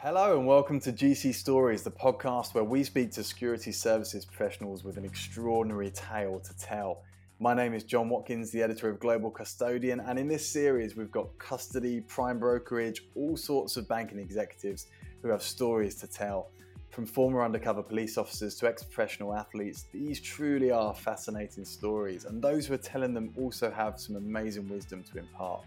Hello 0.00 0.38
and 0.38 0.46
welcome 0.46 0.78
to 0.78 0.92
GC 0.92 1.34
Stories, 1.34 1.82
the 1.82 1.90
podcast 1.90 2.54
where 2.54 2.62
we 2.62 2.84
speak 2.84 3.10
to 3.10 3.24
security 3.24 3.72
services 3.72 4.24
professionals 4.24 4.84
with 4.84 4.96
an 4.96 5.04
extraordinary 5.04 5.90
tale 5.90 6.38
to 6.38 6.56
tell. 6.56 7.02
My 7.40 7.52
name 7.52 7.74
is 7.74 7.82
John 7.82 8.08
Watkins, 8.08 8.52
the 8.52 8.62
editor 8.62 8.88
of 8.88 9.00
Global 9.00 9.28
Custodian, 9.28 9.98
and 9.98 10.16
in 10.16 10.28
this 10.28 10.48
series, 10.48 10.94
we've 10.94 11.10
got 11.10 11.36
custody, 11.38 12.00
prime 12.02 12.38
brokerage, 12.38 13.06
all 13.16 13.36
sorts 13.36 13.76
of 13.76 13.88
banking 13.88 14.20
executives 14.20 14.86
who 15.20 15.30
have 15.30 15.42
stories 15.42 15.96
to 15.96 16.06
tell. 16.06 16.52
From 16.90 17.04
former 17.04 17.44
undercover 17.44 17.82
police 17.82 18.16
officers 18.16 18.54
to 18.58 18.68
ex 18.68 18.84
professional 18.84 19.34
athletes, 19.34 19.86
these 19.92 20.20
truly 20.20 20.70
are 20.70 20.94
fascinating 20.94 21.64
stories, 21.64 22.24
and 22.24 22.40
those 22.40 22.68
who 22.68 22.74
are 22.74 22.78
telling 22.78 23.14
them 23.14 23.34
also 23.36 23.68
have 23.68 23.98
some 23.98 24.14
amazing 24.14 24.68
wisdom 24.68 25.02
to 25.12 25.18
impart. 25.18 25.64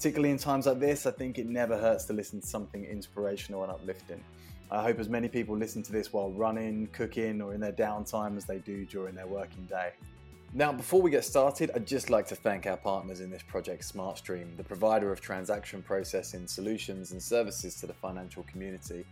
Particularly 0.00 0.30
in 0.30 0.38
times 0.38 0.64
like 0.64 0.80
this, 0.80 1.04
I 1.04 1.10
think 1.10 1.38
it 1.38 1.46
never 1.46 1.76
hurts 1.76 2.06
to 2.06 2.14
listen 2.14 2.40
to 2.40 2.46
something 2.46 2.86
inspirational 2.86 3.64
and 3.64 3.70
uplifting. 3.70 4.24
I 4.70 4.82
hope 4.82 4.98
as 4.98 5.10
many 5.10 5.28
people 5.28 5.54
listen 5.54 5.82
to 5.82 5.92
this 5.92 6.10
while 6.10 6.32
running, 6.32 6.86
cooking, 6.86 7.42
or 7.42 7.52
in 7.52 7.60
their 7.60 7.74
downtime 7.74 8.38
as 8.38 8.46
they 8.46 8.60
do 8.60 8.86
during 8.86 9.14
their 9.14 9.26
working 9.26 9.66
day. 9.66 9.92
Now, 10.54 10.72
before 10.72 11.02
we 11.02 11.10
get 11.10 11.26
started, 11.26 11.70
I'd 11.74 11.86
just 11.86 12.08
like 12.08 12.26
to 12.28 12.34
thank 12.34 12.66
our 12.66 12.78
partners 12.78 13.20
in 13.20 13.28
this 13.30 13.42
project, 13.42 13.82
SmartStream, 13.94 14.56
the 14.56 14.64
provider 14.64 15.12
of 15.12 15.20
transaction 15.20 15.82
processing 15.82 16.46
solutions 16.46 17.12
and 17.12 17.22
services 17.22 17.74
to 17.80 17.86
the 17.86 17.92
financial 17.92 18.42
community. 18.44 19.04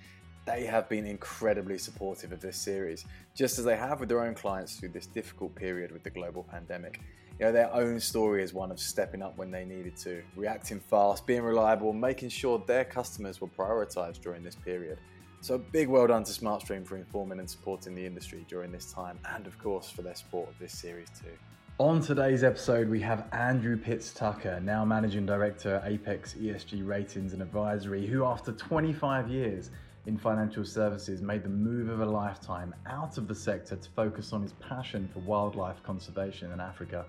They 0.46 0.64
have 0.64 0.88
been 0.88 1.04
incredibly 1.04 1.76
supportive 1.76 2.32
of 2.32 2.40
this 2.40 2.56
series, 2.56 3.04
just 3.34 3.58
as 3.58 3.66
they 3.66 3.76
have 3.76 4.00
with 4.00 4.08
their 4.08 4.22
own 4.24 4.34
clients 4.34 4.76
through 4.76 4.88
this 4.88 5.04
difficult 5.04 5.54
period 5.54 5.92
with 5.92 6.02
the 6.02 6.08
global 6.08 6.44
pandemic 6.44 7.02
you 7.38 7.46
know, 7.46 7.52
their 7.52 7.72
own 7.72 8.00
story 8.00 8.42
is 8.42 8.52
one 8.52 8.72
of 8.72 8.80
stepping 8.80 9.22
up 9.22 9.36
when 9.36 9.50
they 9.50 9.64
needed 9.64 9.96
to, 9.98 10.22
reacting 10.34 10.80
fast, 10.80 11.24
being 11.24 11.42
reliable, 11.42 11.92
making 11.92 12.30
sure 12.30 12.62
their 12.66 12.84
customers 12.84 13.40
were 13.40 13.46
prioritized 13.46 14.20
during 14.20 14.42
this 14.42 14.56
period. 14.56 14.98
So 15.40 15.54
a 15.54 15.58
big 15.58 15.88
well 15.88 16.08
done 16.08 16.24
to 16.24 16.32
SmartStream 16.32 16.84
for 16.84 16.96
informing 16.96 17.38
and 17.38 17.48
supporting 17.48 17.94
the 17.94 18.04
industry 18.04 18.44
during 18.48 18.72
this 18.72 18.92
time, 18.92 19.20
and 19.36 19.46
of 19.46 19.56
course 19.60 19.88
for 19.88 20.02
their 20.02 20.16
support 20.16 20.48
of 20.48 20.58
this 20.58 20.76
series 20.76 21.08
too. 21.10 21.30
On 21.78 22.00
today's 22.00 22.42
episode, 22.42 22.88
we 22.88 23.00
have 23.02 23.28
Andrew 23.30 23.76
Pitts 23.76 24.12
Tucker, 24.12 24.58
now 24.58 24.84
Managing 24.84 25.24
Director 25.24 25.76
at 25.76 25.92
Apex 25.92 26.34
ESG 26.34 26.84
Ratings 26.84 27.34
and 27.34 27.40
Advisory, 27.40 28.04
who 28.04 28.24
after 28.24 28.50
25 28.50 29.28
years 29.28 29.70
in 30.06 30.18
financial 30.18 30.64
services 30.64 31.22
made 31.22 31.44
the 31.44 31.48
move 31.48 31.88
of 31.88 32.00
a 32.00 32.04
lifetime 32.04 32.74
out 32.86 33.16
of 33.16 33.28
the 33.28 33.34
sector 33.34 33.76
to 33.76 33.90
focus 33.90 34.32
on 34.32 34.42
his 34.42 34.54
passion 34.54 35.08
for 35.12 35.20
wildlife 35.20 35.80
conservation 35.84 36.50
in 36.50 36.58
Africa 36.58 37.06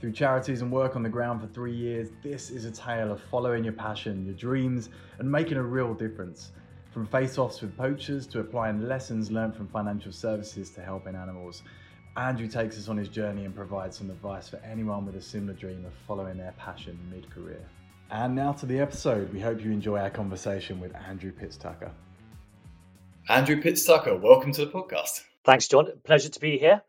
through 0.00 0.12
charities 0.12 0.60
and 0.60 0.70
work 0.70 0.94
on 0.94 1.02
the 1.02 1.08
ground 1.08 1.40
for 1.40 1.46
three 1.48 1.74
years, 1.74 2.10
this 2.22 2.50
is 2.50 2.64
a 2.64 2.70
tale 2.70 3.10
of 3.10 3.20
following 3.30 3.64
your 3.64 3.72
passion, 3.72 4.26
your 4.26 4.34
dreams, 4.34 4.90
and 5.18 5.30
making 5.30 5.56
a 5.56 5.62
real 5.62 5.94
difference. 5.94 6.52
From 6.92 7.06
face 7.06 7.38
offs 7.38 7.60
with 7.60 7.76
poachers 7.76 8.26
to 8.28 8.40
applying 8.40 8.88
lessons 8.88 9.30
learned 9.30 9.56
from 9.56 9.68
financial 9.68 10.12
services 10.12 10.70
to 10.70 10.82
helping 10.82 11.14
animals, 11.14 11.62
Andrew 12.16 12.48
takes 12.48 12.78
us 12.78 12.88
on 12.88 12.96
his 12.96 13.08
journey 13.08 13.44
and 13.44 13.54
provides 13.54 13.98
some 13.98 14.10
advice 14.10 14.48
for 14.48 14.56
anyone 14.58 15.04
with 15.04 15.16
a 15.16 15.20
similar 15.20 15.52
dream 15.52 15.84
of 15.84 15.92
following 16.06 16.38
their 16.38 16.52
passion 16.58 16.98
mid 17.10 17.30
career. 17.30 17.60
And 18.10 18.34
now 18.34 18.52
to 18.52 18.66
the 18.66 18.78
episode. 18.78 19.32
We 19.32 19.40
hope 19.40 19.62
you 19.62 19.72
enjoy 19.72 19.98
our 19.98 20.10
conversation 20.10 20.80
with 20.80 20.94
Andrew 20.94 21.32
Pitts 21.32 21.56
Tucker. 21.56 21.90
Andrew 23.28 23.60
Pitts 23.60 23.84
Tucker, 23.84 24.16
welcome 24.16 24.52
to 24.52 24.64
the 24.64 24.70
podcast. 24.70 25.24
Thanks, 25.44 25.68
John. 25.68 25.88
Pleasure 26.04 26.28
to 26.28 26.40
be 26.40 26.58
here. 26.58 26.82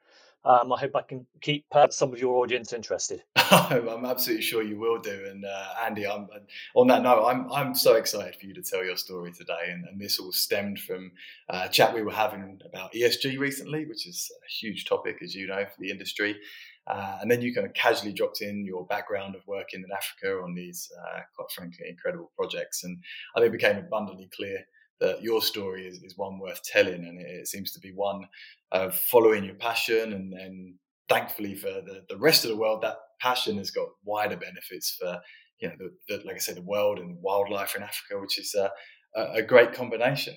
Um, 0.45 0.71
I 0.71 0.79
hope 0.79 0.95
I 0.95 1.01
can 1.01 1.25
keep 1.41 1.65
uh, 1.73 1.89
some 1.89 2.13
of 2.13 2.19
your 2.19 2.37
audience 2.37 2.71
interested. 2.71 3.23
I'm 3.35 4.05
absolutely 4.05 4.43
sure 4.43 4.63
you 4.63 4.79
will 4.79 4.99
do. 4.99 5.25
And 5.29 5.43
uh, 5.43 5.67
Andy, 5.85 6.07
I'm, 6.07 6.27
on 6.75 6.87
that 6.87 7.03
note, 7.03 7.25
I'm 7.25 7.51
I'm 7.51 7.75
so 7.75 7.95
excited 7.95 8.35
for 8.35 8.45
you 8.45 8.53
to 8.53 8.61
tell 8.61 8.83
your 8.83 8.97
story 8.97 9.31
today. 9.33 9.71
And, 9.71 9.85
and 9.85 9.99
this 9.99 10.19
all 10.19 10.31
stemmed 10.31 10.79
from 10.79 11.11
uh, 11.49 11.63
a 11.65 11.69
chat 11.69 11.93
we 11.93 12.01
were 12.01 12.11
having 12.11 12.61
about 12.65 12.93
ESG 12.93 13.37
recently, 13.39 13.85
which 13.85 14.07
is 14.07 14.31
a 14.45 14.49
huge 14.49 14.85
topic, 14.85 15.17
as 15.21 15.35
you 15.35 15.47
know, 15.47 15.65
for 15.65 15.81
the 15.81 15.91
industry. 15.91 16.37
Uh, 16.87 17.17
and 17.21 17.29
then 17.29 17.41
you 17.41 17.53
kind 17.53 17.67
of 17.67 17.73
casually 17.73 18.13
dropped 18.13 18.41
in 18.41 18.65
your 18.65 18.85
background 18.85 19.35
of 19.35 19.45
working 19.45 19.83
in 19.83 19.91
Africa 19.91 20.41
on 20.41 20.55
these, 20.55 20.89
uh, 20.97 21.19
quite 21.35 21.51
frankly, 21.51 21.85
incredible 21.89 22.31
projects. 22.37 22.83
And 22.85 22.97
I 23.35 23.41
think 23.41 23.49
it 23.49 23.57
became 23.57 23.77
abundantly 23.77 24.29
clear 24.33 24.65
that 24.99 25.21
your 25.21 25.41
story 25.41 25.87
is, 25.87 26.01
is 26.03 26.17
one 26.17 26.39
worth 26.39 26.61
telling, 26.63 27.05
and 27.05 27.19
it, 27.19 27.27
it 27.27 27.47
seems 27.47 27.71
to 27.73 27.79
be 27.79 27.91
one 27.91 28.25
of 28.71 28.95
following 28.95 29.43
your 29.43 29.55
passion. 29.55 30.13
And, 30.13 30.33
and 30.33 30.75
thankfully 31.09 31.55
for 31.55 31.67
the, 31.67 32.03
the 32.09 32.17
rest 32.17 32.43
of 32.43 32.49
the 32.49 32.57
world, 32.57 32.81
that 32.81 32.97
passion 33.21 33.57
has 33.57 33.71
got 33.71 33.87
wider 34.03 34.37
benefits 34.37 34.97
for 34.99 35.19
you 35.59 35.69
know, 35.69 35.75
the, 35.77 35.91
the, 36.07 36.23
like 36.25 36.35
I 36.35 36.39
said, 36.39 36.55
the 36.55 36.61
world 36.61 36.99
and 36.99 37.17
wildlife 37.21 37.75
in 37.75 37.83
Africa, 37.83 38.19
which 38.19 38.39
is 38.39 38.53
uh, 38.55 38.69
a, 39.15 39.39
a, 39.39 39.41
great 39.41 39.73
combination. 39.73 40.35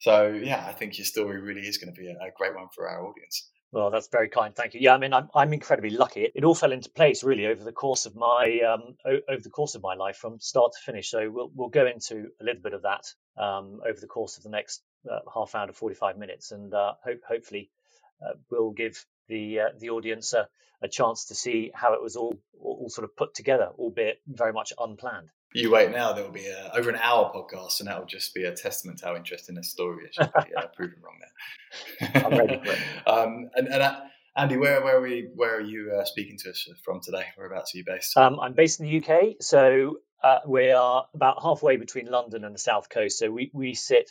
So 0.00 0.28
yeah, 0.28 0.64
I 0.66 0.72
think 0.72 0.98
your 0.98 1.04
story 1.04 1.40
really 1.40 1.62
is 1.62 1.78
going 1.78 1.94
to 1.94 2.00
be 2.00 2.08
a, 2.08 2.12
a 2.12 2.30
great 2.36 2.54
one 2.54 2.68
for 2.74 2.88
our 2.88 3.06
audience. 3.06 3.50
Well, 3.72 3.90
that's 3.90 4.08
very 4.08 4.28
kind. 4.28 4.54
Thank 4.54 4.74
you. 4.74 4.80
Yeah, 4.82 4.94
I 4.94 4.98
mean, 4.98 5.14
I'm 5.14 5.30
I'm 5.34 5.52
incredibly 5.54 5.90
lucky. 5.90 6.22
It, 6.34 6.44
all 6.44 6.54
fell 6.54 6.72
into 6.72 6.90
place 6.90 7.24
really 7.24 7.46
over 7.46 7.64
the 7.64 7.72
course 7.72 8.06
of 8.06 8.16
my 8.16 8.60
um, 8.66 8.96
o- 9.06 9.22
over 9.32 9.42
the 9.42 9.50
course 9.50 9.74
of 9.74 9.82
my 9.82 9.94
life 9.94 10.16
from 10.16 10.40
start 10.40 10.72
to 10.72 10.80
finish. 10.84 11.10
So 11.10 11.30
we'll 11.30 11.50
we'll 11.54 11.68
go 11.70 11.86
into 11.86 12.28
a 12.40 12.44
little 12.44 12.62
bit 12.62 12.74
of 12.74 12.82
that 12.82 13.04
um, 13.38 13.80
over 13.86 14.00
the 14.00 14.06
course 14.08 14.38
of 14.38 14.44
the 14.44 14.50
next 14.50 14.82
uh, 15.10 15.20
half 15.34 15.54
hour 15.54 15.66
to 15.68 15.72
45 15.74 16.18
minutes, 16.18 16.52
and 16.52 16.74
uh, 16.74 16.94
hope 17.04 17.20
hopefully 17.28 17.70
uh, 18.26 18.34
we'll 18.50 18.72
give 18.72 19.04
the 19.28 19.60
uh, 19.60 19.68
the 19.78 19.90
audience 19.90 20.34
a, 20.34 20.48
a 20.82 20.88
chance 20.88 21.26
to 21.26 21.34
see 21.34 21.70
how 21.74 21.94
it 21.94 22.02
was 22.02 22.16
all 22.16 22.34
all 22.62 22.88
sort 22.90 23.04
of 23.04 23.16
put 23.16 23.34
together, 23.34 23.70
albeit 23.78 24.20
very 24.26 24.52
much 24.54 24.72
unplanned. 24.78 25.30
You 25.54 25.70
wait 25.70 25.90
now. 25.90 26.12
There 26.12 26.24
will 26.24 26.32
be 26.32 26.46
a, 26.46 26.70
over 26.74 26.90
an 26.90 26.98
hour 27.02 27.30
podcast, 27.34 27.80
and 27.80 27.88
that 27.88 27.98
will 27.98 28.06
just 28.06 28.34
be 28.34 28.44
a 28.44 28.54
testament 28.54 28.98
to 28.98 29.06
how 29.06 29.16
interesting 29.16 29.54
this 29.54 29.70
story 29.70 30.06
is. 30.06 30.16
Be, 30.16 30.54
uh, 30.54 30.66
proven 30.74 30.98
wrong 31.02 31.18
there. 31.20 32.22
I'm 32.24 32.38
ready 32.38 32.60
for 32.64 32.72
it. 32.72 32.78
Um, 33.06 33.50
and, 33.54 33.68
and 33.68 33.82
uh, 33.82 34.00
Andy, 34.36 34.56
where 34.56 34.82
where 34.82 34.96
are 34.96 35.02
we? 35.02 35.28
Where 35.34 35.56
are 35.56 35.60
you 35.60 35.92
uh, 35.98 36.04
speaking 36.04 36.38
to 36.38 36.50
us 36.50 36.68
from 36.84 37.00
today? 37.02 37.26
Whereabouts 37.36 37.74
are 37.74 37.78
you 37.78 37.84
based? 37.84 38.16
Um, 38.16 38.40
I'm 38.40 38.54
based 38.54 38.80
in 38.80 38.86
the 38.86 38.98
UK, 38.98 39.36
so 39.40 39.98
uh, 40.22 40.38
we 40.46 40.70
are 40.70 41.06
about 41.14 41.42
halfway 41.42 41.76
between 41.76 42.06
London 42.06 42.44
and 42.44 42.54
the 42.54 42.58
south 42.58 42.88
coast. 42.88 43.18
So 43.18 43.30
we 43.30 43.50
we 43.52 43.74
sit 43.74 44.10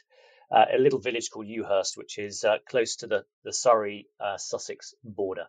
uh, 0.52 0.66
a 0.74 0.78
little 0.78 1.00
village 1.00 1.32
called 1.32 1.48
Ewhurst, 1.48 1.98
which 1.98 2.20
is 2.20 2.44
uh, 2.44 2.58
close 2.70 2.98
to 2.98 3.08
the 3.08 3.26
the 3.44 3.54
Surrey 3.54 4.08
uh, 4.20 4.38
Sussex 4.38 4.94
border. 5.04 5.48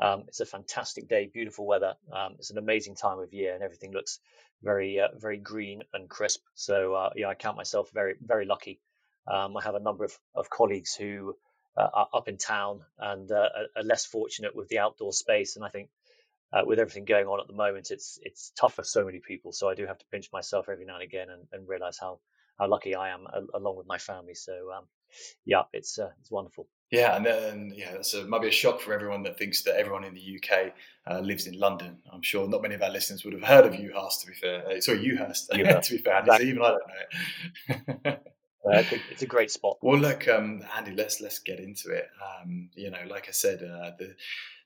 Um, 0.00 0.24
it's 0.28 0.40
a 0.40 0.46
fantastic 0.46 1.08
day, 1.08 1.30
beautiful 1.32 1.66
weather. 1.66 1.94
Um, 2.12 2.34
it's 2.38 2.50
an 2.50 2.58
amazing 2.58 2.96
time 2.96 3.18
of 3.18 3.32
year, 3.32 3.54
and 3.54 3.62
everything 3.62 3.92
looks 3.92 4.18
very 4.62 5.00
uh, 5.00 5.08
very 5.16 5.38
green 5.38 5.82
and 5.92 6.08
crisp. 6.08 6.42
So 6.54 6.94
uh, 6.94 7.10
yeah, 7.16 7.28
I 7.28 7.34
count 7.34 7.56
myself 7.56 7.90
very 7.92 8.14
very 8.20 8.44
lucky. 8.44 8.80
Um, 9.26 9.56
I 9.56 9.62
have 9.62 9.74
a 9.74 9.80
number 9.80 10.04
of, 10.04 10.18
of 10.34 10.50
colleagues 10.50 10.94
who 10.94 11.36
uh, 11.76 11.88
are 11.92 12.08
up 12.12 12.28
in 12.28 12.36
town 12.36 12.80
and 12.98 13.30
uh, 13.30 13.48
are 13.76 13.82
less 13.82 14.04
fortunate 14.04 14.54
with 14.54 14.68
the 14.68 14.78
outdoor 14.78 15.12
space, 15.12 15.56
and 15.56 15.64
I 15.64 15.68
think. 15.68 15.90
Uh, 16.52 16.62
with 16.64 16.78
everything 16.78 17.04
going 17.04 17.26
on 17.26 17.40
at 17.40 17.48
the 17.48 17.52
moment, 17.52 17.90
it's 17.90 18.20
it's 18.22 18.52
tough 18.56 18.74
for 18.74 18.84
so 18.84 19.04
many 19.04 19.18
people. 19.18 19.50
So 19.50 19.68
I 19.68 19.74
do 19.74 19.86
have 19.86 19.98
to 19.98 20.04
pinch 20.12 20.28
myself 20.32 20.68
every 20.68 20.84
now 20.84 20.94
and 20.94 21.02
again 21.02 21.26
and, 21.28 21.42
and 21.52 21.68
realize 21.68 21.98
how 21.98 22.20
how 22.56 22.68
lucky 22.68 22.94
I 22.94 23.08
am, 23.08 23.26
along 23.54 23.76
with 23.76 23.88
my 23.88 23.98
family. 23.98 24.34
So 24.34 24.70
um, 24.72 24.84
yeah, 25.44 25.62
it's 25.72 25.98
uh, 25.98 26.10
it's 26.20 26.30
wonderful. 26.30 26.68
Yeah, 26.94 27.16
and 27.16 27.26
then 27.26 27.72
yeah, 27.76 27.92
that's 27.92 28.14
a, 28.14 28.24
maybe 28.24 28.48
a 28.48 28.52
shock 28.52 28.80
for 28.80 28.92
everyone 28.92 29.22
that 29.24 29.38
thinks 29.38 29.62
that 29.62 29.76
everyone 29.76 30.04
in 30.04 30.14
the 30.14 30.40
UK 30.40 30.72
uh, 31.10 31.20
lives 31.20 31.46
in 31.46 31.58
London. 31.58 31.98
I'm 32.12 32.22
sure 32.22 32.48
not 32.48 32.62
many 32.62 32.74
of 32.74 32.82
our 32.82 32.90
listeners 32.90 33.24
would 33.24 33.34
have 33.34 33.42
heard 33.42 33.66
of 33.66 33.72
Ewhurst. 33.72 34.20
To 34.20 34.26
be 34.28 34.34
fair, 34.34 34.66
uh, 34.68 34.80
sorry, 34.80 34.98
Ewhurst. 34.98 35.48
to 35.50 35.90
be 35.92 35.98
fair, 35.98 36.16
Andy, 36.16 36.30
so 36.30 36.42
even 36.42 36.62
I 36.62 36.68
don't 36.68 36.82
know 36.88 37.96
it. 38.04 38.20
Uh, 38.64 38.82
it's 39.10 39.20
a 39.20 39.26
great 39.26 39.50
spot. 39.50 39.76
Well, 39.82 39.98
look, 39.98 40.26
um, 40.26 40.62
Andy, 40.74 40.92
let's 40.92 41.20
let's 41.20 41.38
get 41.38 41.60
into 41.60 41.90
it. 41.90 42.08
Um, 42.24 42.70
you 42.74 42.90
know, 42.90 43.02
like 43.10 43.28
I 43.28 43.32
said, 43.32 43.62
uh, 43.62 43.90
the 43.98 44.14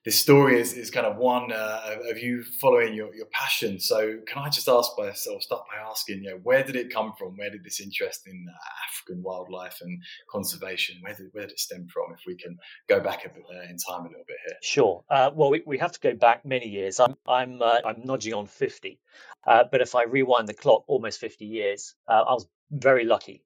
this 0.09 0.19
story 0.19 0.59
is, 0.59 0.73
is 0.73 0.91
kind 0.91 1.05
of 1.05 1.19
one 1.19 1.53
uh, 1.53 1.97
of 2.09 2.17
you 2.17 2.43
following 2.43 2.95
your, 2.95 3.15
your 3.15 3.27
passion. 3.27 3.79
So 3.79 4.17
can 4.27 4.39
I 4.39 4.49
just 4.49 4.67
ask 4.67 4.93
myself, 4.97 5.43
start 5.43 5.65
by 5.71 5.87
asking, 5.87 6.25
you 6.25 6.31
know, 6.31 6.41
where 6.45 6.65
did 6.65 6.77
it 6.77 6.91
come 6.91 7.13
from? 7.19 7.37
Where 7.37 7.51
did 7.51 7.63
this 7.63 7.79
interest 7.79 8.23
in 8.27 8.47
uh, 8.49 8.57
African 8.89 9.23
wildlife 9.23 9.83
and 9.83 10.03
conservation, 10.31 10.97
where 11.03 11.13
did, 11.13 11.27
where 11.33 11.45
did 11.45 11.53
it 11.53 11.61
stem 11.61 11.89
from? 11.93 12.15
If 12.15 12.21
we 12.27 12.37
can 12.37 12.57
go 12.89 13.01
back 13.01 13.23
bit, 13.23 13.33
uh, 13.55 13.69
in 13.69 13.77
time 13.77 14.07
a 14.07 14.09
little 14.09 14.25
bit 14.27 14.39
here. 14.47 14.57
Sure. 14.63 15.05
Uh, 15.11 15.31
well, 15.35 15.51
we, 15.51 15.63
we 15.67 15.77
have 15.77 15.93
to 15.93 16.01
go 16.01 16.15
back 16.15 16.43
many 16.43 16.69
years. 16.69 17.01
I'm, 17.01 17.15
I'm, 17.29 17.61
uh, 17.61 17.81
I'm 17.85 18.01
nudging 18.03 18.33
on 18.33 18.47
50. 18.47 18.99
Uh, 19.47 19.65
but 19.71 19.83
if 19.83 19.95
I 19.95 20.05
rewind 20.05 20.49
the 20.49 20.55
clock 20.55 20.85
almost 20.87 21.21
50 21.21 21.45
years, 21.45 21.95
I 22.09 22.23
was 22.23 22.47
very 22.71 23.05
lucky 23.05 23.45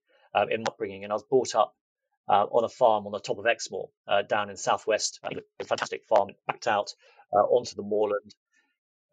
in 0.49 0.63
upbringing 0.69 1.03
and 1.03 1.13
I 1.13 1.17
was 1.17 1.25
brought 1.25 1.57
up 1.57 1.75
uh, 2.29 2.47
on 2.51 2.65
a 2.65 2.69
farm 2.69 3.07
on 3.07 3.13
the 3.13 3.21
top 3.21 3.39
of 3.39 3.47
Exmoor 3.47 3.89
uh, 4.09 4.23
down 4.23 4.51
in 4.51 4.57
southwest. 4.57 5.21
A 5.61 5.65
fantastic 5.65 6.05
farm 6.05 6.31
backed 6.47 6.67
out 6.67 6.95
uh, 7.33 7.39
onto 7.39 7.75
the 7.75 7.83
moorland. 7.83 8.35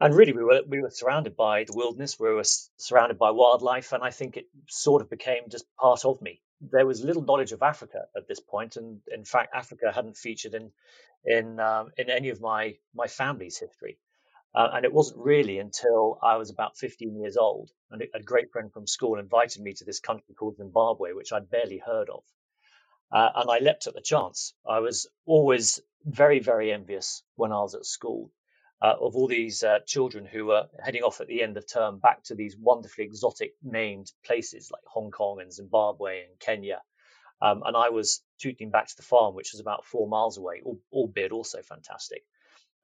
And 0.02 0.16
really, 0.16 0.32
we 0.32 0.44
were 0.44 0.62
we 0.66 0.82
were 0.82 0.90
surrounded 0.90 1.36
by 1.36 1.66
the 1.66 1.74
wilderness. 1.76 2.18
We 2.18 2.30
were 2.30 2.46
surrounded 2.78 3.18
by 3.18 3.32
wildlife, 3.32 3.92
and 3.92 4.02
I 4.02 4.12
think 4.12 4.38
it 4.38 4.46
sort 4.70 5.02
of 5.02 5.10
became 5.10 5.50
just 5.50 5.66
part 5.78 6.06
of 6.06 6.22
me. 6.22 6.42
There 6.62 6.86
was 6.86 7.04
little 7.04 7.22
knowledge 7.22 7.52
of 7.52 7.62
Africa 7.62 8.06
at 8.16 8.28
this 8.28 8.40
point, 8.40 8.78
and 8.78 9.02
in 9.12 9.26
fact, 9.26 9.54
Africa 9.54 9.92
hadn't 9.94 10.16
featured 10.16 10.54
in 10.54 10.72
in 11.26 11.60
um, 11.60 11.92
in 11.98 12.10
any 12.10 12.30
of 12.30 12.40
my 12.40 12.78
my 12.96 13.08
family's 13.08 13.58
history. 13.58 13.98
Uh, 14.56 14.70
and 14.74 14.84
it 14.84 14.94
wasn't 14.94 15.20
really 15.20 15.60
until 15.60 16.18
I 16.24 16.38
was 16.38 16.50
about 16.50 16.76
15 16.76 17.20
years 17.20 17.38
old, 17.38 17.70
and 17.92 18.02
a 18.14 18.24
great 18.24 18.52
friend 18.52 18.72
from 18.74 18.88
school 18.88 19.20
invited 19.20 19.62
me 19.62 19.74
to 19.74 19.86
this 19.86 20.00
country 20.00 20.34
called 20.34 20.58
Zimbabwe, 20.58 21.14
which 21.14 21.32
I'd 21.32 21.52
barely 21.52 21.78
heard 21.78 22.10
of. 22.10 22.24
Uh, 23.12 23.30
and 23.36 23.50
I 23.50 23.60
leapt 23.60 23.88
at 23.88 23.94
the 23.94 24.02
chance. 24.02 24.54
I 24.68 24.80
was 24.80 25.08
always 25.26 25.80
very, 26.06 26.40
very 26.40 26.72
envious 26.72 27.24
when 27.36 27.52
I 27.52 27.62
was 27.62 27.76
at 27.76 27.86
school 27.86 28.32
uh, 28.82 28.96
of 29.00 29.16
all 29.16 29.28
these 29.28 29.64
uh, 29.64 29.80
children 29.86 30.26
who 30.26 30.46
were 30.46 30.68
heading 30.84 31.04
off 31.04 31.20
at 31.22 31.28
the 31.28 31.42
end 31.42 31.58
of 31.58 31.66
term 31.68 32.00
back 32.00 32.24
to 32.26 32.36
these 32.36 32.56
wonderfully 32.58 33.06
exotic 33.06 33.54
named 33.64 34.12
places 34.26 34.70
like 34.72 34.84
Hong 34.86 35.12
Kong 35.12 35.42
and 35.42 35.52
Zimbabwe 35.52 36.24
and 36.26 36.40
Kenya. 36.40 36.82
Um, 37.42 37.64
and 37.66 37.76
I 37.76 37.90
was 37.90 38.22
tooting 38.40 38.70
back 38.70 38.88
to 38.88 38.98
the 38.98 39.04
farm, 39.04 39.34
which 39.36 39.54
was 39.54 39.62
about 39.62 39.86
four 39.86 40.08
miles 40.08 40.38
away, 40.38 40.62
albeit 40.92 41.32
also 41.32 41.62
fantastic 41.62 42.24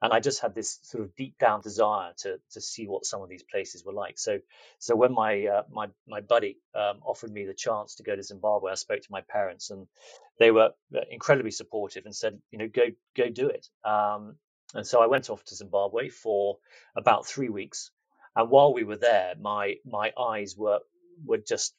and 0.01 0.13
I 0.13 0.19
just 0.19 0.41
had 0.41 0.53
this 0.53 0.79
sort 0.83 1.03
of 1.03 1.15
deep 1.15 1.37
down 1.39 1.61
desire 1.61 2.13
to 2.19 2.39
to 2.51 2.61
see 2.61 2.87
what 2.87 3.05
some 3.05 3.21
of 3.21 3.29
these 3.29 3.43
places 3.43 3.83
were 3.85 3.93
like. 3.93 4.19
So 4.19 4.39
so 4.79 4.95
when 4.95 5.13
my 5.13 5.45
uh, 5.47 5.63
my 5.71 5.87
my 6.07 6.21
buddy 6.21 6.57
um, 6.75 6.99
offered 7.05 7.31
me 7.31 7.45
the 7.45 7.53
chance 7.53 7.95
to 7.95 8.03
go 8.03 8.15
to 8.15 8.23
Zimbabwe, 8.23 8.71
I 8.71 8.75
spoke 8.75 9.01
to 9.01 9.11
my 9.11 9.21
parents, 9.21 9.71
and 9.71 9.87
they 10.39 10.51
were 10.51 10.71
uh, 10.95 11.01
incredibly 11.09 11.51
supportive 11.51 12.05
and 12.05 12.15
said, 12.15 12.39
you 12.51 12.59
know, 12.59 12.67
go 12.67 12.87
go 13.15 13.29
do 13.29 13.47
it. 13.49 13.67
Um, 13.83 14.35
and 14.73 14.85
so 14.85 15.01
I 15.01 15.07
went 15.07 15.29
off 15.29 15.43
to 15.45 15.55
Zimbabwe 15.55 16.09
for 16.09 16.57
about 16.95 17.25
three 17.25 17.49
weeks, 17.49 17.91
and 18.35 18.49
while 18.49 18.73
we 18.73 18.83
were 18.83 18.97
there, 18.97 19.35
my 19.39 19.75
my 19.85 20.11
eyes 20.19 20.55
were 20.57 20.79
were 21.25 21.37
just 21.39 21.73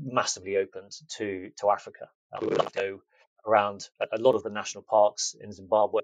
massively 0.00 0.58
opened 0.58 0.92
to 1.16 1.50
to 1.60 1.70
Africa. 1.70 2.08
We 2.40 2.48
would 2.48 2.72
go 2.74 3.00
around 3.46 3.88
a 4.12 4.18
lot 4.18 4.34
of 4.34 4.42
the 4.42 4.50
national 4.50 4.84
parks 4.84 5.34
in 5.40 5.52
Zimbabwe 5.52 6.02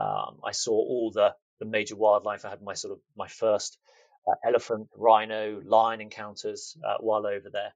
um, 0.00 0.38
I 0.44 0.52
saw 0.52 0.72
all 0.72 1.10
the, 1.12 1.34
the 1.58 1.66
major 1.66 1.96
wildlife. 1.96 2.44
I 2.44 2.50
had 2.50 2.62
my 2.62 2.74
sort 2.74 2.92
of 2.92 3.00
my 3.16 3.28
first 3.28 3.78
uh, 4.26 4.34
elephant, 4.44 4.88
rhino, 4.96 5.60
lion 5.64 6.00
encounters 6.00 6.76
uh, 6.86 6.96
while 7.00 7.26
over 7.26 7.50
there. 7.50 7.74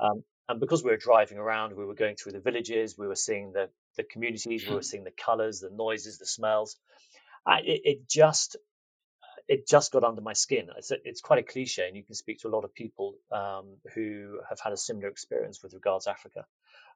Um, 0.00 0.24
and 0.48 0.58
because 0.58 0.82
we 0.82 0.90
were 0.90 0.96
driving 0.96 1.38
around, 1.38 1.76
we 1.76 1.84
were 1.84 1.94
going 1.94 2.16
through 2.16 2.32
the 2.32 2.40
villages, 2.40 2.98
we 2.98 3.06
were 3.06 3.14
seeing 3.14 3.52
the, 3.52 3.68
the 3.96 4.02
communities, 4.02 4.66
we 4.68 4.74
were 4.74 4.82
seeing 4.82 5.04
the 5.04 5.12
colors, 5.12 5.60
the 5.60 5.70
noises, 5.70 6.18
the 6.18 6.26
smells. 6.26 6.76
I, 7.46 7.60
it, 7.60 7.80
it, 7.84 8.08
just 8.08 8.56
it 9.46 9.68
just 9.68 9.92
got 9.92 10.04
under 10.04 10.20
my 10.20 10.32
skin. 10.32 10.68
It's, 10.76 10.90
a, 10.90 10.96
it's 11.04 11.20
quite 11.20 11.38
a 11.38 11.42
cliche, 11.44 11.86
and 11.86 11.96
you 11.96 12.02
can 12.02 12.14
speak 12.14 12.40
to 12.40 12.48
a 12.48 12.54
lot 12.54 12.64
of 12.64 12.74
people 12.74 13.14
um, 13.30 13.76
who 13.94 14.40
have 14.48 14.58
had 14.60 14.72
a 14.72 14.76
similar 14.76 15.08
experience 15.08 15.62
with 15.62 15.72
regards 15.74 16.04
to 16.06 16.10
Africa. 16.10 16.46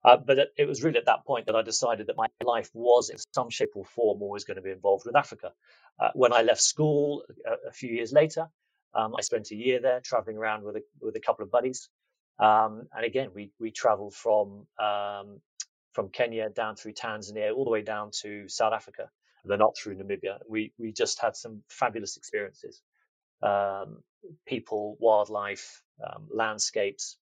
Uh, 0.04 0.18
but 0.18 0.38
it, 0.58 0.68
was 0.68 0.82
really 0.82 0.98
at 0.98 1.06
that 1.06 1.24
point 1.24 1.46
that 1.46 1.56
I 1.56 1.62
decided 1.62 2.08
that 2.08 2.16
my 2.16 2.26
life 2.44 2.68
was, 2.74 3.08
in 3.08 3.16
some 3.34 3.48
shape 3.48 3.70
or 3.74 3.84
form, 3.86 4.20
always 4.20 4.44
going 4.44 4.56
to 4.56 4.62
be 4.62 4.70
involved 4.70 5.06
with 5.06 5.16
Africa. 5.16 5.52
Uh, 5.98 6.10
when 6.14 6.32
I 6.32 6.42
left 6.42 6.60
school 6.60 7.22
a, 7.46 7.68
a 7.68 7.72
few 7.72 7.90
years 7.90 8.12
later, 8.12 8.48
um, 8.94 9.14
I 9.18 9.22
spent 9.22 9.50
a 9.50 9.56
year 9.56 9.80
there 9.80 10.00
traveling 10.04 10.36
around 10.36 10.62
with 10.62 10.76
a, 10.76 10.82
with 11.00 11.16
a 11.16 11.20
couple 11.20 11.42
of 11.42 11.50
buddies. 11.50 11.88
Um, 12.38 12.86
and 12.94 13.06
again, 13.06 13.30
we, 13.34 13.50
we 13.58 13.70
traveled 13.70 14.14
from, 14.14 14.66
um, 14.78 15.40
from 15.92 16.10
Kenya 16.10 16.50
down 16.50 16.76
through 16.76 16.92
Tanzania, 16.92 17.54
all 17.54 17.64
the 17.64 17.70
way 17.70 17.82
down 17.82 18.10
to 18.22 18.46
South 18.48 18.74
Africa, 18.74 19.08
and 19.42 19.50
then 19.50 19.62
up 19.62 19.72
through 19.76 19.96
Namibia. 19.96 20.38
We, 20.46 20.72
we 20.78 20.92
just 20.92 21.18
had 21.20 21.34
some 21.34 21.62
fabulous 21.70 22.18
experiences. 22.18 22.82
Um, 23.42 24.02
people, 24.46 24.96
wildlife, 25.00 25.82
um, 26.06 26.28
landscapes. 26.30 27.16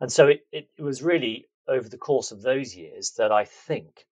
And 0.00 0.10
so 0.10 0.28
it, 0.28 0.40
it 0.52 0.68
was 0.78 1.02
really 1.02 1.46
over 1.68 1.88
the 1.88 1.98
course 1.98 2.32
of 2.32 2.42
those 2.42 2.74
years 2.74 3.12
that 3.18 3.30
I 3.32 3.44
think 3.44 4.06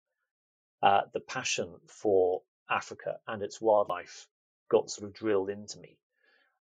uh, 0.81 1.01
the 1.13 1.19
passion 1.19 1.69
for 1.87 2.41
Africa 2.69 3.17
and 3.27 3.41
its 3.41 3.61
wildlife 3.61 4.27
got 4.69 4.89
sort 4.89 5.07
of 5.07 5.13
drilled 5.13 5.49
into 5.49 5.79
me. 5.79 5.97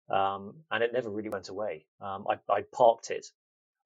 Um, 0.10 0.56
and 0.70 0.84
it 0.84 0.92
never 0.94 1.10
really 1.10 1.30
went 1.30 1.50
away. 1.50 1.86
Um, 2.02 2.26
I, 2.30 2.54
I, 2.54 2.64
parked 2.74 3.12
it 3.12 3.28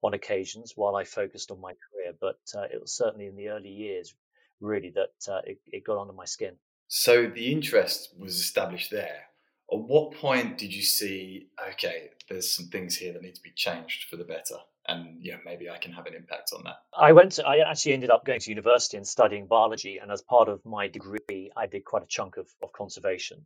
on 0.01 0.15
occasions 0.15 0.73
while 0.75 0.95
I 0.95 1.03
focused 1.03 1.51
on 1.51 1.61
my 1.61 1.73
career, 1.73 2.15
but 2.19 2.39
uh, 2.55 2.63
it 2.63 2.81
was 2.81 2.91
certainly 2.97 3.27
in 3.27 3.35
the 3.35 3.49
early 3.49 3.69
years 3.69 4.15
really 4.59 4.91
that 4.95 5.31
uh, 5.31 5.41
it, 5.45 5.59
it 5.67 5.83
got 5.85 6.01
under 6.01 6.13
my 6.13 6.25
skin. 6.25 6.55
So 6.87 7.27
the 7.27 7.51
interest 7.51 8.13
was 8.17 8.35
established 8.39 8.89
there. 8.89 9.25
At 9.71 9.79
what 9.79 10.13
point 10.13 10.57
did 10.57 10.73
you 10.73 10.83
see, 10.83 11.47
okay, 11.73 12.09
there's 12.29 12.51
some 12.51 12.67
things 12.67 12.95
here 12.97 13.13
that 13.13 13.21
need 13.21 13.35
to 13.35 13.41
be 13.41 13.53
changed 13.55 14.09
for 14.09 14.15
the 14.15 14.23
better? 14.23 14.57
And 14.87 15.17
yeah, 15.21 15.37
maybe 15.45 15.69
I 15.69 15.77
can 15.77 15.91
have 15.93 16.05
an 16.05 16.13
impact 16.13 16.51
on 16.55 16.63
that. 16.65 16.75
I 16.97 17.11
went. 17.13 17.33
To, 17.33 17.45
I 17.45 17.69
actually 17.69 17.93
ended 17.93 18.09
up 18.09 18.25
going 18.25 18.39
to 18.39 18.49
university 18.49 18.97
and 18.97 19.07
studying 19.07 19.47
biology, 19.47 19.99
and 20.01 20.11
as 20.11 20.21
part 20.21 20.49
of 20.49 20.65
my 20.65 20.87
degree, 20.87 21.51
I 21.55 21.67
did 21.67 21.85
quite 21.85 22.03
a 22.03 22.07
chunk 22.07 22.37
of, 22.37 22.47
of 22.61 22.71
conservation. 22.73 23.45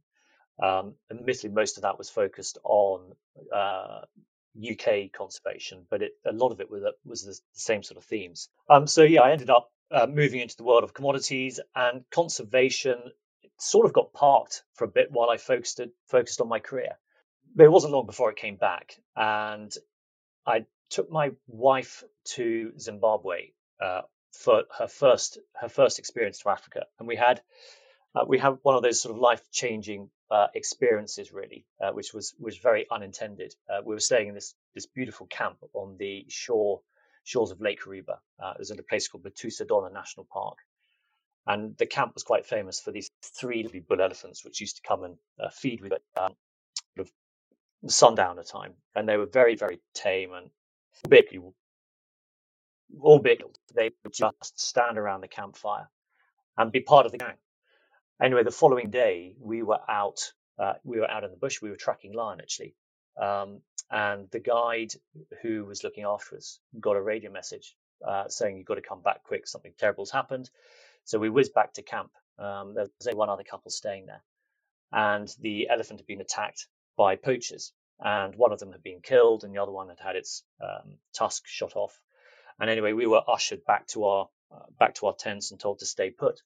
Um, 0.61 0.95
admittedly, 1.09 1.51
most 1.51 1.77
of 1.77 1.83
that 1.83 1.97
was 1.97 2.09
focused 2.09 2.57
on 2.63 3.13
uh, 3.55 4.01
UK 4.57 5.11
conservation, 5.13 5.85
but 5.89 6.01
it, 6.01 6.11
a 6.25 6.33
lot 6.33 6.51
of 6.51 6.59
it 6.59 6.69
was, 6.69 6.83
was 7.05 7.23
the 7.23 7.39
same 7.53 7.83
sort 7.83 7.97
of 7.97 8.03
themes. 8.03 8.49
Um, 8.69 8.87
so 8.87 9.03
yeah, 9.03 9.21
I 9.21 9.31
ended 9.31 9.49
up 9.49 9.71
uh, 9.91 10.07
moving 10.07 10.41
into 10.41 10.57
the 10.57 10.63
world 10.63 10.83
of 10.83 10.93
commodities 10.93 11.59
and 11.75 12.03
conservation. 12.11 12.97
Sort 13.57 13.85
of 13.85 13.93
got 13.93 14.13
parked 14.13 14.63
for 14.73 14.85
a 14.85 14.89
bit 14.89 15.11
while 15.11 15.29
I 15.29 15.37
focused 15.37 15.81
focused 16.07 16.41
on 16.41 16.47
my 16.47 16.59
career. 16.59 16.97
But 17.55 17.63
it 17.63 17.71
wasn't 17.71 17.93
long 17.93 18.05
before 18.05 18.29
it 18.29 18.37
came 18.37 18.57
back, 18.57 18.95
and 19.15 19.73
I 20.45 20.65
took 20.89 21.11
my 21.11 21.31
wife 21.47 22.03
to 22.35 22.73
Zimbabwe 22.79 23.51
uh, 23.81 24.01
for 24.33 24.63
her 24.77 24.87
first 24.87 25.39
her 25.55 25.69
first 25.69 25.99
experience 25.99 26.39
to 26.39 26.49
Africa, 26.49 26.85
and 26.99 27.07
we 27.07 27.15
had 27.15 27.41
uh, 28.15 28.25
we 28.27 28.39
had 28.39 28.57
one 28.63 28.75
of 28.75 28.83
those 28.83 29.01
sort 29.01 29.15
of 29.15 29.21
life 29.21 29.41
changing 29.51 30.09
uh, 30.31 30.47
experiences, 30.55 31.31
really, 31.31 31.65
uh, 31.81 31.91
which 31.91 32.13
was 32.13 32.33
was 32.39 32.57
very 32.57 32.85
unintended. 32.91 33.53
Uh, 33.69 33.81
we 33.85 33.93
were 33.95 33.99
staying 33.99 34.29
in 34.29 34.35
this 34.35 34.55
this 34.73 34.87
beautiful 34.87 35.27
camp 35.27 35.57
on 35.73 35.97
the 35.97 36.25
shore 36.29 36.81
shores 37.23 37.51
of 37.51 37.61
Lake 37.61 37.81
Kariba. 37.81 38.17
Uh, 38.41 38.51
it 38.51 38.59
was 38.59 38.71
in 38.71 38.79
a 38.79 38.83
place 38.83 39.07
called 39.07 39.23
Matusadona 39.23 39.91
National 39.93 40.27
Park, 40.31 40.57
and 41.45 41.77
the 41.77 41.85
camp 41.85 42.13
was 42.13 42.23
quite 42.23 42.45
famous 42.45 42.79
for 42.79 42.91
these 42.91 43.11
three 43.23 43.63
bull 43.87 44.01
elephants, 44.01 44.43
which 44.43 44.61
used 44.61 44.77
to 44.77 44.81
come 44.87 45.03
and 45.03 45.17
feed 45.53 45.81
with 45.81 45.93
um, 46.17 46.33
sort 46.95 47.07
of 47.07 47.11
sundowner 47.91 48.43
time, 48.43 48.73
and 48.95 49.07
they 49.07 49.17
were 49.17 49.27
very 49.27 49.55
very 49.55 49.79
tame 49.93 50.33
and 50.33 50.49
big, 51.07 51.25
all 53.01 53.19
big, 53.19 53.41
they 53.75 53.91
would 54.03 54.13
just 54.13 54.59
stand 54.59 54.97
around 54.97 55.21
the 55.21 55.27
campfire 55.27 55.89
and 56.57 56.71
be 56.71 56.81
part 56.81 57.05
of 57.05 57.11
the 57.11 57.17
gang. 57.17 57.35
Anyway, 58.21 58.43
the 58.43 58.51
following 58.51 58.89
day, 58.89 59.35
we 59.39 59.63
were 59.63 59.79
out. 59.87 60.19
Uh, 60.57 60.73
we 60.83 60.99
were 60.99 61.09
out 61.09 61.23
in 61.23 61.31
the 61.31 61.37
bush. 61.37 61.61
We 61.61 61.69
were 61.69 61.77
tracking 61.77 62.13
lion 62.13 62.41
actually, 62.41 62.75
um, 63.21 63.61
and 63.89 64.29
the 64.31 64.39
guide 64.39 64.93
who 65.41 65.65
was 65.65 65.83
looking 65.83 66.03
after 66.03 66.35
us 66.35 66.59
got 66.79 66.97
a 66.97 67.01
radio 67.01 67.31
message 67.31 67.75
uh, 68.05 68.27
saying 68.27 68.57
you've 68.57 68.65
got 68.65 68.75
to 68.75 68.81
come 68.81 69.01
back 69.01 69.23
quick. 69.23 69.47
Something 69.47 69.73
terrible's 69.77 70.11
happened. 70.11 70.49
So 71.05 71.17
we 71.17 71.29
whizzed 71.29 71.53
back 71.53 71.73
to 71.73 71.81
camp. 71.81 72.11
Um, 72.37 72.73
there 72.73 72.87
was 73.05 73.15
one 73.15 73.29
other 73.29 73.43
couple 73.43 73.71
staying 73.71 74.07
there, 74.07 74.23
and 74.91 75.33
the 75.39 75.69
elephant 75.69 76.01
had 76.01 76.07
been 76.07 76.21
attacked 76.21 76.67
by 76.97 77.15
poachers 77.15 77.71
and 77.99 78.35
one 78.35 78.51
of 78.51 78.59
them 78.59 78.71
had 78.71 78.83
been 78.83 79.01
killed, 79.01 79.43
and 79.43 79.53
the 79.53 79.61
other 79.61 79.71
one 79.71 79.89
had 79.89 79.99
had 79.99 80.15
its 80.15 80.43
um, 80.61 80.97
tusk 81.13 81.45
shot 81.47 81.75
off. 81.75 81.99
And 82.59 82.69
anyway, 82.69 82.93
we 82.93 83.07
were 83.07 83.21
ushered 83.27 83.65
back 83.65 83.87
to 83.87 84.05
our 84.05 84.29
uh, 84.51 84.65
back 84.79 84.95
to 84.95 85.07
our 85.07 85.13
tents 85.13 85.51
and 85.51 85.59
told 85.59 85.79
to 85.79 85.85
stay 85.85 86.09
put. 86.09 86.41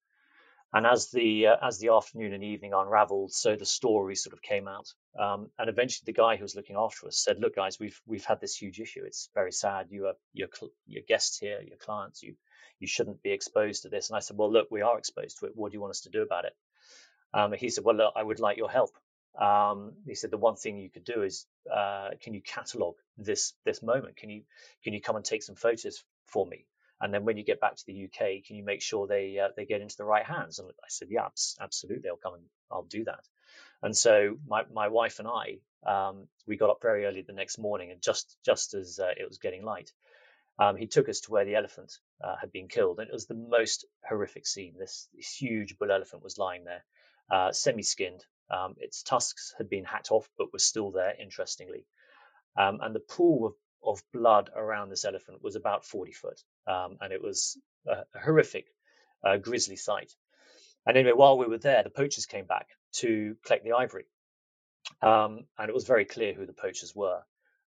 And 0.73 0.87
as 0.87 1.11
the 1.11 1.47
uh, 1.47 1.57
as 1.61 1.77
the 1.77 1.89
afternoon 1.89 2.33
and 2.33 2.43
evening 2.43 2.73
unravelled, 2.73 3.31
so 3.31 3.55
the 3.55 3.65
story 3.65 4.15
sort 4.15 4.33
of 4.33 4.41
came 4.41 4.67
out. 4.67 4.91
Um, 5.17 5.51
and 5.59 5.69
eventually, 5.69 6.05
the 6.07 6.19
guy 6.19 6.35
who 6.35 6.41
was 6.41 6.55
looking 6.55 6.75
after 6.75 7.07
us 7.07 7.17
said, 7.17 7.39
"Look, 7.39 7.55
guys, 7.55 7.79
we've 7.79 8.01
we've 8.07 8.25
had 8.25 8.41
this 8.41 8.55
huge 8.55 8.79
issue. 8.79 9.03
It's 9.05 9.29
very 9.35 9.51
sad. 9.51 9.87
You 9.91 10.07
are 10.07 10.15
your 10.33 10.47
your 10.87 11.03
guests 11.07 11.37
here, 11.37 11.61
your 11.61 11.77
clients. 11.77 12.23
You 12.23 12.35
you 12.79 12.87
shouldn't 12.87 13.21
be 13.21 13.31
exposed 13.31 13.83
to 13.83 13.89
this." 13.89 14.09
And 14.09 14.17
I 14.17 14.19
said, 14.19 14.35
"Well, 14.35 14.51
look, 14.51 14.69
we 14.71 14.81
are 14.81 14.97
exposed 14.97 15.39
to 15.39 15.45
it. 15.45 15.51
What 15.55 15.71
do 15.71 15.75
you 15.75 15.81
want 15.81 15.91
us 15.91 16.01
to 16.01 16.09
do 16.09 16.23
about 16.23 16.45
it?" 16.45 16.55
Um, 17.35 17.53
he 17.53 17.69
said, 17.69 17.83
"Well, 17.83 17.95
look, 17.95 18.13
I 18.15 18.23
would 18.23 18.39
like 18.39 18.57
your 18.57 18.71
help." 18.71 18.97
Um, 19.39 19.93
he 20.05 20.15
said 20.15 20.31
the 20.31 20.37
one 20.37 20.55
thing 20.55 20.77
you 20.77 20.89
could 20.89 21.05
do 21.05 21.23
is 21.23 21.47
uh, 21.73 22.09
can 22.21 22.33
you 22.33 22.41
catalog 22.41 22.95
this 23.17 23.53
this 23.65 23.81
moment? 23.81 24.17
Can 24.17 24.29
you 24.29 24.43
can 24.83 24.93
you 24.93 25.01
come 25.01 25.15
and 25.15 25.25
take 25.25 25.43
some 25.43 25.55
photos 25.55 26.03
for 26.27 26.45
me? 26.45 26.65
And 27.01 27.13
then 27.13 27.25
when 27.25 27.37
you 27.37 27.43
get 27.43 27.59
back 27.59 27.75
to 27.75 27.85
the 27.85 28.05
UK, 28.05 28.45
can 28.45 28.55
you 28.55 28.63
make 28.63 28.81
sure 28.81 29.07
they 29.07 29.39
uh, 29.39 29.49
they 29.57 29.65
get 29.65 29.81
into 29.81 29.97
the 29.97 30.05
right 30.05 30.25
hands? 30.25 30.59
And 30.59 30.69
I 30.69 30.87
said, 30.87 31.09
yeah, 31.11 31.27
absolutely, 31.59 32.09
I'll 32.09 32.17
come 32.17 32.35
and 32.35 32.43
I'll 32.71 32.83
do 32.83 33.03
that. 33.05 33.27
And 33.81 33.95
so 33.95 34.37
my 34.47 34.63
my 34.71 34.87
wife 34.87 35.19
and 35.19 35.27
I 35.27 35.57
um, 35.85 36.27
we 36.47 36.57
got 36.57 36.69
up 36.69 36.79
very 36.81 37.05
early 37.05 37.21
the 37.21 37.33
next 37.33 37.57
morning, 37.57 37.91
and 37.91 38.01
just 38.01 38.37
just 38.45 38.73
as 38.73 38.99
uh, 38.99 39.11
it 39.17 39.27
was 39.27 39.37
getting 39.39 39.63
light, 39.63 39.91
um, 40.59 40.77
he 40.77 40.87
took 40.87 41.09
us 41.09 41.21
to 41.21 41.31
where 41.31 41.45
the 41.45 41.55
elephant 41.55 41.91
uh, 42.23 42.35
had 42.39 42.51
been 42.51 42.67
killed, 42.67 42.99
and 42.99 43.09
it 43.09 43.13
was 43.13 43.25
the 43.25 43.33
most 43.33 43.85
horrific 44.07 44.47
scene. 44.47 44.75
This, 44.77 45.07
huge 45.37 45.77
bull 45.77 45.91
elephant 45.91 46.23
was 46.23 46.37
lying 46.37 46.63
there, 46.63 46.85
uh, 47.31 47.51
semi-skinned, 47.51 48.23
um, 48.49 48.75
its 48.77 49.03
tusks 49.03 49.53
had 49.57 49.69
been 49.69 49.85
hacked 49.85 50.11
off, 50.11 50.29
but 50.37 50.53
were 50.53 50.59
still 50.59 50.91
there, 50.91 51.13
interestingly. 51.19 51.85
Um, 52.57 52.79
and 52.81 52.93
the 52.93 52.99
pool 52.99 53.47
of, 53.47 53.53
of, 53.83 54.03
blood 54.13 54.51
around 54.55 54.89
this 54.89 55.05
elephant 55.05 55.43
was 55.43 55.55
about 55.55 55.85
40 55.85 56.11
foot. 56.11 56.41
Um, 56.67 56.97
and 57.01 57.11
it 57.11 57.21
was 57.21 57.57
a, 57.87 58.03
a 58.13 58.19
horrific, 58.19 58.67
uh, 59.23 59.37
grisly 59.37 59.75
sight. 59.75 60.13
And 60.85 60.97
anyway, 60.97 61.13
while 61.15 61.37
we 61.37 61.47
were 61.47 61.57
there, 61.57 61.83
the 61.83 61.89
poachers 61.89 62.25
came 62.25 62.45
back 62.45 62.67
to 62.93 63.35
collect 63.45 63.63
the 63.63 63.73
ivory. 63.73 64.05
um, 65.01 65.45
and 65.57 65.69
it 65.69 65.73
was 65.73 65.85
very 65.85 66.05
clear 66.05 66.33
who 66.33 66.45
the 66.45 66.53
poachers 66.53 66.93
were. 66.95 67.23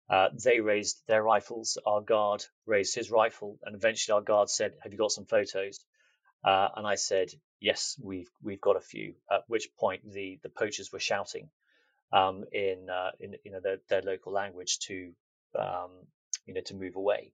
Uh, 0.09 0.29
they 0.45 0.61
raised 0.61 1.01
their 1.07 1.23
rifles. 1.23 1.79
Our 1.87 2.03
guard 2.03 2.45
raised 2.67 2.95
his 2.95 3.11
rifle, 3.11 3.59
and 3.63 3.75
eventually 3.75 4.15
our 4.15 4.21
guard 4.21 4.51
said, 4.51 4.75
"Have 4.83 4.93
you 4.93 4.99
got 4.99 5.13
some 5.13 5.25
photos?" 5.25 5.81
Uh, 6.45 6.69
and 6.77 6.87
I 6.87 6.97
said, 6.97 7.31
"Yes, 7.61 7.99
we've 8.03 8.31
we've 8.43 8.61
got 8.61 8.77
a 8.77 8.81
few." 8.81 9.15
At 9.31 9.45
which 9.49 9.69
point 9.77 10.11
the 10.13 10.39
the 10.43 10.51
poachers 10.51 10.93
were 10.93 11.01
shouting 11.01 11.51
um, 12.13 12.45
in 12.53 12.89
uh, 12.91 13.11
in 13.21 13.37
you 13.45 13.53
know 13.53 13.61
their, 13.61 13.79
their 13.89 14.03
local 14.03 14.33
language 14.33 14.79
to 14.81 15.13
um, 15.59 15.91
you 16.47 16.55
know 16.55 16.61
to 16.63 16.75
move 16.75 16.97
away. 16.97 17.33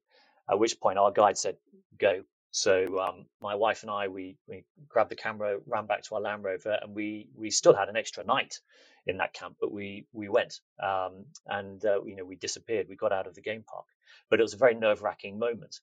At 0.50 0.58
which 0.58 0.80
point 0.80 0.98
our 0.98 1.12
guide 1.12 1.38
said, 1.38 1.56
"Go." 1.98 2.24
So 2.52 2.98
um, 3.00 3.26
my 3.40 3.54
wife 3.54 3.82
and 3.82 3.90
I 3.90 4.08
we 4.08 4.36
we 4.48 4.64
grabbed 4.88 5.10
the 5.10 5.16
camera, 5.16 5.58
ran 5.66 5.86
back 5.86 6.02
to 6.04 6.16
our 6.16 6.20
Land 6.20 6.44
Rover, 6.44 6.78
and 6.80 6.94
we 6.94 7.28
we 7.36 7.50
still 7.50 7.74
had 7.74 7.88
an 7.88 7.96
extra 7.96 8.24
night 8.24 8.60
in 9.06 9.18
that 9.18 9.32
camp, 9.32 9.56
but 9.60 9.72
we 9.72 10.06
we 10.12 10.28
went 10.28 10.60
um, 10.82 11.26
and 11.46 11.84
uh, 11.84 12.02
you 12.04 12.16
know 12.16 12.24
we 12.24 12.36
disappeared. 12.36 12.86
We 12.88 12.96
got 12.96 13.12
out 13.12 13.26
of 13.26 13.34
the 13.34 13.42
game 13.42 13.64
park, 13.68 13.86
but 14.30 14.40
it 14.40 14.42
was 14.42 14.54
a 14.54 14.58
very 14.58 14.74
nerve 14.74 15.02
wracking 15.02 15.38
moment. 15.38 15.80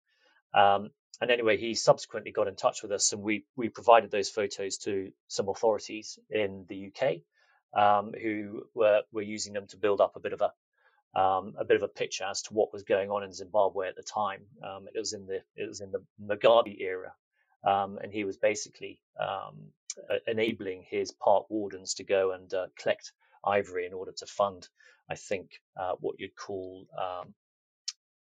Um, 0.53 0.89
and 1.19 1.31
anyway, 1.31 1.57
he 1.57 1.74
subsequently 1.74 2.31
got 2.31 2.47
in 2.47 2.55
touch 2.55 2.83
with 2.83 2.91
us, 2.91 3.12
and 3.13 3.21
we 3.21 3.45
we 3.55 3.69
provided 3.69 4.12
those 4.12 4.29
photos 4.29 4.77
to 4.79 5.12
some 5.27 5.50
authorities 5.50 6.19
in 6.29 6.65
the 6.67 6.91
UK, 6.91 7.17
um, 7.74 8.13
who 8.13 8.63
were 8.74 9.01
were 9.12 9.21
using 9.21 9.53
them 9.53 9.67
to 9.67 9.77
build 9.77 10.01
up 10.01 10.15
a 10.15 10.19
bit 10.19 10.33
of 10.33 10.41
a 10.41 11.19
um, 11.19 11.55
a 11.57 11.65
bit 11.65 11.77
of 11.77 11.83
a 11.83 11.88
picture 11.88 12.25
as 12.25 12.43
to 12.43 12.53
what 12.53 12.71
was 12.71 12.83
going 12.83 13.09
on 13.09 13.24
in 13.24 13.33
Zimbabwe 13.33 13.88
at 13.88 13.95
the 13.95 14.03
time. 14.03 14.41
Um, 14.63 14.88
it 14.93 15.00
was 15.00 15.13
in 15.13 15.25
the 15.25 15.41
it 15.55 15.67
was 15.67 15.81
in 15.81 15.91
the 15.91 16.03
Mugabe 16.24 16.79
era, 16.79 17.13
um, 17.65 17.97
and 18.01 18.13
he 18.13 18.24
was 18.24 18.38
basically 18.38 19.00
um, 19.19 19.71
enabling 20.27 20.86
his 20.88 21.12
park 21.12 21.50
wardens 21.50 21.95
to 21.95 22.03
go 22.03 22.31
and 22.31 22.53
uh, 22.53 22.67
collect 22.77 23.12
ivory 23.43 23.86
in 23.86 23.93
order 23.93 24.12
to 24.12 24.25
fund, 24.25 24.67
I 25.09 25.15
think, 25.15 25.51
uh, 25.79 25.93
what 26.00 26.19
you'd 26.19 26.36
call 26.36 26.86
um, 26.97 27.33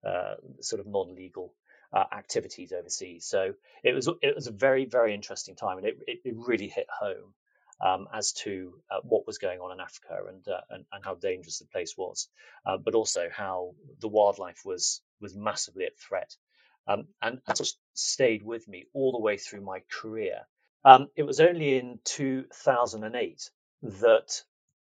uh, 0.04 0.34
sort 0.60 0.80
of 0.80 0.86
non-legal 0.86 1.54
uh, 1.92 2.04
activities 2.12 2.72
overseas. 2.72 3.26
So 3.26 3.54
it 3.84 3.94
was 3.94 4.08
it 4.22 4.34
was 4.34 4.46
a 4.46 4.52
very 4.52 4.84
very 4.86 5.14
interesting 5.14 5.56
time, 5.56 5.78
and 5.78 5.86
it 5.86 5.98
it, 6.06 6.18
it 6.24 6.34
really 6.36 6.68
hit 6.68 6.86
home 6.90 7.34
um, 7.80 8.08
as 8.12 8.32
to 8.32 8.74
uh, 8.90 9.00
what 9.02 9.26
was 9.26 9.38
going 9.38 9.60
on 9.60 9.72
in 9.72 9.80
Africa 9.80 10.18
and, 10.28 10.46
uh, 10.48 10.60
and, 10.70 10.84
and 10.92 11.04
how 11.04 11.14
dangerous 11.14 11.58
the 11.58 11.66
place 11.66 11.96
was, 11.96 12.28
uh, 12.66 12.76
but 12.76 12.94
also 12.94 13.28
how 13.32 13.74
the 14.00 14.08
wildlife 14.08 14.62
was 14.64 15.02
was 15.20 15.36
massively 15.36 15.84
at 15.84 15.98
threat. 15.98 16.34
Um, 16.86 17.06
and 17.22 17.40
that 17.46 17.56
just 17.56 17.78
stayed 17.94 18.42
with 18.42 18.66
me 18.68 18.86
all 18.94 19.12
the 19.12 19.20
way 19.20 19.36
through 19.36 19.60
my 19.60 19.82
career. 19.90 20.40
Um, 20.84 21.08
it 21.16 21.24
was 21.24 21.40
only 21.40 21.76
in 21.78 21.98
2008 22.04 23.50
that 23.82 24.42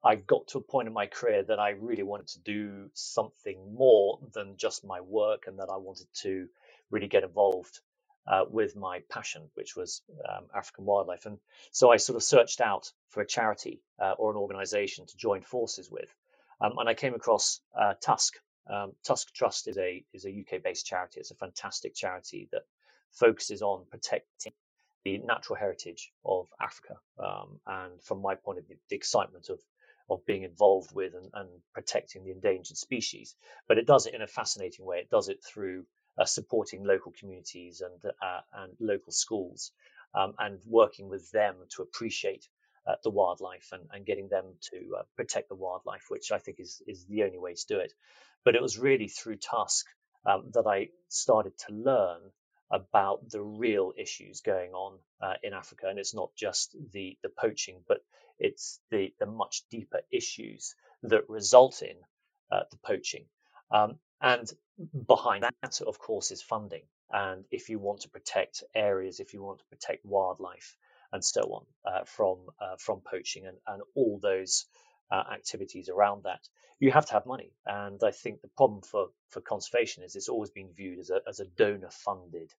I 0.04 0.16
got 0.16 0.48
to 0.48 0.58
a 0.58 0.62
point 0.62 0.88
in 0.88 0.94
my 0.94 1.06
career 1.06 1.44
that 1.44 1.60
I 1.60 1.70
really 1.70 2.02
wanted 2.02 2.28
to 2.28 2.40
do 2.40 2.90
something 2.94 3.74
more 3.74 4.18
than 4.34 4.56
just 4.56 4.84
my 4.84 5.00
work, 5.00 5.44
and 5.46 5.58
that 5.58 5.68
I 5.72 5.76
wanted 5.76 6.08
to 6.22 6.48
really 6.92 7.08
get 7.08 7.24
involved 7.24 7.80
uh, 8.26 8.44
with 8.48 8.76
my 8.76 9.00
passion, 9.10 9.50
which 9.54 9.76
was 9.76 10.02
um, 10.28 10.46
African 10.54 10.84
wildlife. 10.84 11.26
And 11.26 11.38
so 11.72 11.90
I 11.90 11.96
sort 11.96 12.16
of 12.16 12.22
searched 12.22 12.60
out 12.60 12.92
for 13.10 13.22
a 13.22 13.26
charity 13.26 13.82
uh, 14.00 14.12
or 14.18 14.30
an 14.30 14.36
organization 14.36 15.06
to 15.06 15.16
join 15.16 15.42
forces 15.42 15.90
with. 15.90 16.14
Um, 16.60 16.74
and 16.78 16.88
I 16.88 16.94
came 16.94 17.14
across 17.14 17.60
uh, 17.78 17.94
Tusk. 18.00 18.34
Um, 18.70 18.92
Tusk 19.04 19.34
Trust 19.34 19.66
is 19.66 19.76
a 19.78 20.04
is 20.12 20.24
a 20.24 20.30
UK 20.30 20.62
based 20.62 20.86
charity. 20.86 21.18
It's 21.18 21.32
a 21.32 21.36
fantastic 21.36 21.94
charity 21.96 22.48
that 22.52 22.62
focuses 23.12 23.62
on 23.62 23.86
protecting 23.90 24.52
the 25.04 25.18
natural 25.18 25.58
heritage 25.58 26.12
of 26.24 26.46
Africa. 26.60 26.94
Um, 27.18 27.58
and 27.66 28.02
from 28.04 28.22
my 28.22 28.36
point 28.36 28.58
of 28.58 28.66
view, 28.68 28.76
the 28.88 28.96
excitement 28.96 29.48
of 29.48 29.58
of 30.10 30.24
being 30.26 30.44
involved 30.44 30.94
with 30.94 31.14
and, 31.14 31.30
and 31.34 31.48
protecting 31.74 32.24
the 32.24 32.30
endangered 32.30 32.76
species. 32.76 33.34
But 33.66 33.78
it 33.78 33.86
does 33.86 34.06
it 34.06 34.14
in 34.14 34.22
a 34.22 34.26
fascinating 34.28 34.84
way. 34.84 34.98
It 34.98 35.10
does 35.10 35.28
it 35.28 35.42
through 35.44 35.86
uh, 36.18 36.24
supporting 36.24 36.84
local 36.84 37.12
communities 37.18 37.80
and 37.82 38.12
uh, 38.22 38.40
and 38.54 38.72
local 38.80 39.12
schools, 39.12 39.72
um, 40.14 40.34
and 40.38 40.60
working 40.66 41.08
with 41.08 41.30
them 41.32 41.56
to 41.76 41.82
appreciate 41.82 42.48
uh, 42.86 42.94
the 43.04 43.10
wildlife 43.10 43.68
and, 43.72 43.84
and 43.92 44.06
getting 44.06 44.28
them 44.28 44.44
to 44.60 44.96
uh, 44.98 45.02
protect 45.16 45.48
the 45.48 45.54
wildlife, 45.54 46.06
which 46.08 46.32
I 46.32 46.38
think 46.38 46.60
is 46.60 46.82
is 46.86 47.04
the 47.06 47.24
only 47.24 47.38
way 47.38 47.54
to 47.54 47.66
do 47.68 47.78
it. 47.78 47.92
But 48.44 48.56
it 48.56 48.62
was 48.62 48.78
really 48.78 49.08
through 49.08 49.36
Tusk 49.36 49.86
um, 50.26 50.50
that 50.54 50.66
I 50.66 50.88
started 51.08 51.56
to 51.66 51.74
learn 51.74 52.20
about 52.70 53.28
the 53.30 53.42
real 53.42 53.92
issues 53.98 54.40
going 54.40 54.72
on 54.72 54.98
uh, 55.22 55.34
in 55.42 55.52
Africa, 55.52 55.86
and 55.88 55.98
it's 55.98 56.14
not 56.14 56.30
just 56.36 56.76
the 56.92 57.16
the 57.22 57.28
poaching, 57.28 57.82
but 57.88 57.98
it's 58.38 58.80
the 58.90 59.12
the 59.18 59.26
much 59.26 59.62
deeper 59.70 60.00
issues 60.10 60.74
that 61.04 61.28
result 61.28 61.82
in 61.82 61.96
uh, 62.50 62.62
the 62.70 62.78
poaching. 62.84 63.24
Um, 63.70 63.98
and 64.20 64.50
behind 65.06 65.44
that, 65.44 65.80
of 65.86 65.98
course, 65.98 66.30
is 66.30 66.42
funding. 66.42 66.82
And 67.10 67.44
if 67.50 67.68
you 67.68 67.78
want 67.78 68.00
to 68.02 68.08
protect 68.08 68.64
areas, 68.74 69.20
if 69.20 69.34
you 69.34 69.42
want 69.42 69.58
to 69.58 69.64
protect 69.66 70.04
wildlife, 70.04 70.76
and 71.12 71.24
so 71.24 71.42
on 71.42 71.66
uh, 71.84 72.04
from 72.04 72.38
uh, 72.60 72.76
from 72.78 73.00
poaching 73.00 73.46
and, 73.46 73.58
and 73.66 73.82
all 73.94 74.18
those 74.20 74.64
uh, 75.10 75.22
activities 75.32 75.88
around 75.88 76.24
that, 76.24 76.40
you 76.80 76.90
have 76.90 77.06
to 77.06 77.12
have 77.12 77.26
money. 77.26 77.52
And 77.66 78.00
I 78.02 78.10
think 78.10 78.40
the 78.40 78.48
problem 78.56 78.80
for 78.82 79.08
for 79.28 79.40
conservation 79.40 80.02
is 80.02 80.16
it's 80.16 80.28
always 80.28 80.50
been 80.50 80.72
viewed 80.74 80.98
as 80.98 81.10
a 81.10 81.20
as 81.28 81.40
a 81.40 81.44
donor 81.44 81.90
funded 81.90 82.50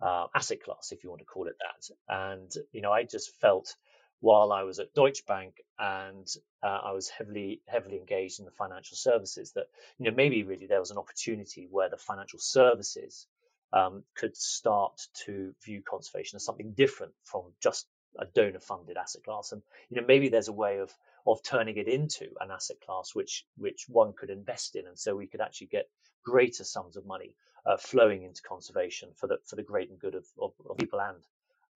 uh, 0.00 0.26
asset 0.34 0.62
class, 0.62 0.92
if 0.92 1.02
you 1.04 1.10
want 1.10 1.20
to 1.20 1.26
call 1.26 1.46
it 1.46 1.56
that. 1.60 1.94
And 2.08 2.50
you 2.72 2.82
know, 2.82 2.92
I 2.92 3.04
just 3.04 3.30
felt 3.40 3.74
while 4.20 4.52
I 4.52 4.62
was 4.62 4.78
at 4.78 4.94
Deutsche 4.94 5.24
Bank 5.26 5.62
and 5.78 6.26
uh, 6.62 6.80
I 6.84 6.92
was 6.92 7.08
heavily 7.08 7.62
heavily 7.66 7.96
engaged 7.98 8.40
in 8.40 8.44
the 8.44 8.50
financial 8.50 8.96
services 8.96 9.52
that 9.52 9.66
you 9.98 10.10
know 10.10 10.16
maybe 10.16 10.42
really 10.42 10.66
there 10.66 10.80
was 10.80 10.90
an 10.90 10.98
opportunity 10.98 11.68
where 11.70 11.88
the 11.88 11.96
financial 11.96 12.38
services 12.38 13.26
um, 13.72 14.02
could 14.16 14.36
start 14.36 15.00
to 15.24 15.54
view 15.64 15.82
conservation 15.88 16.36
as 16.36 16.44
something 16.44 16.72
different 16.72 17.12
from 17.24 17.42
just 17.62 17.86
a 18.18 18.24
donor 18.24 18.60
funded 18.60 18.96
asset 18.96 19.22
class. 19.22 19.52
And 19.52 19.62
you 19.88 20.00
know 20.00 20.06
maybe 20.06 20.28
there's 20.28 20.48
a 20.48 20.52
way 20.52 20.78
of 20.78 20.92
of 21.26 21.42
turning 21.42 21.76
it 21.76 21.88
into 21.88 22.26
an 22.40 22.50
asset 22.50 22.80
class 22.80 23.14
which 23.14 23.44
which 23.56 23.86
one 23.88 24.14
could 24.14 24.30
invest 24.30 24.74
in. 24.74 24.86
And 24.86 24.98
so 24.98 25.14
we 25.14 25.28
could 25.28 25.40
actually 25.40 25.68
get 25.68 25.88
greater 26.24 26.64
sums 26.64 26.96
of 26.96 27.06
money 27.06 27.34
uh, 27.66 27.76
flowing 27.76 28.24
into 28.24 28.42
conservation 28.42 29.10
for 29.14 29.28
the 29.28 29.38
for 29.46 29.56
the 29.56 29.62
great 29.62 29.90
and 29.90 29.98
good 29.98 30.14
of, 30.16 30.24
of, 30.40 30.52
of 30.68 30.76
people 30.76 31.00
and 31.00 31.18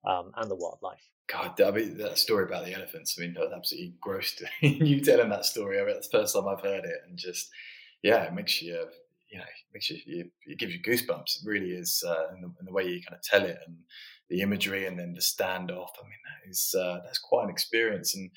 um, 0.05 0.31
and 0.37 0.49
the 0.49 0.55
wildlife. 0.55 1.01
God, 1.27 1.59
I 1.61 1.71
mean 1.71 1.97
that 1.97 2.17
story 2.17 2.43
about 2.43 2.65
the 2.65 2.73
elephants. 2.73 3.15
I 3.17 3.21
mean, 3.21 3.33
that 3.33 3.45
was 3.45 3.53
absolutely 3.55 3.93
gross. 4.01 4.35
To, 4.35 4.45
you 4.67 5.01
telling 5.01 5.29
that 5.29 5.45
story. 5.45 5.79
I 5.79 5.85
mean, 5.85 5.93
that's 5.93 6.09
the 6.09 6.19
first 6.19 6.35
time 6.35 6.47
I've 6.47 6.61
heard 6.61 6.85
it, 6.85 6.97
and 7.07 7.17
just 7.17 7.49
yeah, 8.01 8.23
it 8.23 8.33
makes 8.33 8.61
you, 8.61 8.85
you 9.31 9.37
know, 9.37 9.45
makes 9.73 9.89
you, 9.89 10.29
it 10.45 10.59
gives 10.59 10.73
you 10.73 10.81
goosebumps. 10.81 11.41
It 11.41 11.45
really 11.45 11.71
is, 11.71 12.03
uh, 12.05 12.27
the, 12.41 12.51
the, 12.65 12.73
way 12.73 12.83
you 12.83 13.01
kind 13.01 13.15
of 13.15 13.21
tell 13.21 13.43
it, 13.43 13.57
and 13.65 13.77
the 14.29 14.41
imagery, 14.41 14.85
and 14.85 14.99
then 14.99 15.13
the 15.13 15.21
standoff. 15.21 15.93
I 15.99 16.03
mean, 16.03 16.21
that 16.25 16.49
is 16.49 16.75
uh, 16.77 16.99
that's 17.05 17.19
quite 17.19 17.45
an 17.45 17.49
experience, 17.49 18.15
and 18.15 18.29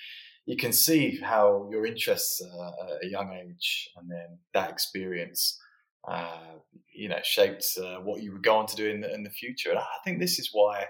you 0.47 0.57
can 0.57 0.73
see 0.73 1.19
how 1.21 1.69
your 1.73 1.85
interests 1.87 2.41
uh, 2.41 2.85
at 2.85 3.05
a 3.05 3.11
young 3.11 3.33
age, 3.33 3.91
and 3.97 4.09
then 4.11 4.39
that 4.55 4.71
experience. 4.71 5.61
Uh, 6.09 6.61
you 6.95 7.09
know, 7.09 7.19
shaped 7.25 7.67
uh, 7.83 7.97
what 7.97 8.23
you 8.23 8.33
would 8.33 8.45
go 8.45 8.55
on 8.55 8.65
to 8.65 8.77
do 8.77 8.89
in 8.89 9.01
the, 9.01 9.13
in 9.13 9.25
the 9.25 9.31
future, 9.31 9.71
and 9.71 9.79
I 9.81 9.85
think 10.05 10.21
this 10.21 10.39
is 10.39 10.51
why 10.53 10.85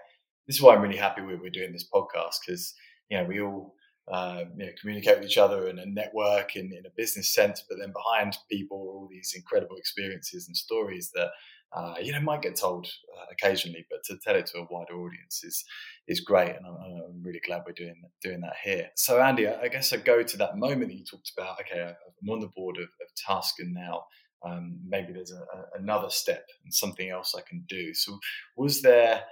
this 0.46 0.56
is 0.56 0.62
why 0.62 0.74
I'm 0.74 0.82
really 0.82 0.96
happy 0.96 1.22
we're, 1.22 1.50
doing 1.50 1.72
this 1.72 1.88
podcast 1.92 2.36
because 2.44 2.74
you 3.08 3.18
know 3.18 3.24
we 3.24 3.40
all 3.40 3.74
uh, 4.10 4.44
you 4.56 4.66
know, 4.66 4.72
communicate 4.80 5.18
with 5.18 5.28
each 5.28 5.38
other 5.38 5.66
and, 5.66 5.80
and 5.80 5.94
network 5.94 6.54
in, 6.54 6.72
in, 6.72 6.86
a 6.86 6.90
business 6.96 7.34
sense, 7.34 7.64
but 7.68 7.76
then 7.80 7.92
behind 7.92 8.38
people 8.48 8.76
are 8.76 8.94
all 8.94 9.08
these 9.10 9.32
incredible 9.34 9.76
experiences 9.76 10.46
and 10.46 10.56
stories 10.56 11.10
that 11.12 11.30
uh, 11.72 11.94
you 12.00 12.12
know 12.12 12.20
might 12.20 12.42
get 12.42 12.56
told 12.56 12.86
uh, 12.86 13.24
occasionally, 13.32 13.84
but 13.90 14.02
to 14.04 14.16
tell 14.18 14.36
it 14.36 14.46
to 14.46 14.58
a 14.58 14.66
wider 14.70 14.94
audience 14.94 15.42
is 15.42 15.64
is 16.06 16.20
great, 16.20 16.54
and 16.54 16.64
I'm, 16.64 16.76
I'm, 16.76 17.22
really 17.22 17.40
glad 17.44 17.62
we're 17.66 17.72
doing 17.72 18.00
doing 18.22 18.40
that 18.42 18.54
here. 18.62 18.90
So 18.94 19.20
Andy, 19.20 19.48
I, 19.48 19.68
guess 19.68 19.92
I 19.92 19.96
go 19.96 20.22
to 20.22 20.36
that 20.36 20.56
moment 20.56 20.88
that 20.88 20.96
you 20.96 21.04
talked 21.04 21.32
about. 21.36 21.60
Okay, 21.60 21.82
I'm 21.82 22.30
on 22.30 22.40
the 22.40 22.50
board 22.54 22.76
of, 22.76 22.84
of 22.84 23.08
Tusk, 23.26 23.56
and 23.58 23.74
now 23.74 24.04
um, 24.44 24.78
maybe 24.86 25.12
there's 25.12 25.32
a, 25.32 25.40
a, 25.40 25.80
another 25.80 26.08
step 26.08 26.46
and 26.64 26.72
something 26.72 27.10
else 27.10 27.34
I 27.36 27.42
can 27.42 27.64
do. 27.68 27.92
So 27.94 28.18
was 28.56 28.82
there 28.82 29.24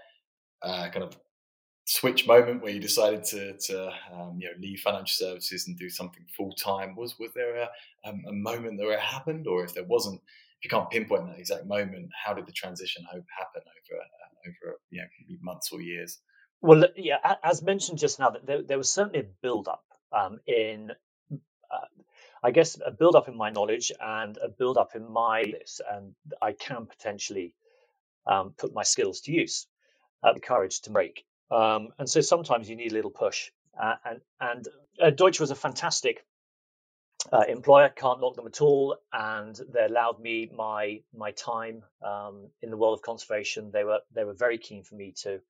uh, 0.65 0.89
kind 0.91 1.05
of 1.05 1.17
switch 1.87 2.27
moment 2.27 2.63
where 2.63 2.73
you 2.73 2.81
decided 2.81 3.23
to, 3.25 3.53
to 3.59 3.87
um, 4.13 4.39
you 4.39 4.47
know 4.47 4.55
leave 4.59 4.81
financial 4.81 5.27
services 5.27 5.69
and 5.69 5.79
do 5.79 5.89
something 5.91 6.25
full 6.37 6.53
time? 6.53 6.97
Was 6.97 7.19
was 7.19 7.31
there 7.35 7.57
a, 7.57 7.69
um, 8.09 8.23
a 8.29 8.33
moment 8.33 8.79
where 8.79 8.93
it 8.93 9.01
happened, 9.01 9.47
or 9.47 9.65
if 9.65 9.75
there 9.75 9.85
wasn't, 9.85 10.21
if 10.59 10.65
you 10.65 10.71
can't 10.71 10.91
pinpoint 10.91 11.27
that 11.27 11.39
exact 11.39 11.67
moment, 11.67 12.11
how 12.25 12.33
did 12.35 12.47
the 12.47 12.53
transition 12.53 13.05
happen 13.05 13.63
over 13.63 14.01
uh, 14.01 14.49
over 14.49 14.79
you 14.91 15.01
know 15.03 15.37
months 15.43 15.71
or 15.73 15.81
years? 15.81 16.19
Well, 16.61 16.85
yeah, 16.97 17.19
as 17.43 17.63
mentioned 17.63 17.99
just 17.99 18.19
now, 18.19 18.33
there, 18.43 18.63
there 18.63 18.79
was 18.79 18.91
certainly 18.91 19.21
a 19.21 19.31
build 19.43 19.69
up 19.69 19.85
um, 20.13 20.41
in. 20.47 20.91
Uh, 21.31 21.87
I 22.43 22.51
guess 22.51 22.79
a 22.85 22.91
build 22.91 23.17
up 23.17 23.29
in 23.29 23.37
my 23.37 23.49
knowledge 23.49 23.91
and 23.99 24.37
a 24.37 24.49
build 24.49 24.77
up 24.77 24.95
in 24.95 25.11
my 25.11 25.43
list, 25.43 25.81
and 25.91 26.15
I 26.43 26.53
can 26.53 26.85
potentially 26.85 27.55
um, 28.27 28.55
put 28.59 28.75
my 28.75 28.83
skills 28.83 29.23
to 29.23 29.33
use 29.33 29.67
uh, 30.25 30.33
the 30.33 30.41
courage 30.41 30.81
to 30.83 30.91
break. 30.91 31.25
Um, 31.51 31.89
and 31.99 32.09
so 32.09 32.21
sometimes 32.21 32.69
you 32.69 32.77
need 32.77 32.93
a 32.93 32.95
little 32.95 33.11
push. 33.11 33.51
Uh, 33.81 33.95
and 34.05 34.21
and 34.41 34.69
uh, 35.01 35.11
Deutsche 35.11 35.41
was 35.41 35.51
a 35.51 35.55
fantastic 35.55 36.25
uh, 37.33 37.45
employer, 37.49 37.89
can't 37.89 38.21
knock 38.21 38.37
them 38.37 38.47
at 38.47 38.61
all, 38.61 38.97
and 39.13 39.59
they 39.73 39.85
allowed 39.85 40.21
me 40.21 40.51
my 40.55 41.01
my 41.17 41.33
time 41.33 41.83
um, 42.03 42.49
in 42.63 42.71
the 42.71 42.77
world 42.77 42.99
of 42.99 43.03
conservation. 43.03 43.71
They 43.73 43.85
were 43.85 44.01
they 44.15 44.25
were 44.25 44.35
very 44.35 44.59
keen 44.59 44.83
for 44.83 44.95
me 44.95 45.13
to 45.23 45.41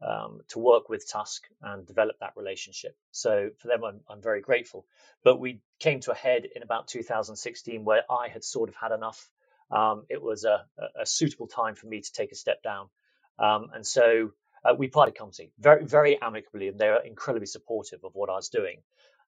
um, 0.00 0.40
to 0.48 0.58
work 0.58 0.88
with 0.88 1.10
Tusk 1.10 1.46
and 1.62 1.86
develop 1.86 2.16
that 2.20 2.32
relationship. 2.36 2.96
So 3.10 3.50
for 3.58 3.68
them, 3.68 3.84
I'm, 3.84 4.00
I'm 4.08 4.22
very 4.22 4.40
grateful. 4.40 4.86
But 5.24 5.40
we 5.40 5.60
came 5.80 6.00
to 6.00 6.12
a 6.12 6.14
head 6.14 6.46
in 6.54 6.62
about 6.62 6.88
2016 6.88 7.84
where 7.84 8.02
I 8.10 8.28
had 8.28 8.44
sort 8.44 8.68
of 8.68 8.76
had 8.76 8.92
enough. 8.92 9.28
Um, 9.70 10.04
it 10.08 10.22
was 10.22 10.44
a, 10.44 10.64
a, 10.98 11.04
suitable 11.04 11.46
time 11.46 11.74
for 11.74 11.86
me 11.86 12.00
to 12.00 12.12
take 12.12 12.32
a 12.32 12.34
step 12.34 12.62
down, 12.62 12.88
um, 13.38 13.68
and 13.74 13.86
so 13.86 14.32
uh, 14.64 14.74
we 14.74 14.88
parted 14.88 15.16
company 15.16 15.52
very 15.58 15.84
very 15.84 16.20
amicably, 16.20 16.68
and 16.68 16.78
they 16.78 16.88
were 16.88 17.02
incredibly 17.04 17.46
supportive 17.46 18.00
of 18.04 18.12
what 18.14 18.30
I 18.30 18.34
was 18.34 18.48
doing. 18.48 18.82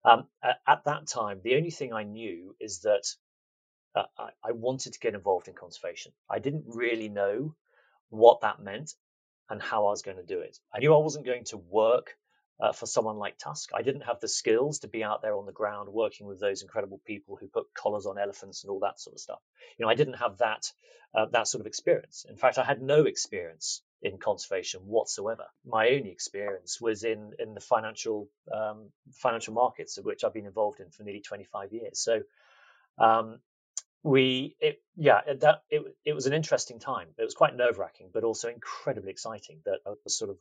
Um, 0.05 0.27
at, 0.41 0.57
at, 0.65 0.83
that 0.85 1.07
time, 1.07 1.41
the 1.43 1.55
only 1.55 1.71
thing 1.71 1.91
I 1.91 2.03
knew 2.03 2.55
is 2.59 2.81
that 2.81 3.03
uh, 3.95 4.03
I, 4.17 4.29
I, 4.45 4.51
wanted 4.53 4.93
to 4.93 4.99
get 4.99 5.13
involved 5.13 5.49
in 5.49 5.55
conservation. 5.55 6.13
I 6.29 6.39
didn't 6.39 6.63
really 6.67 7.09
know 7.09 7.53
what 8.09 8.39
that 8.41 8.61
meant 8.61 8.93
and 9.49 9.61
how 9.61 9.87
I 9.87 9.89
was 9.89 10.01
going 10.01 10.15
to 10.15 10.23
do 10.23 10.39
it. 10.39 10.57
I 10.73 10.79
knew 10.79 10.93
I 10.93 10.99
wasn't 10.99 11.25
going 11.25 11.43
to 11.45 11.57
work 11.57 12.15
uh, 12.59 12.71
for 12.71 12.85
someone 12.85 13.17
like 13.17 13.37
Tusk. 13.37 13.71
I 13.73 13.81
didn't 13.81 14.01
have 14.01 14.19
the 14.19 14.27
skills 14.27 14.79
to 14.79 14.87
be 14.87 15.03
out 15.03 15.21
there 15.21 15.35
on 15.35 15.45
the 15.45 15.51
ground 15.51 15.89
working 15.89 16.27
with 16.27 16.39
those 16.39 16.61
incredible 16.61 17.01
people 17.05 17.35
who 17.35 17.47
put 17.47 17.73
collars 17.73 18.05
on 18.05 18.17
elephants 18.17 18.63
and 18.63 18.71
all 18.71 18.79
that 18.81 18.99
sort 18.99 19.15
of 19.15 19.19
stuff. 19.19 19.39
You 19.77 19.85
know, 19.85 19.91
I 19.91 19.95
didn't 19.95 20.15
have 20.15 20.37
that 20.37 20.71
uh, 21.15 21.25
that 21.31 21.47
sort 21.47 21.61
of 21.61 21.67
experience. 21.67 22.25
In 22.29 22.37
fact, 22.37 22.57
I 22.57 22.63
had 22.63 22.81
no 22.81 23.05
experience 23.05 23.81
in 24.01 24.17
conservation 24.17 24.81
whatsoever. 24.81 25.45
My 25.65 25.89
only 25.89 26.11
experience 26.11 26.79
was 26.79 27.03
in 27.03 27.33
in 27.39 27.53
the 27.53 27.61
financial 27.61 28.29
um, 28.53 28.89
financial 29.13 29.53
markets, 29.53 29.97
of 29.97 30.05
which 30.05 30.23
I've 30.23 30.33
been 30.33 30.45
involved 30.45 30.79
in 30.79 30.89
for 30.89 31.03
nearly 31.03 31.21
25 31.21 31.73
years. 31.73 31.99
So, 31.99 32.21
um, 32.97 33.39
we 34.03 34.55
it, 34.61 34.81
yeah 34.95 35.21
that 35.41 35.63
it 35.69 35.81
it 36.05 36.13
was 36.13 36.25
an 36.25 36.33
interesting 36.33 36.79
time. 36.79 37.07
It 37.17 37.23
was 37.23 37.33
quite 37.35 37.55
nerve 37.55 37.79
wracking, 37.79 38.09
but 38.13 38.23
also 38.23 38.49
incredibly 38.49 39.11
exciting 39.11 39.59
that 39.65 39.79
I 39.85 39.91
was 40.03 40.17
sort 40.17 40.31
of 40.31 40.37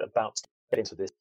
about 0.00 0.36
to 0.36 0.42
get 0.70 0.78
into 0.80 0.94
this 0.94 1.12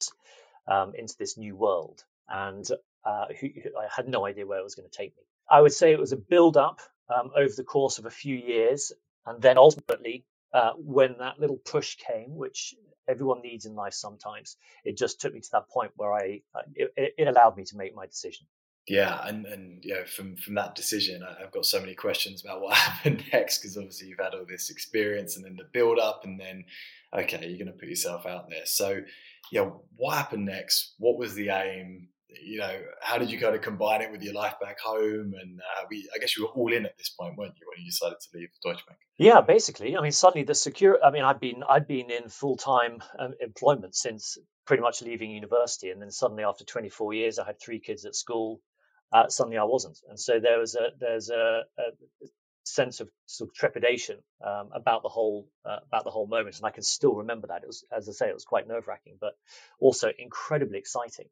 um, 0.68 0.94
into 0.96 1.16
this 1.20 1.38
new 1.38 1.56
world, 1.56 2.04
and 2.30 2.66
uh, 3.06 3.26
I 3.30 3.88
had 3.94 4.08
no 4.08 4.26
idea 4.26 4.46
where 4.46 4.60
it 4.60 4.64
was 4.64 4.76
going 4.76 4.90
to 4.90 4.98
take 4.98 5.16
me. 5.18 5.24
I 5.50 5.60
would 5.62 5.74
say 5.74 5.92
it 5.92 6.00
was 6.00 6.14
a 6.14 6.18
build 6.18 6.56
up 6.56 6.80
um, 7.14 7.32
over 7.36 7.54
the 7.56 7.64
course 7.64 8.00
of 8.00 8.06
a 8.06 8.12
few 8.12 8.36
years, 8.36 8.94
and 9.26 9.42
then 9.42 9.58
ultimately 9.58 10.26
uh, 10.54 10.72
when 10.78 11.16
that 11.20 11.40
little 11.40 11.58
push 11.58 11.98
came, 11.98 12.36
which 12.36 12.76
everyone 13.08 13.42
needs 13.42 13.66
in 13.66 13.76
life 13.76 13.94
sometimes, 13.94 14.58
it 14.86 14.98
just 14.98 15.20
took 15.20 15.34
me 15.34 15.42
to 15.42 15.50
that 15.54 15.70
point 15.70 15.92
where 15.96 16.14
I 16.14 16.42
it, 16.76 16.94
it 17.18 17.28
allowed 17.28 17.58
me 17.58 17.64
to 17.66 17.78
make 17.78 17.96
my 17.96 18.06
decision. 18.06 18.48
Yeah, 18.88 19.26
and 19.28 19.46
and 19.46 19.84
you 19.86 19.94
know, 19.94 20.06
from 20.06 20.36
from 20.36 20.56
that 20.56 20.76
decision, 20.76 21.22
I've 21.24 21.52
got 21.52 21.66
so 21.66 21.80
many 21.80 21.94
questions 21.94 22.44
about 22.44 22.62
what 22.62 22.76
happened 22.78 23.24
next 23.32 23.60
because 23.60 23.78
obviously 23.78 24.08
you've 24.08 24.20
had 24.20 24.34
all 24.34 24.46
this 24.48 24.70
experience 24.70 25.36
and 25.36 25.46
then 25.46 25.56
the 25.56 25.70
build 25.72 26.00
up, 26.00 26.22
and 26.24 26.40
then 26.40 26.66
okay, 27.14 27.48
you're 27.48 27.58
going 27.58 27.68
to 27.68 27.80
put 27.80 27.90
yourself 27.90 28.26
out 28.26 28.50
there. 28.50 28.66
So, 28.66 29.02
yeah, 29.52 29.70
what 29.96 30.18
happened 30.18 30.46
next? 30.46 30.96
What 30.98 31.18
was 31.18 31.36
the 31.36 31.50
aim? 31.50 32.08
You 32.44 32.60
know, 32.60 32.80
how 33.02 33.18
did 33.18 33.30
you 33.30 33.40
kind 33.40 33.56
of 33.56 33.62
combine 33.62 34.02
it 34.02 34.12
with 34.12 34.22
your 34.22 34.34
life 34.34 34.56
back 34.62 34.80
home? 34.80 35.34
And 35.40 35.60
uh, 35.60 35.86
we, 35.90 36.10
I 36.16 36.20
guess 36.20 36.38
you 36.38 36.44
were 36.44 36.50
all 36.50 36.72
in 36.72 36.86
at 36.86 36.98
this 36.98 37.10
point, 37.10 37.38
weren't 37.38 37.54
you, 37.60 37.68
when 37.68 37.84
you 37.84 37.90
decided 37.90 38.18
to 38.20 38.38
leave 38.38 38.50
Deutsche 38.64 38.86
Bank? 38.86 39.00
Yeah, 39.18 39.42
basically. 39.42 39.98
I 39.98 40.02
mean, 40.02 40.12
suddenly 40.12 40.46
the 40.46 40.56
secure. 40.56 41.04
I 41.04 41.12
mean, 41.12 41.24
I've 41.24 41.40
been 41.40 41.64
I've 41.68 41.88
been 41.88 42.10
in 42.10 42.30
full 42.30 42.58
time 42.58 43.04
um, 43.20 43.34
employment 43.40 43.96
since 43.96 44.38
pretty 44.66 44.82
much 44.82 45.02
leaving 45.02 45.32
university, 45.32 45.90
and 45.90 46.02
then 46.02 46.12
suddenly 46.12 46.44
after 46.44 46.64
24 46.64 47.14
years, 47.14 47.40
I 47.40 47.46
had 47.46 47.60
three 47.60 47.80
kids 47.80 48.06
at 48.06 48.16
school. 48.16 48.62
Uh, 49.12 49.28
suddenly, 49.28 49.58
I 49.58 49.66
wasn't, 49.66 50.00
and 50.10 50.20
so 50.20 50.40
there 50.40 50.58
was 50.58 50.76
a 50.76 50.88
there's 51.00 51.30
a, 51.30 51.64
a 51.78 52.28
sense 52.64 53.00
of 53.00 53.10
sort 53.26 53.50
of 53.50 53.56
trepidation 53.56 54.18
um, 54.46 54.70
about 54.74 55.04
the 55.04 55.10
whole 55.10 55.48
uh, 55.66 55.80
about 55.88 56.04
the 56.04 56.12
whole 56.12 56.28
moment, 56.28 56.58
and 56.58 56.66
I 56.66 56.72
can 56.72 56.84
still 56.84 57.16
remember 57.16 57.48
that. 57.48 57.64
It 57.64 57.68
was, 57.68 57.84
as 57.96 58.08
I 58.08 58.14
say, 58.14 58.30
it 58.30 58.34
was 58.34 58.46
quite 58.46 58.68
nerve 58.68 58.88
wracking, 58.88 59.18
but 59.20 59.34
also 59.80 60.12
incredibly 60.18 60.78
exciting. 60.78 61.28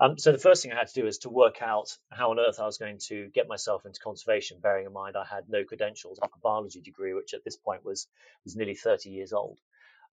Um, 0.00 0.16
so 0.16 0.30
the 0.30 0.38
first 0.38 0.62
thing 0.62 0.72
I 0.72 0.76
had 0.76 0.88
to 0.88 1.00
do 1.00 1.06
is 1.08 1.18
to 1.18 1.30
work 1.30 1.60
out 1.60 1.96
how 2.10 2.30
on 2.30 2.38
earth 2.38 2.60
I 2.60 2.66
was 2.66 2.78
going 2.78 2.98
to 3.08 3.28
get 3.34 3.48
myself 3.48 3.84
into 3.84 4.00
conservation, 4.00 4.60
bearing 4.60 4.86
in 4.86 4.92
mind 4.92 5.16
I 5.16 5.24
had 5.24 5.48
no 5.48 5.64
credentials. 5.64 6.20
A 6.22 6.28
biology 6.42 6.80
degree, 6.80 7.14
which 7.14 7.34
at 7.34 7.44
this 7.44 7.56
point 7.56 7.84
was 7.84 8.06
was 8.44 8.54
nearly 8.56 8.74
30 8.74 9.10
years 9.10 9.32
old, 9.32 9.58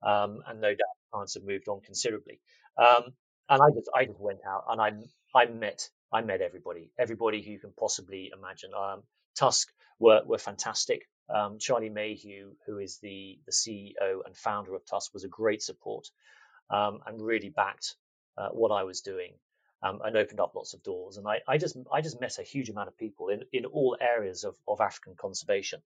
um, 0.02 0.42
and 0.48 0.60
no 0.60 0.70
doubt 0.70 0.98
science 1.14 1.36
had 1.36 1.44
moved 1.46 1.68
on 1.68 1.82
considerably. 1.82 2.42
Um, 2.78 3.14
and 3.48 3.62
I 3.62 3.70
just 3.76 3.90
I 3.96 4.06
just 4.06 4.20
went 4.20 4.40
out 4.48 4.66
and 4.70 4.82
I 4.82 4.92
I 5.40 5.46
met 5.46 5.88
I 6.12 6.22
met 6.22 6.42
everybody, 6.42 6.92
everybody 6.98 7.44
who 7.44 7.52
you 7.52 7.60
can 7.60 7.74
possibly 7.78 8.32
imagine. 8.36 8.72
Um, 8.74 9.04
Tusk 9.38 9.68
were 10.00 10.24
were 10.26 10.40
fantastic. 10.40 11.04
Um, 11.30 11.60
Charlie 11.60 11.90
Mayhew, 11.90 12.54
who 12.66 12.80
is 12.80 12.98
the 13.04 13.38
the 13.46 13.52
CEO 13.52 14.22
and 14.26 14.36
founder 14.36 14.74
of 14.74 14.84
Tusk, 14.88 15.14
was 15.14 15.26
a 15.26 15.30
great 15.30 15.62
support 15.62 16.08
um, 16.72 17.02
and 17.06 17.22
really 17.22 17.50
backed 17.50 17.96
uh, 18.38 18.50
what 18.50 18.72
I 18.72 18.84
was 18.84 19.02
doing 19.02 19.34
um, 19.84 20.00
and 20.04 20.18
opened 20.18 20.40
up 20.40 20.54
lots 20.56 20.74
of 20.74 20.84
doors. 20.84 21.18
And 21.18 21.28
I, 21.28 21.42
I, 21.48 21.58
just 21.58 21.78
I 21.92 22.02
just 22.02 22.20
met 22.22 22.40
a 22.40 22.44
huge 22.44 22.70
amount 22.70 22.88
of 22.88 22.98
people 22.98 23.30
in, 23.30 23.44
in 23.54 23.66
all 23.66 23.98
areas 24.00 24.44
of, 24.44 24.56
of 24.68 24.82
African 24.82 25.16
conservation. 25.16 25.82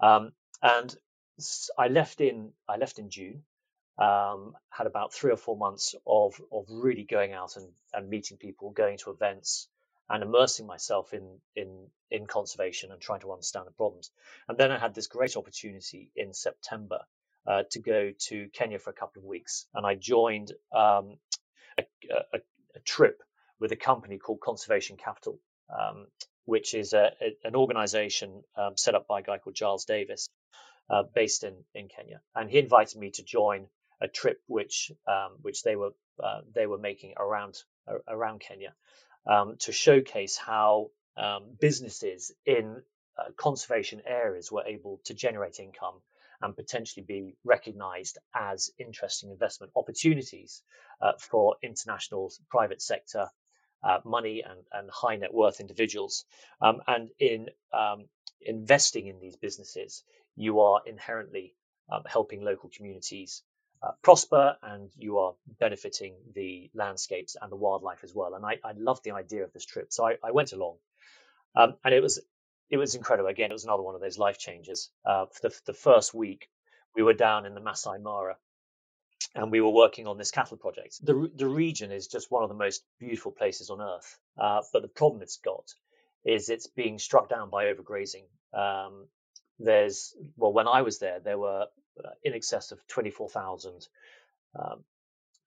Um, 0.00 0.32
and 0.62 0.94
I 1.78 1.88
left 1.88 2.20
in 2.20 2.52
I 2.68 2.76
left 2.76 2.98
in 2.98 3.10
June. 3.10 3.42
Um, 3.96 4.54
had 4.70 4.88
about 4.88 5.12
three 5.14 5.30
or 5.30 5.36
four 5.36 5.56
months 5.56 5.94
of 6.06 6.40
of 6.50 6.66
really 6.68 7.04
going 7.04 7.32
out 7.32 7.56
and, 7.56 7.68
and 7.92 8.08
meeting 8.08 8.38
people, 8.38 8.70
going 8.70 8.98
to 8.98 9.10
events, 9.10 9.68
and 10.08 10.22
immersing 10.22 10.66
myself 10.66 11.12
in 11.12 11.40
in 11.56 11.86
in 12.10 12.26
conservation 12.26 12.92
and 12.92 13.00
trying 13.00 13.20
to 13.20 13.32
understand 13.32 13.66
the 13.66 13.72
problems. 13.72 14.10
And 14.48 14.58
then 14.58 14.70
I 14.70 14.78
had 14.78 14.94
this 14.94 15.06
great 15.06 15.36
opportunity 15.36 16.10
in 16.16 16.32
September 16.34 17.00
uh, 17.46 17.64
to 17.70 17.80
go 17.80 18.12
to 18.28 18.48
Kenya 18.52 18.78
for 18.78 18.90
a 18.90 18.94
couple 18.94 19.22
of 19.22 19.26
weeks, 19.26 19.66
and 19.74 19.86
I 19.86 19.94
joined 19.94 20.52
um, 20.72 21.18
a, 21.78 21.84
a, 22.32 22.38
a 22.74 22.80
trip 22.80 23.22
with 23.60 23.72
a 23.72 23.76
company 23.76 24.18
called 24.18 24.40
Conservation 24.40 24.96
Capital, 24.96 25.38
um, 25.70 26.06
which 26.44 26.74
is 26.74 26.92
a, 26.92 27.12
a, 27.20 27.36
an 27.48 27.54
organization 27.54 28.42
um, 28.56 28.76
set 28.76 28.94
up 28.94 29.06
by 29.06 29.20
a 29.20 29.22
guy 29.22 29.38
called 29.38 29.56
Giles 29.56 29.84
Davies, 29.84 30.28
uh, 30.90 31.04
based 31.14 31.44
in, 31.44 31.54
in 31.74 31.88
Kenya. 31.88 32.20
And 32.34 32.50
he 32.50 32.58
invited 32.58 32.98
me 32.98 33.10
to 33.12 33.22
join 33.22 33.66
a 34.00 34.08
trip 34.08 34.42
which 34.46 34.92
um, 35.06 35.38
which 35.40 35.62
they 35.62 35.76
were 35.76 35.92
uh, 36.22 36.40
they 36.54 36.66
were 36.66 36.78
making 36.78 37.14
around 37.16 37.56
uh, 37.88 37.98
around 38.08 38.40
Kenya 38.40 38.74
um, 39.26 39.56
to 39.60 39.72
showcase 39.72 40.36
how 40.36 40.90
um, 41.16 41.44
businesses 41.60 42.32
in 42.44 42.82
uh, 43.16 43.30
conservation 43.36 44.02
areas 44.06 44.50
were 44.50 44.64
able 44.66 45.00
to 45.04 45.14
generate 45.14 45.60
income 45.60 45.94
and 46.44 46.54
potentially 46.54 47.04
be 47.04 47.34
recognized 47.42 48.18
as 48.34 48.70
interesting 48.78 49.30
investment 49.30 49.72
opportunities 49.74 50.62
uh, 51.00 51.12
for 51.18 51.56
international 51.62 52.30
private 52.50 52.82
sector 52.82 53.28
uh, 53.82 53.98
money 54.04 54.44
and, 54.48 54.60
and 54.72 54.90
high 54.90 55.16
net 55.16 55.32
worth 55.32 55.60
individuals. 55.60 56.26
Um, 56.60 56.82
and 56.86 57.08
in 57.18 57.48
um, 57.72 58.04
investing 58.42 59.06
in 59.06 59.20
these 59.20 59.36
businesses, 59.36 60.04
you 60.36 60.60
are 60.60 60.82
inherently 60.86 61.54
um, 61.90 62.02
helping 62.06 62.44
local 62.44 62.70
communities 62.76 63.42
uh, 63.82 63.92
prosper 64.02 64.56
and 64.62 64.90
you 64.96 65.18
are 65.18 65.34
benefiting 65.60 66.14
the 66.34 66.70
landscapes 66.74 67.36
and 67.40 67.50
the 67.50 67.56
wildlife 67.56 68.04
as 68.04 68.14
well. 68.14 68.34
And 68.34 68.44
I, 68.44 68.58
I 68.64 68.72
love 68.76 69.02
the 69.02 69.12
idea 69.12 69.44
of 69.44 69.52
this 69.52 69.66
trip. 69.66 69.92
So 69.92 70.06
I, 70.06 70.16
I 70.22 70.30
went 70.32 70.52
along 70.52 70.76
um, 71.56 71.74
and 71.84 71.94
it 71.94 72.02
was 72.02 72.20
it 72.70 72.76
was 72.76 72.94
incredible. 72.94 73.28
Again, 73.28 73.50
it 73.50 73.54
was 73.54 73.64
another 73.64 73.82
one 73.82 73.94
of 73.94 74.00
those 74.00 74.18
life 74.18 74.38
changes. 74.38 74.90
Uh, 75.04 75.26
for 75.26 75.48
the, 75.48 75.60
the, 75.66 75.72
first 75.72 76.14
week, 76.14 76.48
we 76.96 77.02
were 77.02 77.12
down 77.12 77.46
in 77.46 77.54
the 77.54 77.60
Masai 77.60 77.98
Mara, 77.98 78.36
and 79.34 79.50
we 79.50 79.60
were 79.60 79.70
working 79.70 80.06
on 80.06 80.18
this 80.18 80.30
cattle 80.30 80.56
project. 80.56 81.04
The 81.04 81.30
the 81.34 81.46
region 81.46 81.92
is 81.92 82.06
just 82.06 82.30
one 82.30 82.42
of 82.42 82.48
the 82.48 82.54
most 82.54 82.84
beautiful 82.98 83.32
places 83.32 83.70
on 83.70 83.80
earth, 83.80 84.18
uh, 84.38 84.62
but 84.72 84.82
the 84.82 84.88
problem 84.88 85.22
it's 85.22 85.38
got 85.38 85.72
is 86.24 86.48
it's 86.48 86.66
being 86.66 86.98
struck 86.98 87.28
down 87.28 87.50
by 87.50 87.66
overgrazing. 87.66 88.24
Um, 88.52 89.06
there's 89.58 90.14
well, 90.36 90.52
when 90.52 90.68
I 90.68 90.82
was 90.82 90.98
there, 90.98 91.20
there 91.20 91.38
were 91.38 91.66
uh, 92.02 92.08
in 92.22 92.34
excess 92.34 92.72
of 92.72 92.86
twenty 92.86 93.10
four 93.10 93.28
thousand 93.28 93.86
um, 94.58 94.84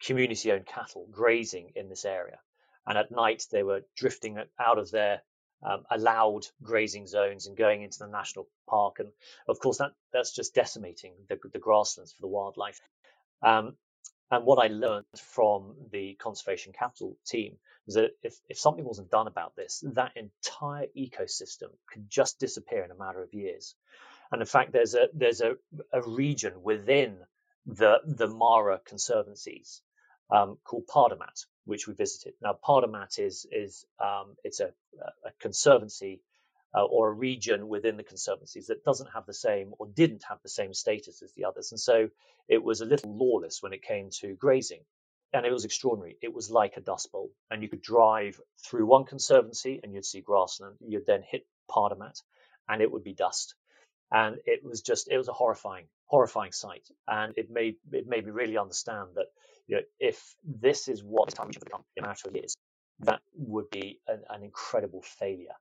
community-owned 0.03 0.65
cattle 0.65 1.08
grazing 1.12 1.71
in 1.75 1.89
this 1.89 2.06
area, 2.06 2.39
and 2.86 2.97
at 2.97 3.12
night 3.12 3.43
they 3.51 3.63
were 3.63 3.82
drifting 3.95 4.38
out 4.60 4.77
of 4.77 4.91
their 4.91 5.21
um, 5.63 5.84
allowed 5.89 6.46
grazing 6.62 7.08
zones 7.08 7.48
and 7.48 7.58
going 7.58 7.82
into 7.82 8.00
the 8.00 8.08
national 8.08 8.48
park. 8.70 9.00
And 9.00 9.10
of 9.48 9.60
course, 9.60 9.78
that 9.80 9.91
that's 10.13 10.34
just 10.36 10.54
decimating 10.54 11.13
the, 11.30 11.38
the 11.52 11.60
grasslands 11.60 12.13
for 12.13 12.22
the 12.22 12.28
wildlife. 12.28 12.80
Um, 13.41 13.76
and 14.30 14.46
what 14.46 14.63
I 14.63 14.67
learned 14.67 15.06
from 15.15 15.76
the 15.91 16.15
conservation 16.15 16.74
capital 16.74 17.17
team 17.26 17.58
was 17.86 17.96
that 17.96 18.12
if, 18.22 18.36
if 18.50 18.60
something 18.60 18.84
wasn't 18.84 19.10
done 19.10 19.28
about 19.28 19.56
this, 19.56 19.84
that 19.93 20.12
entire 20.17 20.88
ecosystem 20.98 21.70
could 21.91 22.10
just 22.10 22.39
disappear 22.39 22.84
in 22.84 22.91
a 22.91 22.96
matter 22.96 23.24
of 23.24 23.34
years. 23.34 23.76
And 24.32 24.41
in 24.41 24.48
fact, 24.48 24.74
there's 24.74 24.93
a 24.93 25.08
there's 25.13 25.39
a, 25.39 25.56
a 25.93 26.02
region 26.02 26.62
within 26.62 27.17
the 27.65 28.00
the 28.06 28.28
Mara 28.28 28.82
conservancies 28.86 29.82
um, 30.30 30.58
called 30.65 30.88
Pardamat, 30.88 31.46
which 31.67 31.88
we 31.88 31.93
visited. 31.93 32.34
Now, 32.41 32.58
Pardamat 32.67 33.19
is 33.19 33.45
is 33.51 33.86
um, 33.99 34.36
it's 34.43 34.60
a, 34.60 34.71
a 35.25 35.32
conservancy 35.39 36.21
uh, 36.75 36.86
or 36.86 37.10
a 37.10 37.13
region 37.13 37.67
within 37.67 37.97
the 37.97 38.03
conservancies 38.03 38.67
that 38.67 38.84
doesn't 38.84 39.13
have 39.13 39.25
the 39.27 39.34
same 39.34 39.73
or 39.77 39.88
didn't 39.88 40.23
have 40.30 40.39
the 40.43 40.49
same 40.49 40.73
status 40.73 41.21
as 41.21 41.34
the 41.34 41.45
others, 41.45 41.71
and 41.71 41.80
so 41.80 42.10
it 42.47 42.63
was 42.63 42.82
a 42.82 42.86
little 42.86 43.15
lawless 43.17 43.62
when 43.62 43.73
it 43.73 43.84
came 43.84 44.10
to 44.21 44.36
grazing. 44.36 44.84
And 45.34 45.45
it 45.45 45.51
was 45.51 45.65
extraordinary. 45.65 46.17
It 46.21 46.34
was 46.34 46.49
like 46.49 46.77
a 46.77 46.82
dust 46.82 47.12
bowl, 47.12 47.32
and 47.51 47.62
you 47.62 47.67
could 47.69 47.82
drive 47.82 48.39
through 48.65 48.86
one 48.86 49.03
conservancy 49.03 49.82
and 49.84 49.93
you'd 49.93 50.06
see 50.06 50.21
grassland. 50.21 50.77
You'd 50.80 51.06
then 51.06 51.21
hit 51.21 51.45
Pardamat, 51.69 52.21
and 52.69 52.82
it 52.82 52.89
would 52.91 53.03
be 53.03 53.13
dust. 53.13 53.56
And 54.12 54.38
it 54.45 54.63
was 54.63 54.82
just, 54.82 55.10
it 55.12 55.17
was 55.17 55.27
a 55.27 55.34
horrifying, 55.34 55.88
horrifying 56.06 56.53
sight. 56.53 56.88
And 57.08 57.34
it 57.38 57.49
made 57.51 57.75
it 57.91 58.08
made 58.08 58.25
me 58.25 58.32
really 58.32 58.58
understand 58.58 59.10
that 59.15 59.27
you 59.67 59.77
know, 59.77 59.82
if 59.99 60.36
this 60.43 60.88
is 60.88 61.03
what 61.03 61.30
time 61.30 61.51
should 61.51 61.63
become 61.63 61.84
in 61.95 62.03
a 62.03 62.08
matter 62.08 62.30
of 62.30 62.36
years, 62.36 62.56
that 63.01 63.21
would 63.36 63.69
be 63.69 63.99
an, 64.08 64.21
an 64.30 64.43
incredible 64.43 65.01
failure 65.01 65.56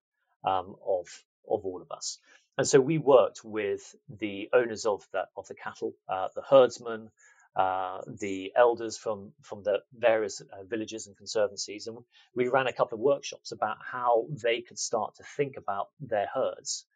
um, 0.45 0.77
of 0.87 1.07
of 1.49 1.65
all 1.65 1.83
of 1.83 1.91
us. 1.93 2.19
And 2.59 2.67
so 2.67 2.81
we 2.81 2.99
worked 2.99 3.45
with 3.45 3.95
the 4.09 4.49
owners 4.53 4.87
of 4.87 5.07
the 5.13 5.25
of 5.37 5.47
the 5.49 5.55
cattle, 5.55 5.95
uh, 6.09 6.29
the 6.35 6.43
herdsmen, 6.49 7.11
uh, 7.55 8.01
the 8.07 8.53
elders 8.57 8.97
from 8.97 9.33
from 9.43 9.63
the 9.63 9.83
various 9.97 10.41
uh, 10.41 10.65
villages 10.65 11.07
and 11.07 11.17
conservancies, 11.17 11.87
and 11.87 11.99
we 12.35 12.49
ran 12.49 12.67
a 12.67 12.73
couple 12.73 12.97
of 12.97 13.01
workshops 13.01 13.53
about 13.53 13.77
how 13.81 14.27
they 14.43 14.63
could 14.63 14.79
start 14.79 15.17
to 15.17 15.25
think 15.37 15.57
about 15.57 15.89
their 16.01 16.29
herds 16.33 16.87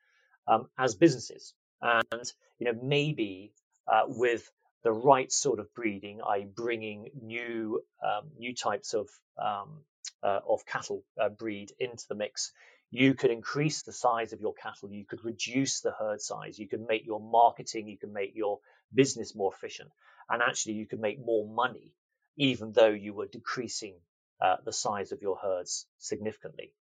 um, 0.47 0.69
as 0.79 0.95
businesses, 0.95 1.55
and 1.83 2.33
you 2.59 2.67
know 2.67 2.79
maybe 2.83 3.53
uh, 3.87 4.03
with 4.07 4.51
the 4.83 4.93
right 4.93 5.31
sort 5.31 5.61
of 5.61 5.73
breeding, 5.75 6.21
i.e., 6.23 6.47
bringing 6.55 7.11
new 7.21 7.83
um, 8.03 8.31
new 8.39 8.55
types 8.55 8.95
of 8.95 9.09
um, 9.39 9.85
uh, 10.23 10.41
of 10.49 10.65
cattle 10.67 11.05
uh, 11.21 11.29
breed 11.29 11.73
into 11.79 12.05
the 12.09 12.15
mix, 12.15 12.53
you 12.91 13.15
could 13.15 13.31
increase 13.31 13.83
the 13.83 13.93
size 13.93 14.33
of 14.33 14.41
your 14.41 14.55
cattle. 14.55 14.91
You 14.91 15.05
could 15.05 15.25
reduce 15.25 15.81
the 15.81 15.93
herd 15.93 16.21
size. 16.21 16.59
You 16.59 16.69
could 16.69 16.87
make 16.87 17.07
your 17.07 17.21
marketing. 17.21 17.89
You 17.89 17.99
can 17.99 18.13
make 18.13 18.35
your 18.35 18.59
business 18.93 19.35
more 19.35 19.53
efficient, 19.53 19.91
and 20.29 20.43
actually, 20.43 20.75
you 20.75 20.87
could 20.87 21.01
make 21.01 21.25
more 21.25 21.47
money, 21.47 21.93
even 22.37 22.73
though 22.73 22.91
you 22.91 23.13
were 23.13 23.27
decreasing 23.27 23.95
uh, 24.41 24.57
the 24.65 24.73
size 24.73 25.13
of 25.13 25.23
your 25.23 25.37
herds 25.37 25.87
significantly. 25.99 26.73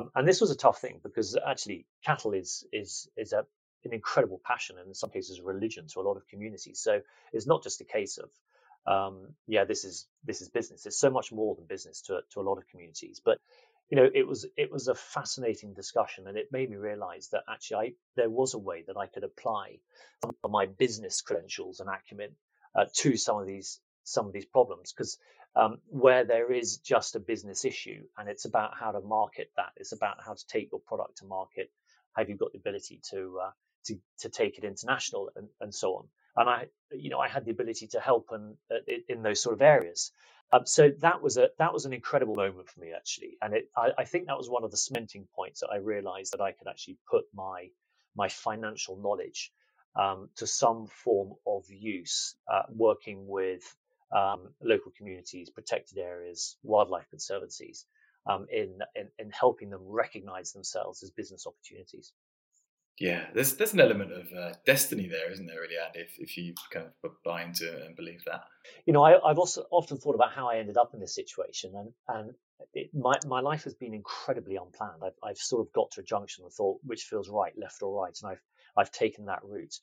Um, 0.00 0.10
and 0.14 0.28
this 0.28 0.40
was 0.40 0.50
a 0.50 0.56
tough 0.56 0.80
thing 0.80 1.00
because 1.02 1.36
actually, 1.36 1.86
cattle 2.04 2.32
is 2.32 2.64
is 2.72 3.08
is 3.16 3.32
a 3.32 3.44
an 3.84 3.94
incredible 3.94 4.40
passion 4.44 4.76
and 4.78 4.88
in 4.88 4.94
some 4.94 5.10
cases 5.10 5.40
religion 5.40 5.86
to 5.88 6.00
a 6.00 6.02
lot 6.02 6.16
of 6.16 6.26
communities. 6.28 6.80
So 6.80 7.00
it's 7.32 7.46
not 7.46 7.62
just 7.62 7.80
a 7.80 7.84
case 7.84 8.18
of 8.18 8.30
um, 8.86 9.34
yeah, 9.46 9.64
this 9.64 9.84
is 9.84 10.06
this 10.24 10.40
is 10.40 10.48
business. 10.48 10.86
It's 10.86 10.98
so 11.00 11.10
much 11.10 11.32
more 11.32 11.54
than 11.54 11.66
business 11.66 12.02
to 12.02 12.20
to 12.32 12.40
a 12.40 12.42
lot 12.42 12.58
of 12.58 12.68
communities. 12.68 13.20
But 13.24 13.38
you 13.90 13.96
know, 13.96 14.08
it 14.12 14.26
was 14.26 14.46
it 14.56 14.72
was 14.72 14.88
a 14.88 14.94
fascinating 14.94 15.74
discussion, 15.74 16.26
and 16.28 16.38
it 16.38 16.48
made 16.52 16.70
me 16.70 16.76
realise 16.76 17.28
that 17.28 17.42
actually 17.50 17.76
I, 17.76 17.92
there 18.16 18.30
was 18.30 18.54
a 18.54 18.58
way 18.58 18.84
that 18.86 18.96
I 18.96 19.06
could 19.06 19.24
apply 19.24 19.78
some 20.22 20.32
of 20.44 20.50
my 20.50 20.66
business 20.66 21.20
credentials 21.22 21.80
and 21.80 21.88
acumen 21.90 22.30
uh, 22.74 22.86
to 22.98 23.16
some 23.16 23.38
of 23.40 23.46
these 23.46 23.80
some 24.04 24.26
of 24.26 24.32
these 24.32 24.46
problems 24.46 24.92
because 24.92 25.18
um, 25.56 25.78
where 25.88 26.24
there 26.24 26.52
is 26.52 26.78
just 26.78 27.16
a 27.16 27.20
business 27.20 27.64
issue 27.64 28.02
and 28.18 28.28
it's 28.28 28.44
about 28.46 28.72
how 28.78 28.92
to 28.92 29.00
market 29.00 29.50
that, 29.56 29.70
it's 29.76 29.92
about 29.92 30.16
how 30.24 30.34
to 30.34 30.46
take 30.48 30.70
your 30.72 30.80
product 30.80 31.18
to 31.18 31.26
market. 31.26 31.70
Have 32.16 32.28
you 32.28 32.36
got 32.36 32.52
the 32.52 32.58
ability 32.58 33.00
to 33.10 33.38
uh, 33.46 33.50
to, 33.88 33.98
to 34.20 34.28
take 34.28 34.58
it 34.58 34.64
international 34.64 35.30
and, 35.34 35.48
and 35.60 35.74
so 35.74 35.94
on. 35.94 36.08
And 36.36 36.48
I, 36.48 36.66
you 36.92 37.10
know, 37.10 37.18
I 37.18 37.28
had 37.28 37.44
the 37.44 37.50
ability 37.50 37.88
to 37.88 38.00
help 38.00 38.28
and 38.30 38.54
uh, 38.70 38.76
in 39.08 39.22
those 39.22 39.42
sort 39.42 39.54
of 39.54 39.62
areas. 39.62 40.12
Um, 40.52 40.64
so 40.64 40.90
that 41.00 41.20
was 41.20 41.36
a 41.36 41.48
that 41.58 41.74
was 41.74 41.84
an 41.84 41.92
incredible 41.92 42.34
moment 42.34 42.70
for 42.70 42.80
me 42.80 42.92
actually, 42.96 43.36
and 43.42 43.52
it 43.52 43.68
I, 43.76 43.90
I, 43.98 44.04
think 44.04 44.28
that 44.28 44.38
was 44.38 44.48
one 44.48 44.64
of 44.64 44.70
the 44.70 44.78
cementing 44.78 45.28
points 45.36 45.60
that 45.60 45.68
I 45.70 45.76
realised 45.76 46.32
that 46.32 46.40
I 46.40 46.52
could 46.52 46.68
actually 46.68 46.96
put 47.10 47.24
my 47.34 47.68
my 48.16 48.30
financial 48.30 48.96
knowledge 48.96 49.52
um, 49.94 50.30
to 50.36 50.46
some 50.46 50.86
form 50.86 51.34
of 51.46 51.64
use, 51.68 52.34
uh, 52.50 52.62
working 52.70 53.26
with 53.28 53.62
um, 54.16 54.48
local 54.62 54.90
communities, 54.96 55.50
protected 55.50 55.98
areas, 55.98 56.56
wildlife 56.62 57.10
conservancies, 57.10 57.84
um, 58.28 58.46
in, 58.52 58.78
in 58.94 59.08
in 59.18 59.30
helping 59.30 59.70
them 59.70 59.82
recognise 59.84 60.52
themselves 60.52 61.02
as 61.02 61.10
business 61.10 61.46
opportunities. 61.46 62.12
Yeah, 63.00 63.26
there's 63.32 63.54
there's 63.54 63.74
an 63.74 63.80
element 63.80 64.12
of 64.12 64.32
uh, 64.32 64.54
destiny 64.66 65.08
there, 65.08 65.30
isn't 65.30 65.46
there, 65.46 65.60
really, 65.60 65.76
Andy? 65.84 66.00
If, 66.00 66.18
if 66.18 66.36
you 66.36 66.54
kind 66.70 66.86
of 66.86 67.10
buy 67.24 67.42
into 67.42 67.72
it 67.72 67.86
and 67.86 67.94
believe 67.94 68.24
that. 68.26 68.42
You 68.86 68.92
know, 68.92 69.04
I, 69.04 69.12
have 69.28 69.38
also 69.38 69.64
often 69.70 69.98
thought 69.98 70.16
about 70.16 70.32
how 70.32 70.48
I 70.48 70.56
ended 70.58 70.76
up 70.76 70.94
in 70.94 71.00
this 71.00 71.14
situation, 71.14 71.74
and 71.76 71.92
and 72.08 72.34
it, 72.74 72.90
my 72.92 73.18
my 73.26 73.40
life 73.40 73.64
has 73.64 73.74
been 73.74 73.94
incredibly 73.94 74.56
unplanned. 74.56 75.02
I've 75.04 75.18
I've 75.22 75.38
sort 75.38 75.66
of 75.66 75.72
got 75.72 75.92
to 75.92 76.00
a 76.00 76.04
junction 76.04 76.44
and 76.44 76.52
thought 76.52 76.78
which 76.82 77.04
feels 77.04 77.28
right, 77.28 77.56
left 77.56 77.82
or 77.82 78.02
right, 78.02 78.16
and 78.20 78.32
I've 78.32 78.42
I've 78.76 78.90
taken 78.90 79.26
that 79.26 79.44
route. 79.44 79.78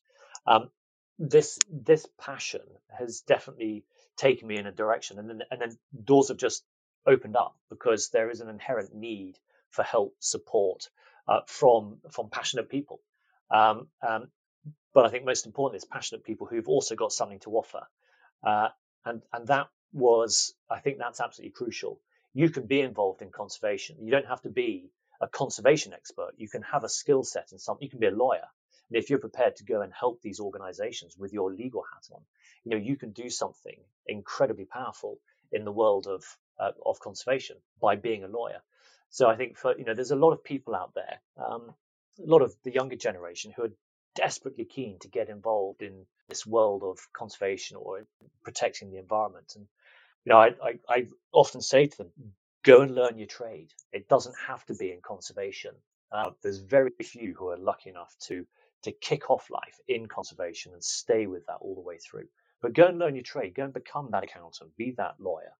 Um, 0.46 0.70
this 1.18 1.58
this 1.72 2.06
passion 2.20 2.64
has 2.90 3.22
definitely 3.22 3.86
taken 4.18 4.46
me 4.48 4.58
in 4.58 4.68
a 4.68 4.74
direction, 4.74 5.20
and 5.20 5.30
then 5.30 5.42
and 5.52 5.62
then 5.62 5.78
doors 6.04 6.28
have 6.28 6.38
just 6.38 6.66
opened 7.06 7.36
up 7.36 7.56
because 7.70 8.10
there 8.10 8.30
is 8.30 8.42
an 8.42 8.50
inherent 8.50 8.94
need 8.94 9.38
for 9.70 9.84
help, 9.84 10.16
support, 10.20 10.90
uh, 11.28 11.42
from 11.48 11.98
from 12.12 12.30
passionate 12.30 12.70
people. 12.70 13.02
Um, 13.52 13.88
um, 14.08 14.28
but 14.94 15.06
I 15.06 15.10
think 15.10 15.26
most 15.26 15.46
importantly, 15.46 15.78
it's 15.78 15.86
passionate 15.86 16.24
people 16.24 16.48
who've 16.48 16.68
also 16.68 16.96
got 16.96 17.12
something 17.12 17.40
to 17.40 17.52
offer, 17.52 17.82
uh, 18.44 18.70
and 19.06 19.22
and 19.34 19.48
that 19.48 19.68
was 19.94 20.54
I 20.70 20.80
think 20.80 20.98
that's 20.98 21.22
absolutely 21.22 21.52
crucial. 21.52 22.00
You 22.34 22.50
can 22.50 22.66
be 22.66 22.82
involved 22.82 23.22
in 23.22 23.30
conservation. 23.32 23.98
You 24.02 24.12
don't 24.12 24.28
have 24.28 24.42
to 24.42 24.50
be 24.50 24.92
a 25.22 25.28
conservation 25.28 25.94
expert. 25.94 26.34
You 26.38 26.50
can 26.50 26.62
have 26.64 26.84
a 26.84 26.90
skill 26.90 27.24
set 27.24 27.52
and 27.52 27.62
something. 27.62 27.86
You 27.86 27.90
can 27.90 28.00
be 28.00 28.08
a 28.08 28.12
lawyer. 28.12 28.48
And 28.90 28.98
if 28.98 29.10
you're 29.10 29.20
prepared 29.20 29.56
to 29.58 29.64
go 29.64 29.82
and 29.82 29.92
help 29.94 30.22
these 30.22 30.40
organizations 30.40 31.18
with 31.18 31.34
your 31.34 31.52
legal 31.52 31.84
hat 31.94 32.08
on, 32.12 32.22
you 32.64 32.72
know, 32.72 32.78
you 32.78 32.98
can 32.98 33.12
do 33.12 33.30
something 33.30 33.80
incredibly 34.06 34.66
powerful 34.66 35.20
in 35.52 35.66
the 35.66 35.72
world 35.72 36.08
of, 36.08 36.24
uh, 36.60 36.72
of 36.86 37.00
conservation 37.00 37.58
by 37.82 37.96
being 37.96 38.24
a 38.24 38.28
lawyer. 38.28 38.62
So 39.10 39.28
I 39.30 39.36
think 39.36 39.58
for 39.58 39.78
you 39.78 39.86
know, 39.86 39.94
there's 39.94 40.12
a 40.12 40.16
lot 40.16 40.34
of 40.34 40.44
people 40.44 40.76
out 40.76 40.94
there, 40.96 41.22
um, 41.38 41.74
a 42.24 42.30
lot 42.30 42.42
of 42.42 42.56
the 42.64 42.74
younger 42.74 42.96
generation 42.96 43.54
who 43.56 43.64
are 43.64 43.72
desperately 44.16 44.66
keen 44.66 45.00
to 45.00 45.08
get 45.10 45.30
involved 45.30 45.82
in 45.82 46.06
this 46.30 46.46
world 46.46 46.84
of 46.84 47.00
conservation 47.14 47.78
or 47.78 48.06
protecting 48.44 48.92
the 48.92 48.98
environment. 49.00 49.54
And 49.56 49.68
you 50.26 50.32
know, 50.32 50.40
I, 50.40 50.50
I, 50.64 50.80
I 50.90 51.08
often 51.34 51.62
say 51.62 51.88
to 51.88 51.98
them, 51.98 52.12
go 52.64 52.82
and 52.82 52.96
learn 52.96 53.18
your 53.18 53.28
trade. 53.28 53.70
It 53.92 54.08
doesn't 54.10 54.36
have 54.48 54.66
to 54.66 54.76
be 54.76 54.92
in 54.92 55.02
conservation. 55.02 55.72
Uh, 56.12 56.32
there's 56.44 56.60
very 56.60 56.92
few 57.02 57.34
who 57.38 57.50
are 57.50 57.58
lucky 57.58 57.90
enough 57.90 58.16
to 58.28 58.46
to 58.84 58.92
kick 58.92 59.30
off 59.30 59.50
life 59.52 59.80
in 59.88 60.08
conservation 60.08 60.74
and 60.74 60.84
stay 60.84 61.28
with 61.28 61.46
that 61.48 61.58
all 61.62 61.76
the 61.76 61.82
way 61.82 61.98
through. 61.98 62.26
But 62.62 62.74
go 62.74 62.88
and 62.88 63.00
learn 63.00 63.16
your 63.16 63.24
trade. 63.24 63.56
Go 63.56 63.64
and 63.66 63.74
become 63.74 64.10
that 64.12 64.24
accountant. 64.24 64.76
Be 64.78 64.94
that 64.98 65.16
lawyer. 65.20 65.54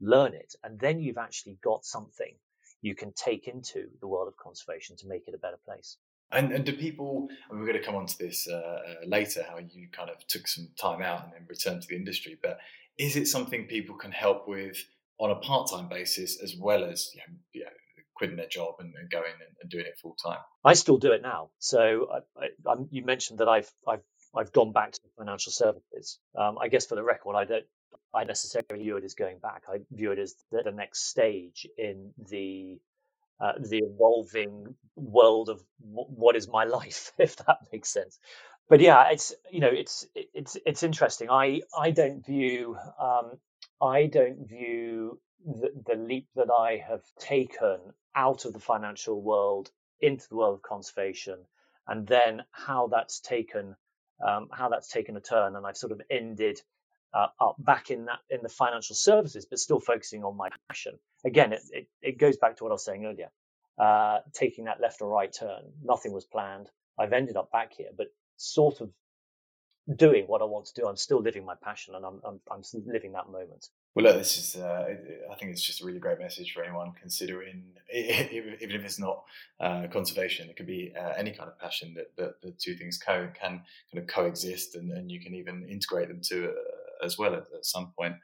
Learn 0.00 0.34
it, 0.34 0.54
and 0.64 0.78
then 0.78 1.00
you've 1.00 1.18
actually 1.18 1.58
got 1.62 1.84
something 1.84 2.34
you 2.82 2.94
can 2.94 3.12
take 3.12 3.46
into 3.46 3.88
the 4.00 4.08
world 4.08 4.28
of 4.28 4.36
conservation 4.36 4.96
to 4.96 5.06
make 5.06 5.28
it 5.28 5.34
a 5.34 5.38
better 5.38 5.58
place. 5.64 5.96
And, 6.32 6.52
and 6.52 6.64
do 6.64 6.72
people, 6.72 7.28
and 7.50 7.58
we're 7.58 7.66
going 7.66 7.78
to 7.78 7.84
come 7.84 7.96
on 7.96 8.06
to 8.06 8.18
this 8.18 8.48
uh, 8.48 8.54
uh, 8.54 8.80
later, 9.06 9.44
how 9.48 9.58
you 9.58 9.88
kind 9.90 10.10
of 10.10 10.24
took 10.28 10.46
some 10.46 10.68
time 10.80 11.02
out 11.02 11.24
and 11.24 11.32
then 11.32 11.46
returned 11.48 11.82
to 11.82 11.88
the 11.88 11.96
industry, 11.96 12.38
but 12.40 12.58
is 12.98 13.16
it 13.16 13.26
something 13.26 13.66
people 13.66 13.96
can 13.96 14.12
help 14.12 14.46
with 14.46 14.76
on 15.18 15.30
a 15.30 15.36
part 15.36 15.70
time 15.70 15.88
basis 15.88 16.40
as 16.42 16.54
well 16.56 16.84
as 16.84 17.10
you 17.14 17.20
know, 17.20 17.38
you 17.52 17.64
know, 17.64 17.70
quitting 18.14 18.36
their 18.36 18.46
job 18.46 18.74
and, 18.78 18.94
and 19.00 19.10
going 19.10 19.32
and, 19.32 19.56
and, 19.60 19.70
doing 19.70 19.86
it 19.86 19.98
full 20.00 20.14
time? 20.22 20.38
I 20.64 20.74
still 20.74 20.98
do 20.98 21.12
it 21.12 21.22
now. 21.22 21.50
So 21.58 22.08
I, 22.38 22.46
I, 22.66 22.74
you 22.90 23.04
mentioned 23.04 23.40
that 23.40 23.48
I've, 23.48 23.70
I've, 23.88 24.02
I've 24.36 24.52
gone 24.52 24.72
back 24.72 24.92
to 24.92 25.00
financial 25.18 25.50
services. 25.50 26.20
Um, 26.38 26.58
I 26.60 26.68
guess 26.68 26.86
for 26.86 26.94
the 26.94 27.02
record, 27.02 27.34
I 27.34 27.44
don't, 27.44 27.64
I 28.14 28.24
necessarily 28.24 28.82
view 28.84 28.96
it 28.96 29.04
as 29.04 29.14
going 29.14 29.38
back. 29.38 29.64
I 29.68 29.78
view 29.92 30.12
it 30.12 30.18
as 30.18 30.34
the, 30.50 30.62
the 30.64 30.72
next 30.72 31.08
stage 31.08 31.66
in 31.78 32.12
the 32.30 32.78
uh, 33.40 33.52
the 33.58 33.78
evolving 33.78 34.74
world 34.96 35.48
of 35.48 35.62
w- 35.82 36.08
what 36.08 36.36
is 36.36 36.48
my 36.48 36.64
life, 36.78 37.12
if 37.18 37.36
that 37.36 37.58
makes 37.72 37.88
sense. 37.90 38.18
But 38.68 38.80
yeah, 38.80 39.10
it's 39.10 39.34
you 39.50 39.60
know 39.60 39.70
it's 39.72 40.06
it's 40.14 40.56
it's 40.66 40.82
interesting. 40.82 41.30
I 41.30 41.62
I 41.76 41.90
don't 41.90 42.24
view 42.24 42.76
um, 43.00 43.32
I 43.80 44.06
don't 44.06 44.48
view 44.48 45.20
the, 45.44 45.70
the 45.86 45.96
leap 45.96 46.28
that 46.36 46.50
I 46.50 46.82
have 46.88 47.02
taken 47.18 47.78
out 48.14 48.44
of 48.44 48.52
the 48.52 48.60
financial 48.60 49.20
world 49.20 49.70
into 50.00 50.28
the 50.28 50.36
world 50.36 50.54
of 50.54 50.62
conservation, 50.62 51.38
and 51.88 52.06
then 52.06 52.42
how 52.52 52.88
that's 52.88 53.20
taken 53.20 53.74
um, 54.26 54.48
how 54.52 54.68
that's 54.68 54.88
taken 54.88 55.16
a 55.16 55.20
turn, 55.20 55.56
and 55.56 55.66
I've 55.66 55.76
sort 55.76 55.92
of 55.92 56.00
ended 56.10 56.60
uh, 57.12 57.26
up 57.40 57.56
back 57.58 57.90
in 57.90 58.06
that 58.06 58.20
in 58.30 58.40
the 58.42 58.48
financial 58.48 58.94
services, 58.94 59.46
but 59.46 59.58
still 59.58 59.80
focusing 59.80 60.24
on 60.24 60.36
my 60.36 60.48
passion. 60.68 60.98
Again, 61.24 61.52
it, 61.52 61.62
it, 61.70 61.88
it 62.02 62.18
goes 62.18 62.36
back 62.36 62.56
to 62.56 62.64
what 62.64 62.70
I 62.70 62.74
was 62.74 62.84
saying 62.84 63.04
earlier. 63.04 63.30
Uh, 63.78 64.18
taking 64.34 64.66
that 64.66 64.80
left 64.80 65.00
or 65.00 65.08
right 65.08 65.32
turn, 65.32 65.62
nothing 65.82 66.12
was 66.12 66.24
planned. 66.24 66.68
I've 66.98 67.12
ended 67.12 67.36
up 67.36 67.50
back 67.50 67.72
here, 67.72 67.88
but 67.96 68.08
sort 68.36 68.80
of 68.80 68.90
doing 69.96 70.24
what 70.26 70.42
I 70.42 70.44
want 70.44 70.66
to 70.66 70.72
do. 70.74 70.86
I'm 70.86 70.96
still 70.96 71.20
living 71.20 71.44
my 71.44 71.54
passion, 71.62 71.94
and 71.94 72.04
I'm 72.04 72.20
I'm, 72.24 72.40
I'm 72.50 72.62
living 72.86 73.12
that 73.12 73.30
moment. 73.30 73.68
Well, 73.94 74.04
look, 74.04 74.18
this 74.18 74.38
is. 74.38 74.60
Uh, 74.60 74.94
I 75.30 75.34
think 75.34 75.50
it's 75.50 75.62
just 75.62 75.80
a 75.82 75.84
really 75.84 75.98
great 75.98 76.20
message 76.20 76.52
for 76.52 76.62
anyone 76.62 76.92
considering, 77.00 77.64
even 77.92 78.56
if 78.60 78.84
it's 78.84 79.00
not 79.00 79.24
uh, 79.58 79.86
conservation, 79.92 80.48
it 80.48 80.56
could 80.56 80.66
be 80.66 80.92
uh, 80.98 81.12
any 81.16 81.32
kind 81.32 81.48
of 81.48 81.58
passion 81.58 81.94
that, 81.94 82.14
that 82.16 82.40
the 82.42 82.52
two 82.52 82.74
things 82.74 82.98
co- 82.98 83.30
can 83.34 83.62
kind 83.92 83.98
of 83.98 84.06
coexist, 84.06 84.76
and, 84.76 84.92
and 84.92 85.10
you 85.10 85.20
can 85.20 85.34
even 85.34 85.66
integrate 85.68 86.08
them 86.08 86.20
to 86.24 86.50
uh, 86.50 86.52
as 87.04 87.18
well 87.18 87.34
at, 87.34 87.44
at, 87.54 87.64
some 87.64 87.92
point. 87.98 88.14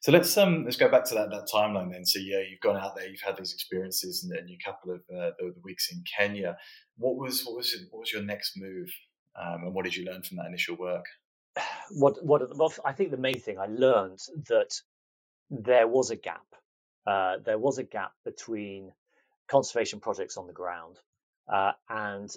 So 0.00 0.12
let's 0.12 0.36
um 0.36 0.64
let's 0.64 0.76
go 0.76 0.90
back 0.90 1.04
to 1.06 1.14
that 1.14 1.30
that 1.30 1.48
timeline 1.52 1.92
then. 1.92 2.04
So 2.04 2.18
yeah, 2.18 2.40
you've 2.40 2.60
gone 2.60 2.76
out 2.76 2.96
there, 2.96 3.08
you've 3.08 3.20
had 3.20 3.36
these 3.36 3.52
experiences, 3.52 4.24
and, 4.24 4.48
you 4.48 4.56
couple 4.64 4.92
of 4.92 5.00
uh, 5.14 5.32
the, 5.38 5.52
the, 5.54 5.60
weeks 5.62 5.92
in 5.92 6.02
Kenya. 6.18 6.56
What 6.96 7.16
was 7.16 7.44
what 7.44 7.56
was 7.56 7.76
what 7.90 8.00
was 8.00 8.12
your 8.12 8.22
next 8.22 8.56
move, 8.56 8.90
um, 9.40 9.64
and 9.64 9.74
what 9.74 9.84
did 9.84 9.96
you 9.96 10.04
learn 10.04 10.22
from 10.22 10.38
that 10.38 10.46
initial 10.46 10.76
work? 10.76 11.04
What 11.90 12.24
what 12.24 12.56
well, 12.56 12.72
I 12.84 12.92
think 12.92 13.10
the 13.10 13.16
main 13.16 13.40
thing 13.40 13.58
I 13.58 13.66
learned 13.66 14.20
that 14.48 14.74
there 15.50 15.88
was 15.88 16.10
a 16.10 16.16
gap. 16.16 16.46
Uh, 17.06 17.38
there 17.44 17.58
was 17.58 17.78
a 17.78 17.82
gap 17.82 18.12
between 18.24 18.92
conservation 19.48 20.00
projects 20.00 20.36
on 20.36 20.46
the 20.46 20.52
ground 20.52 20.96
uh, 21.52 21.72
and 21.88 22.30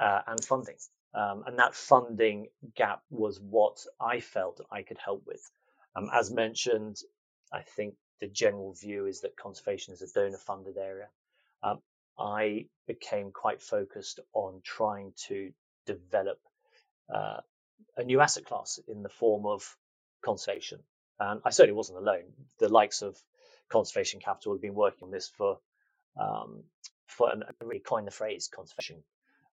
uh, 0.00 0.20
and 0.26 0.44
funding, 0.44 0.76
um, 1.14 1.44
and 1.46 1.58
that 1.58 1.74
funding 1.74 2.48
gap 2.74 3.02
was 3.10 3.40
what 3.40 3.84
I 4.00 4.20
felt 4.20 4.60
I 4.70 4.82
could 4.82 4.98
help 4.98 5.24
with. 5.26 5.50
Um, 5.94 6.08
as 6.12 6.30
mentioned, 6.30 6.96
I 7.52 7.62
think 7.62 7.94
the 8.20 8.28
general 8.28 8.72
view 8.74 9.06
is 9.06 9.20
that 9.20 9.36
conservation 9.36 9.92
is 9.92 10.02
a 10.02 10.12
donor-funded 10.12 10.76
area. 10.76 11.08
Um, 11.62 11.80
I 12.18 12.66
became 12.86 13.30
quite 13.30 13.60
focused 13.60 14.20
on 14.32 14.60
trying 14.64 15.12
to 15.28 15.52
develop 15.86 16.38
uh, 17.12 17.40
a 17.96 18.04
new 18.04 18.20
asset 18.20 18.44
class 18.44 18.78
in 18.88 19.02
the 19.02 19.08
form 19.08 19.44
of 19.46 19.76
conservation 20.24 20.78
and 21.22 21.40
I 21.44 21.50
certainly 21.50 21.76
wasn't 21.76 21.98
alone. 21.98 22.24
The 22.58 22.68
likes 22.68 23.02
of 23.02 23.16
Conservation 23.68 24.20
Capital 24.20 24.52
have 24.52 24.62
been 24.62 24.74
working 24.74 25.04
on 25.04 25.10
this 25.10 25.28
for, 25.28 25.58
um, 26.20 26.64
for 27.06 27.30
and 27.30 27.44
really 27.62 27.80
coined 27.80 28.06
the 28.06 28.12
phrase 28.12 28.48
conservation 28.52 29.02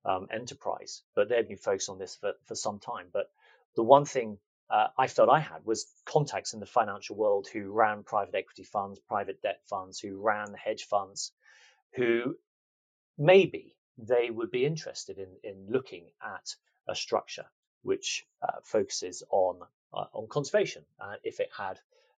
um, 0.04 0.26
enterprise, 0.32 1.02
but 1.14 1.28
they've 1.28 1.48
been 1.48 1.56
focused 1.56 1.88
on 1.88 1.98
this 1.98 2.16
for, 2.16 2.32
for 2.46 2.54
some 2.54 2.78
time. 2.78 3.06
But 3.12 3.30
the 3.76 3.82
one 3.82 4.04
thing 4.04 4.38
uh, 4.70 4.88
I 4.98 5.06
felt 5.06 5.28
I 5.28 5.40
had 5.40 5.64
was 5.64 5.87
contacts 6.04 6.52
in 6.52 6.61
the 6.61 6.66
financial 6.66 7.16
world 7.16 7.48
who 7.52 7.70
ran 7.70 8.02
private 8.02 8.34
equity 8.34 8.64
funds, 8.64 9.00
private 9.00 9.40
debt 9.42 9.61
funds, 9.68 9.98
who 9.98 10.20
ran 10.20 10.54
hedge 10.54 10.84
funds, 10.84 11.32
who 11.94 12.37
maybe 13.16 13.74
they 13.96 14.30
would 14.30 14.50
be 14.50 14.64
interested 14.64 15.18
in, 15.18 15.28
in 15.42 15.66
looking 15.70 16.04
at 16.22 16.54
a 16.88 16.94
structure 16.94 17.46
which 17.82 18.26
uh, 18.42 18.61
focuses 18.62 19.22
on 19.30 19.61
uh, 19.92 20.04
on 20.12 20.28
conservation. 20.28 20.84
Uh, 21.00 21.14
if 21.24 21.40
it 21.40 21.50
had 21.56 21.78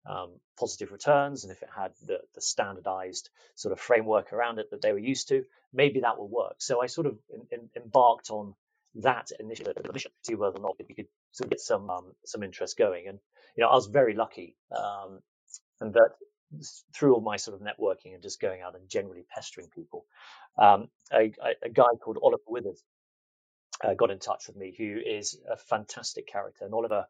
um, 0.09 0.31
positive 0.59 0.91
returns 0.91 1.45
and 1.45 1.53
if 1.53 1.63
it 1.63 1.69
had 1.75 1.93
the, 2.07 2.19
the, 2.35 2.41
standardized 2.41 3.29
sort 3.55 3.73
of 3.73 3.79
framework 3.79 4.33
around 4.33 4.59
it 4.59 4.71
that 4.71 4.81
they 4.81 4.93
were 4.93 4.99
used 4.99 5.29
to, 5.29 5.45
maybe 5.73 6.01
that 6.01 6.19
will 6.19 6.29
work. 6.29 6.57
So 6.59 6.83
I 6.83 6.87
sort 6.87 7.07
of 7.07 7.19
in, 7.29 7.43
in, 7.51 7.69
embarked 7.77 8.31
on 8.31 8.55
that 8.97 9.31
initial 9.39 9.67
mission 9.93 10.11
to 10.11 10.27
see 10.27 10.35
whether 10.35 10.57
or 10.57 10.63
not 10.63 10.77
we 10.89 10.95
could 10.95 11.09
sort 11.33 11.47
of 11.47 11.51
get 11.51 11.61
some 11.61 11.91
um, 11.91 12.13
some 12.25 12.43
interest 12.43 12.79
going. 12.79 13.07
And 13.07 13.19
you 13.55 13.63
know, 13.63 13.69
I 13.69 13.75
was 13.75 13.87
very 13.87 14.15
lucky, 14.15 14.57
um, 14.75 15.21
and 15.81 15.93
that 15.93 16.13
through 16.95 17.15
all 17.15 17.21
my 17.21 17.37
sort 17.37 17.61
of 17.61 17.67
networking 17.67 18.15
and 18.15 18.23
just 18.23 18.41
going 18.41 18.63
out 18.63 18.75
and 18.75 18.89
generally 18.89 19.27
pestering 19.29 19.69
people, 19.69 20.07
um, 20.57 20.89
a, 21.13 21.33
a, 21.63 21.69
guy 21.69 21.85
called 22.03 22.19
Oliver 22.23 22.43
Withers 22.47 22.83
uh, 23.85 23.93
got 23.93 24.11
in 24.11 24.19
touch 24.19 24.47
with 24.47 24.57
me, 24.57 24.75
who 24.77 24.99
is 24.99 25.39
a 25.51 25.59
fantastic 25.59 26.27
character. 26.27 26.65
And 26.65 26.73
Oliver 26.73 27.07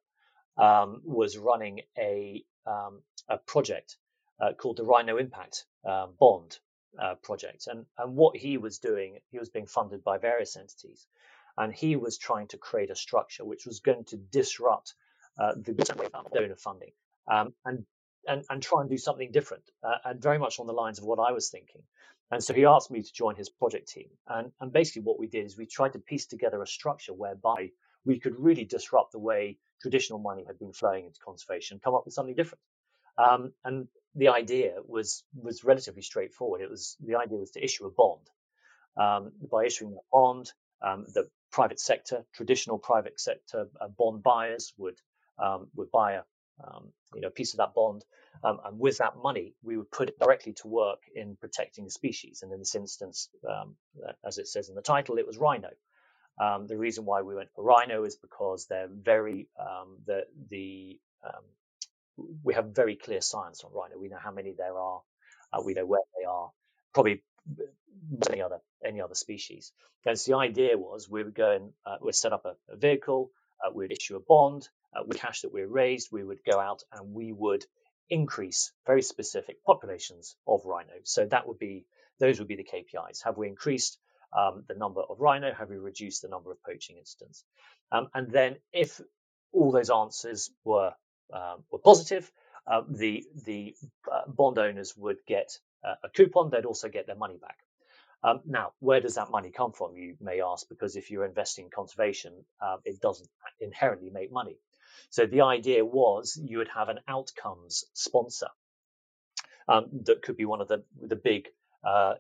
um, 0.59 1.03
was 1.05 1.38
running 1.38 1.81
a, 1.97 2.44
um, 2.66 3.03
a 3.29 3.38
project 3.38 3.97
uh, 4.40 4.53
called 4.53 4.77
the 4.77 4.85
Rhino 4.85 5.16
Impact 5.16 5.64
uh, 5.88 6.07
Bond 6.18 6.59
uh, 6.99 7.14
project. 7.23 7.66
And, 7.66 7.87
and 7.97 8.16
what 8.16 8.37
he 8.37 8.59
was 8.59 8.79
doing, 8.79 9.18
he 9.31 9.38
was 9.38 9.49
being 9.49 9.66
funded 9.66 10.03
by 10.03 10.18
various 10.18 10.57
entities. 10.57 11.07
And 11.57 11.73
he 11.75 11.97
was 11.97 12.18
trying 12.18 12.49
to 12.49 12.59
create 12.59 12.90
a 12.90 12.97
structure 12.97 13.44
which 13.44 13.66
was 13.66 13.81
going 13.81 14.05
to 14.07 14.16
disrupt 14.16 14.94
uh, 15.38 15.55
the 15.57 15.73
donor 16.33 16.57
funding 16.57 16.92
um, 17.31 17.53
and, 17.64 17.85
and, 18.27 18.44
and 18.49 18.62
try 18.62 18.81
and 18.81 18.90
do 18.90 18.99
something 18.99 19.31
different, 19.33 19.64
uh, 19.83 19.97
and 20.05 20.23
very 20.23 20.38
much 20.38 20.61
on 20.61 20.66
the 20.66 20.73
lines 20.73 20.99
of 20.99 21.05
what 21.05 21.18
I 21.18 21.33
was 21.33 21.51
thinking. 21.51 21.83
And 22.31 22.42
so 22.42 22.53
he 22.53 22.64
asked 22.64 22.90
me 22.90 23.03
to 23.03 23.12
join 23.12 23.37
his 23.37 23.49
project 23.49 23.88
team. 23.88 24.09
And, 24.27 24.53
and 24.61 24.73
basically, 24.73 25.03
what 25.03 25.18
we 25.18 25.29
did 25.29 25.47
is 25.47 25.57
we 25.57 25.66
tried 25.66 25.94
to 25.94 25.99
piece 25.99 26.27
together 26.27 26.62
a 26.62 26.66
structure 26.66 27.14
whereby 27.14 27.71
we 28.05 28.21
could 28.21 28.38
really 28.38 28.64
disrupt 28.64 29.12
the 29.12 29.18
way 29.18 29.59
traditional 29.81 30.19
money 30.19 30.45
had 30.47 30.59
been 30.59 30.73
flowing 30.73 31.07
into 31.07 31.21
conservation, 31.25 31.81
come 31.83 31.95
up 31.95 32.05
with 32.05 32.14
something 32.14 32.35
different. 32.35 32.61
Um, 33.19 33.53
and 33.64 33.88
the 34.14 34.29
idea 34.29 34.75
was 34.87 35.25
was 35.35 35.64
relatively 35.64 36.03
straightforward. 36.03 36.61
It 36.61 36.71
was 36.71 36.97
the 37.05 37.17
idea 37.17 37.38
was 37.38 37.51
to 37.53 37.64
issue 37.64 37.87
a 37.87 37.91
bond. 37.91 38.29
Um, 38.97 39.33
by 39.51 39.67
issuing 39.67 39.95
a 39.95 40.05
bond, 40.11 40.53
um, 40.83 41.07
the 41.14 41.29
private 41.53 41.79
sector, 41.79 42.25
traditional 42.35 42.79
private 42.79 43.21
sector 43.21 43.69
uh, 43.81 43.88
bond 43.88 44.23
buyers 44.23 44.73
would 44.77 44.99
um, 45.38 45.69
would 45.75 45.91
buy 45.91 46.12
a 46.12 46.23
um, 46.64 46.93
you 47.14 47.21
know 47.21 47.31
piece 47.31 47.55
of 47.55 47.59
that 47.59 47.75
bond, 47.75 48.05
um, 48.45 48.59
and 48.64 48.79
with 48.79 48.99
that 48.99 49.17
money, 49.17 49.55
we 49.62 49.77
would 49.77 49.91
put 49.91 50.09
it 50.09 50.19
directly 50.19 50.53
to 50.55 50.69
work 50.69 51.01
in 51.14 51.37
protecting 51.37 51.85
the 51.85 51.91
species. 51.91 52.43
And 52.43 52.53
in 52.53 52.59
this 52.59 52.75
instance, 52.75 53.29
as 54.27 54.38
it 54.38 54.49
says 54.49 54.69
in 54.69 54.75
the 54.75 54.83
title, 54.83 55.19
it 55.19 55.27
was 55.27 55.38
rhino. 55.38 55.71
Um, 56.40 56.66
the 56.66 56.77
reason 56.77 57.05
why 57.05 57.22
we 57.22 57.35
went 57.35 57.51
for 57.55 57.64
rhino 57.64 58.05
is 58.05 58.16
because 58.16 58.66
they're 58.66 58.88
very 58.90 59.48
um, 59.59 59.96
the 60.07 60.24
the 60.51 60.98
um, 61.24 61.42
we 62.42 62.55
have 62.55 62.66
very 62.74 62.96
clear 62.96 63.20
science 63.20 63.62
on 63.64 63.72
rhino. 63.72 63.98
We 63.98 64.09
know 64.09 64.18
how 64.22 64.33
many 64.33 64.53
there 64.57 64.79
are. 64.79 65.03
Uh, 65.53 65.62
we 65.64 65.74
know 65.74 65.87
where 65.87 66.03
they 66.18 66.24
are. 66.24 66.51
Probably 66.94 67.22
any 68.31 68.42
other 68.42 68.59
any 68.85 69.01
other 69.01 69.14
species. 69.14 69.72
Because 70.03 70.24
the 70.24 70.37
idea 70.37 70.79
was 70.79 71.09
we 71.09 71.24
would 71.24 71.35
go 71.35 71.51
and 71.51 71.72
uh, 71.85 71.96
we'd 72.01 72.14
set 72.14 72.33
up 72.33 72.44
a, 72.44 72.55
a 72.72 72.77
vehicle. 72.77 73.31
Uh, 73.64 73.70
we'd 73.74 73.92
issue 73.92 74.16
a 74.16 74.20
bond. 74.20 74.68
Uh, 74.94 75.03
with 75.07 75.18
cash 75.18 75.42
that 75.42 75.53
we 75.53 75.62
raised, 75.62 76.09
we 76.12 76.24
would 76.24 76.38
go 76.51 76.59
out 76.59 76.83
and 76.92 77.12
we 77.12 77.33
would 77.33 77.64
increase 78.09 78.72
very 78.87 79.03
specific 79.03 79.62
populations 79.64 80.37
of 80.46 80.64
rhino. 80.64 80.94
So 81.03 81.27
that 81.27 81.46
would 81.46 81.59
be 81.59 81.85
those 82.20 82.38
would 82.38 82.48
be 82.48 82.57
the 82.57 82.64
KPIs. 82.64 83.22
Have 83.24 83.37
we 83.37 83.48
increased 83.48 83.98
um, 84.37 84.64
the 84.69 84.75
number 84.75 85.01
of 85.01 85.21
rhino? 85.21 85.53
Have 85.53 85.71
we 85.71 85.77
reduced 85.77 86.23
the 86.23 86.29
number 86.29 86.51
of 86.51 86.62
poaching 86.62 86.97
incidents? 86.97 87.45
Um, 87.93 88.09
and 88.14 88.31
then 88.31 88.57
if 88.73 89.01
all 89.53 89.73
those 89.73 89.91
answers 89.91 90.51
were 90.64 90.93
um, 91.33 91.64
were 91.71 91.79
positive, 91.79 92.31
uh, 92.67 92.83
the 92.88 93.25
the 93.45 93.75
uh, 94.11 94.23
bond 94.27 94.59
owners 94.59 94.95
would 94.97 95.19
get 95.27 95.59
uh, 95.85 95.95
a 96.05 96.09
coupon. 96.09 96.51
They'd 96.51 96.64
also 96.64 96.88
get 96.88 97.07
their 97.07 97.17
money 97.17 97.37
back. 97.41 97.57
Um, 98.23 98.41
now, 98.45 98.73
where 98.81 99.01
does 99.01 99.14
that 99.14 99.31
money 99.31 99.51
come 99.51 99.73
from? 99.73 99.97
You 99.97 100.17
may 100.21 100.41
ask, 100.43 100.69
because 100.69 100.97
if 100.97 101.11
you're 101.11 101.25
investing 101.25 101.67
in 101.67 101.71
conservation, 101.71 102.33
uh, 102.61 102.79
it 102.85 103.01
doesn't 103.01 103.29
inherently 103.61 104.11
make 104.11 104.33
money. 104.33 104.57
So 105.11 105.27
the 105.27 105.43
idea 105.43 105.85
was 105.85 106.38
you 106.43 106.59
would 106.59 106.69
have 106.69 106.88
an 106.88 106.99
outcomes 107.07 107.85
sponsor 107.93 108.49
um, 109.69 109.87
that 110.05 110.23
could 110.23 110.37
be 110.37 110.45
one 110.45 110.61
of 110.61 110.69
the 110.69 110.83
the 111.01 111.17
big 111.17 111.49
uh, 111.85 112.14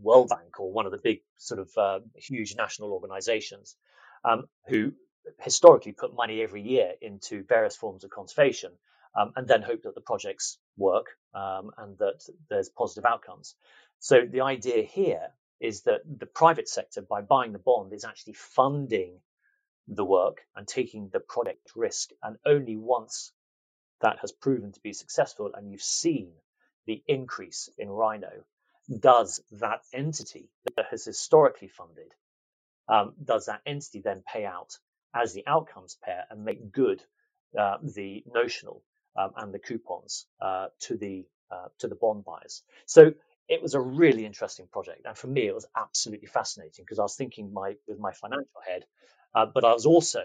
World 0.00 0.28
Bank 0.28 0.60
or 0.60 0.72
one 0.72 0.86
of 0.86 0.92
the 0.92 0.98
big 0.98 1.20
sort 1.36 1.60
of 1.60 1.70
uh, 1.76 2.00
huge 2.14 2.56
national 2.56 2.92
organizations 2.92 3.76
um, 4.24 4.44
who 4.68 4.92
historically 5.40 5.92
put 5.92 6.14
money 6.14 6.42
every 6.42 6.62
year 6.62 6.92
into 7.00 7.44
various 7.44 7.76
forms 7.76 8.04
of 8.04 8.10
conservation 8.10 8.72
um, 9.18 9.32
and 9.36 9.46
then 9.48 9.62
hope 9.62 9.82
that 9.82 9.94
the 9.94 10.00
projects 10.00 10.58
work 10.76 11.06
um, 11.34 11.70
and 11.78 11.98
that 11.98 12.22
there's 12.48 12.68
positive 12.68 13.04
outcomes. 13.04 13.54
So 13.98 14.22
the 14.30 14.42
idea 14.42 14.82
here 14.82 15.28
is 15.60 15.82
that 15.82 16.00
the 16.18 16.26
private 16.26 16.68
sector, 16.68 17.02
by 17.02 17.20
buying 17.20 17.52
the 17.52 17.58
bond, 17.58 17.92
is 17.92 18.04
actually 18.04 18.32
funding 18.34 19.20
the 19.88 20.04
work 20.04 20.38
and 20.56 20.66
taking 20.66 21.10
the 21.12 21.20
project 21.20 21.72
risk. 21.74 22.10
And 22.22 22.36
only 22.46 22.76
once 22.76 23.32
that 24.00 24.18
has 24.20 24.32
proven 24.32 24.72
to 24.72 24.80
be 24.80 24.92
successful 24.92 25.50
and 25.54 25.70
you've 25.70 25.82
seen 25.82 26.32
the 26.86 27.02
increase 27.06 27.68
in 27.76 27.90
rhino 27.90 28.30
does 28.98 29.40
that 29.52 29.82
entity 29.92 30.48
that 30.76 30.86
has 30.90 31.04
historically 31.04 31.68
funded, 31.68 32.12
um, 32.88 33.14
does 33.22 33.46
that 33.46 33.62
entity 33.64 34.00
then 34.00 34.22
pay 34.26 34.44
out 34.44 34.78
as 35.14 35.32
the 35.32 35.44
outcomes 35.46 35.96
payer 36.04 36.24
and 36.30 36.44
make 36.44 36.72
good 36.72 37.02
uh, 37.58 37.78
the 37.82 38.24
notional 38.32 38.82
um, 39.16 39.30
and 39.36 39.54
the 39.54 39.58
coupons 39.58 40.26
uh, 40.40 40.66
to 40.80 40.96
the 40.96 41.24
uh, 41.50 41.68
to 41.78 41.88
the 41.88 41.94
bond 41.94 42.24
buyers? 42.24 42.62
So 42.86 43.12
it 43.48 43.62
was 43.62 43.74
a 43.74 43.80
really 43.80 44.26
interesting 44.26 44.68
project, 44.70 45.02
and 45.04 45.16
for 45.16 45.26
me, 45.26 45.46
it 45.46 45.54
was 45.54 45.66
absolutely 45.76 46.28
fascinating 46.28 46.84
because 46.84 46.98
I 46.98 47.02
was 47.02 47.16
thinking 47.16 47.52
my 47.52 47.76
with 47.86 47.98
my 47.98 48.12
financial 48.12 48.60
head, 48.66 48.84
uh, 49.34 49.46
but 49.46 49.64
I 49.64 49.72
was 49.72 49.86
also 49.86 50.22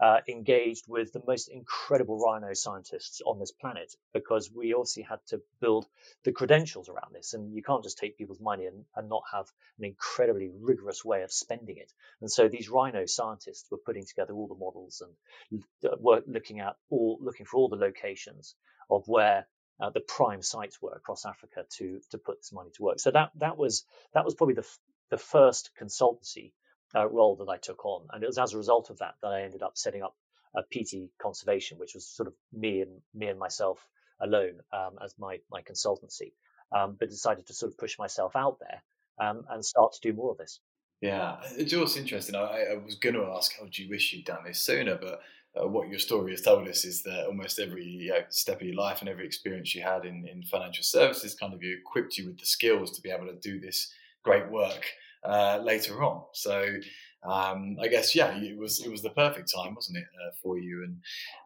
uh, 0.00 0.18
engaged 0.28 0.86
with 0.88 1.12
the 1.12 1.22
most 1.26 1.48
incredible 1.48 2.18
rhino 2.18 2.54
scientists 2.54 3.20
on 3.26 3.38
this 3.38 3.52
planet 3.52 3.94
because 4.14 4.50
we 4.54 4.72
obviously 4.72 5.02
had 5.02 5.18
to 5.26 5.40
build 5.60 5.86
the 6.24 6.32
credentials 6.32 6.88
around 6.88 7.14
this. 7.14 7.34
And 7.34 7.54
you 7.54 7.62
can't 7.62 7.84
just 7.84 7.98
take 7.98 8.16
people's 8.16 8.40
money 8.40 8.66
and, 8.66 8.84
and 8.96 9.08
not 9.08 9.22
have 9.32 9.46
an 9.78 9.84
incredibly 9.84 10.50
rigorous 10.60 11.04
way 11.04 11.22
of 11.22 11.32
spending 11.32 11.76
it. 11.76 11.92
And 12.20 12.30
so 12.30 12.48
these 12.48 12.70
rhino 12.70 13.06
scientists 13.06 13.70
were 13.70 13.78
putting 13.84 14.06
together 14.06 14.32
all 14.34 14.48
the 14.48 14.54
models 14.54 15.02
and 15.02 15.62
were 16.00 16.22
looking 16.26 16.60
at 16.60 16.76
all, 16.90 17.18
looking 17.20 17.46
for 17.46 17.58
all 17.58 17.68
the 17.68 17.76
locations 17.76 18.54
of 18.90 19.04
where 19.06 19.46
uh, 19.80 19.90
the 19.90 20.00
prime 20.00 20.42
sites 20.42 20.80
were 20.80 20.92
across 20.92 21.24
Africa 21.26 21.64
to 21.78 22.00
to 22.10 22.18
put 22.18 22.38
this 22.38 22.52
money 22.52 22.70
to 22.74 22.82
work. 22.82 23.00
So 23.00 23.10
that 23.10 23.30
that 23.36 23.56
was 23.56 23.84
that 24.14 24.24
was 24.24 24.34
probably 24.34 24.54
the 24.54 24.66
the 25.10 25.18
first 25.18 25.70
consultancy 25.80 26.52
uh, 26.94 27.08
role 27.08 27.36
that 27.36 27.48
I 27.48 27.56
took 27.56 27.84
on. 27.84 28.06
And 28.12 28.22
it 28.22 28.26
was 28.26 28.38
as 28.38 28.54
a 28.54 28.58
result 28.58 28.90
of 28.90 28.98
that 28.98 29.14
that 29.22 29.32
I 29.32 29.42
ended 29.42 29.62
up 29.62 29.76
setting 29.76 30.02
up 30.02 30.16
a 30.54 30.62
PT 30.62 31.10
Conservation, 31.20 31.78
which 31.78 31.94
was 31.94 32.06
sort 32.06 32.26
of 32.26 32.34
me 32.52 32.82
and 32.82 33.00
me 33.14 33.28
and 33.28 33.38
myself 33.38 33.86
alone 34.20 34.60
um, 34.72 34.98
as 35.02 35.14
my 35.18 35.38
my 35.50 35.62
consultancy. 35.62 36.32
Um, 36.72 36.96
but 36.98 37.10
decided 37.10 37.46
to 37.48 37.54
sort 37.54 37.72
of 37.72 37.78
push 37.78 37.98
myself 37.98 38.36
out 38.36 38.58
there 38.60 38.82
um, 39.20 39.44
and 39.50 39.64
start 39.64 39.92
to 39.94 40.00
do 40.00 40.12
more 40.16 40.30
of 40.30 40.38
this. 40.38 40.60
Yeah, 41.00 41.38
it's 41.56 41.74
also 41.74 41.98
interesting. 41.98 42.36
I, 42.36 42.66
I 42.72 42.76
was 42.76 42.94
going 42.94 43.14
to 43.16 43.24
ask, 43.34 43.58
how 43.58 43.66
do 43.66 43.82
you 43.82 43.88
wish 43.88 44.12
you'd 44.12 44.26
done 44.26 44.44
this 44.44 44.60
sooner? 44.60 44.96
But 44.96 45.20
uh, 45.60 45.66
what 45.66 45.88
your 45.88 45.98
story 45.98 46.30
has 46.32 46.42
told 46.42 46.68
us 46.68 46.84
is 46.84 47.02
that 47.02 47.26
almost 47.26 47.58
every 47.58 47.84
you 47.84 48.10
know, 48.10 48.22
step 48.28 48.60
of 48.60 48.66
your 48.66 48.76
life 48.76 49.00
and 49.00 49.08
every 49.08 49.26
experience 49.26 49.74
you 49.74 49.82
had 49.82 50.04
in, 50.04 50.28
in 50.30 50.42
financial 50.42 50.84
services 50.84 51.34
kind 51.34 51.54
of 51.54 51.60
equipped 51.62 52.18
you 52.18 52.26
with 52.26 52.38
the 52.38 52.46
skills 52.46 52.90
to 52.92 53.02
be 53.02 53.10
able 53.10 53.26
to 53.26 53.34
do 53.40 53.58
this 53.58 53.92
great 54.22 54.48
work 54.50 54.86
uh, 55.24 55.60
later 55.62 56.02
on. 56.02 56.22
So 56.32 56.66
um, 57.22 57.76
I 57.80 57.88
guess 57.88 58.14
yeah, 58.14 58.34
it 58.36 58.56
was 58.56 58.84
it 58.84 58.90
was 58.90 59.02
the 59.02 59.10
perfect 59.10 59.52
time, 59.54 59.74
wasn't 59.74 59.98
it, 59.98 60.04
uh, 60.04 60.30
for 60.42 60.58
you? 60.58 60.84
And, 60.84 60.96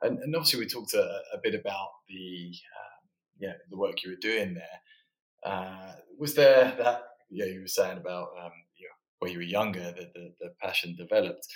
and, 0.02 0.22
and 0.22 0.36
obviously 0.36 0.60
we 0.60 0.66
talked 0.66 0.94
a, 0.94 1.20
a 1.32 1.38
bit 1.42 1.54
about 1.54 1.88
the 2.08 2.52
um, 2.52 3.08
yeah 3.40 3.54
the 3.70 3.76
work 3.76 4.04
you 4.04 4.10
were 4.10 4.16
doing 4.16 4.54
there. 4.54 4.80
Uh, 5.44 5.92
was 6.18 6.34
there 6.34 6.74
that 6.78 7.02
yeah 7.30 7.46
you 7.46 7.60
were 7.60 7.66
saying 7.66 7.98
about 7.98 8.28
um, 8.40 8.52
you 8.76 8.86
know, 8.86 8.94
when 9.18 9.32
you 9.32 9.38
were 9.38 9.44
younger 9.44 9.82
that 9.82 10.14
the, 10.14 10.32
the 10.40 10.50
passion 10.62 10.94
developed? 10.96 11.46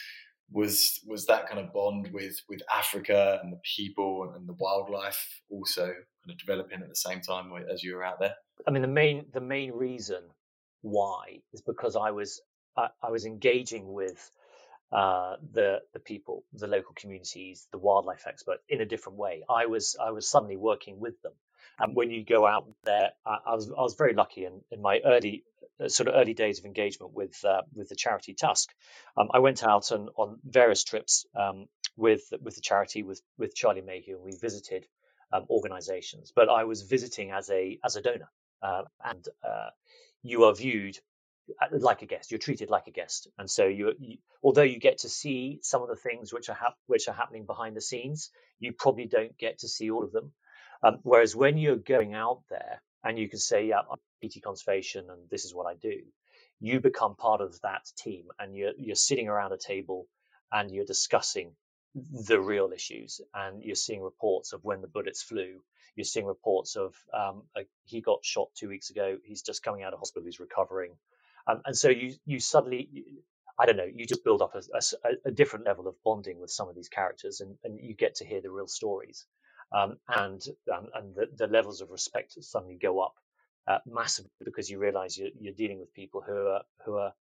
Was 0.50 1.00
was 1.06 1.26
that 1.26 1.46
kind 1.48 1.60
of 1.60 1.72
bond 1.72 2.10
with 2.12 2.40
with 2.48 2.60
Africa 2.74 3.38
and 3.42 3.52
the 3.52 3.60
people 3.76 4.32
and 4.34 4.48
the 4.48 4.54
wildlife 4.54 5.42
also 5.48 5.84
kind 5.84 6.30
of 6.30 6.38
developing 6.38 6.82
at 6.82 6.88
the 6.88 6.96
same 6.96 7.20
time 7.20 7.52
as 7.72 7.84
you 7.84 7.94
were 7.94 8.04
out 8.04 8.18
there? 8.18 8.34
I 8.66 8.72
mean, 8.72 8.82
the 8.82 8.88
main 8.88 9.26
the 9.32 9.40
main 9.40 9.72
reason 9.72 10.24
why 10.82 11.40
is 11.52 11.62
because 11.62 11.96
I 11.96 12.10
was 12.10 12.40
I, 12.76 12.88
I 13.02 13.10
was 13.10 13.24
engaging 13.26 13.92
with 13.92 14.30
uh, 14.92 15.36
the 15.52 15.80
the 15.92 16.00
people, 16.00 16.44
the 16.52 16.66
local 16.66 16.94
communities, 16.94 17.66
the 17.72 17.78
wildlife 17.78 18.26
experts 18.26 18.62
in 18.68 18.80
a 18.80 18.86
different 18.86 19.18
way. 19.18 19.42
I 19.48 19.66
was 19.66 19.96
I 20.00 20.10
was 20.10 20.28
suddenly 20.28 20.56
working 20.56 20.98
with 21.00 21.20
them. 21.22 21.32
And 21.80 21.94
when 21.94 22.10
you 22.10 22.24
go 22.24 22.46
out 22.46 22.66
there, 22.84 23.10
I, 23.26 23.38
I 23.46 23.54
was 23.54 23.70
I 23.70 23.82
was 23.82 23.94
very 23.94 24.14
lucky 24.14 24.44
in, 24.44 24.62
in 24.70 24.80
my 24.82 25.00
early 25.04 25.44
uh, 25.82 25.88
sort 25.88 26.08
of 26.08 26.14
early 26.16 26.34
days 26.34 26.58
of 26.58 26.64
engagement 26.64 27.12
with 27.12 27.44
uh, 27.44 27.62
with 27.74 27.88
the 27.88 27.96
charity 27.96 28.34
Tusk. 28.34 28.70
Um, 29.16 29.28
I 29.32 29.40
went 29.40 29.62
out 29.62 29.92
on, 29.92 30.08
on 30.16 30.38
various 30.44 30.84
trips 30.84 31.26
um, 31.36 31.66
with 31.96 32.22
with 32.40 32.54
the 32.54 32.60
charity 32.62 33.02
with 33.02 33.20
with 33.36 33.54
Charlie 33.54 33.82
Mayhew, 33.82 34.16
and 34.16 34.24
we 34.24 34.32
visited 34.40 34.86
um, 35.32 35.44
organisations. 35.50 36.32
But 36.34 36.48
I 36.48 36.64
was 36.64 36.82
visiting 36.82 37.30
as 37.30 37.50
a 37.50 37.78
as 37.84 37.96
a 37.96 38.02
donor, 38.02 38.30
uh, 38.62 38.82
and 39.04 39.24
uh, 39.46 39.70
you 40.22 40.44
are 40.44 40.54
viewed 40.54 40.98
uh, 41.62 41.66
like 41.78 42.02
a 42.02 42.06
guest. 42.06 42.30
You're 42.30 42.38
treated 42.38 42.70
like 42.70 42.86
a 42.88 42.90
guest, 42.92 43.28
and 43.38 43.50
so 43.50 43.66
you, 43.66 43.94
you 43.98 44.18
although 44.42 44.62
you 44.62 44.78
get 44.78 44.98
to 44.98 45.08
see 45.08 45.60
some 45.62 45.82
of 45.82 45.88
the 45.88 45.96
things 45.96 46.32
which 46.32 46.48
are 46.48 46.54
hap- 46.54 46.78
which 46.86 47.08
are 47.08 47.14
happening 47.14 47.46
behind 47.46 47.76
the 47.76 47.80
scenes, 47.80 48.30
you 48.60 48.72
probably 48.72 49.06
don't 49.06 49.36
get 49.38 49.60
to 49.60 49.68
see 49.68 49.90
all 49.90 50.04
of 50.04 50.12
them. 50.12 50.32
Um, 50.82 50.98
whereas 51.02 51.36
when 51.36 51.58
you're 51.58 51.76
going 51.76 52.14
out 52.14 52.42
there 52.50 52.82
and 53.04 53.18
you 53.18 53.28
can 53.28 53.38
say, 53.40 53.66
"Yeah, 53.68 53.80
I'm 53.90 53.98
PT 54.28 54.42
conservation, 54.42 55.06
and 55.10 55.30
this 55.30 55.44
is 55.44 55.54
what 55.54 55.66
I 55.66 55.74
do," 55.76 56.02
you 56.60 56.80
become 56.80 57.16
part 57.16 57.40
of 57.40 57.60
that 57.62 57.86
team, 57.98 58.26
and 58.38 58.56
you're 58.56 58.74
you're 58.78 58.96
sitting 58.96 59.28
around 59.28 59.52
a 59.52 59.58
table 59.58 60.08
and 60.52 60.70
you're 60.70 60.84
discussing 60.86 61.52
the 62.10 62.40
real 62.40 62.72
issues, 62.72 63.20
and 63.34 63.62
you're 63.62 63.74
seeing 63.74 64.02
reports 64.02 64.52
of 64.52 64.64
when 64.64 64.80
the 64.80 64.88
bullets 64.88 65.22
flew, 65.22 65.60
you're 65.96 66.04
seeing 66.04 66.26
reports 66.26 66.76
of 66.76 66.94
um, 67.12 67.42
a, 67.56 67.62
he 67.84 68.00
got 68.00 68.24
shot 68.24 68.48
two 68.54 68.68
weeks 68.68 68.90
ago. 68.90 69.18
He's 69.24 69.42
just 69.42 69.62
coming 69.62 69.82
out 69.82 69.92
of 69.92 69.98
hospital. 69.98 70.24
He's 70.24 70.40
recovering, 70.40 70.92
um, 71.46 71.62
and 71.64 71.76
so 71.76 71.88
you 71.88 72.14
you 72.24 72.40
suddenly, 72.40 72.88
I 73.58 73.66
don't 73.66 73.76
know, 73.76 73.88
you 73.92 74.06
just 74.06 74.24
build 74.24 74.42
up 74.42 74.54
a, 74.54 74.62
a, 74.76 75.10
a, 75.26 75.30
different 75.30 75.66
level 75.66 75.88
of 75.88 75.94
bonding 76.04 76.40
with 76.40 76.50
some 76.50 76.68
of 76.68 76.74
these 76.74 76.88
characters, 76.88 77.40
and, 77.40 77.56
and 77.64 77.80
you 77.80 77.94
get 77.94 78.16
to 78.16 78.24
hear 78.24 78.40
the 78.40 78.50
real 78.50 78.68
stories, 78.68 79.26
um, 79.72 79.96
and 80.08 80.40
um, 80.72 80.86
and 80.94 81.14
the, 81.14 81.28
the, 81.36 81.46
levels 81.46 81.80
of 81.80 81.90
respect 81.90 82.34
suddenly 82.42 82.78
go 82.80 83.00
up 83.00 83.14
uh, 83.66 83.78
massively 83.86 84.30
because 84.44 84.70
you 84.70 84.78
realise 84.78 85.18
you're, 85.18 85.30
you're 85.40 85.54
dealing 85.54 85.80
with 85.80 85.92
people 85.92 86.22
who 86.24 86.46
are 86.46 86.62
who 86.84 86.96
are 86.96 87.12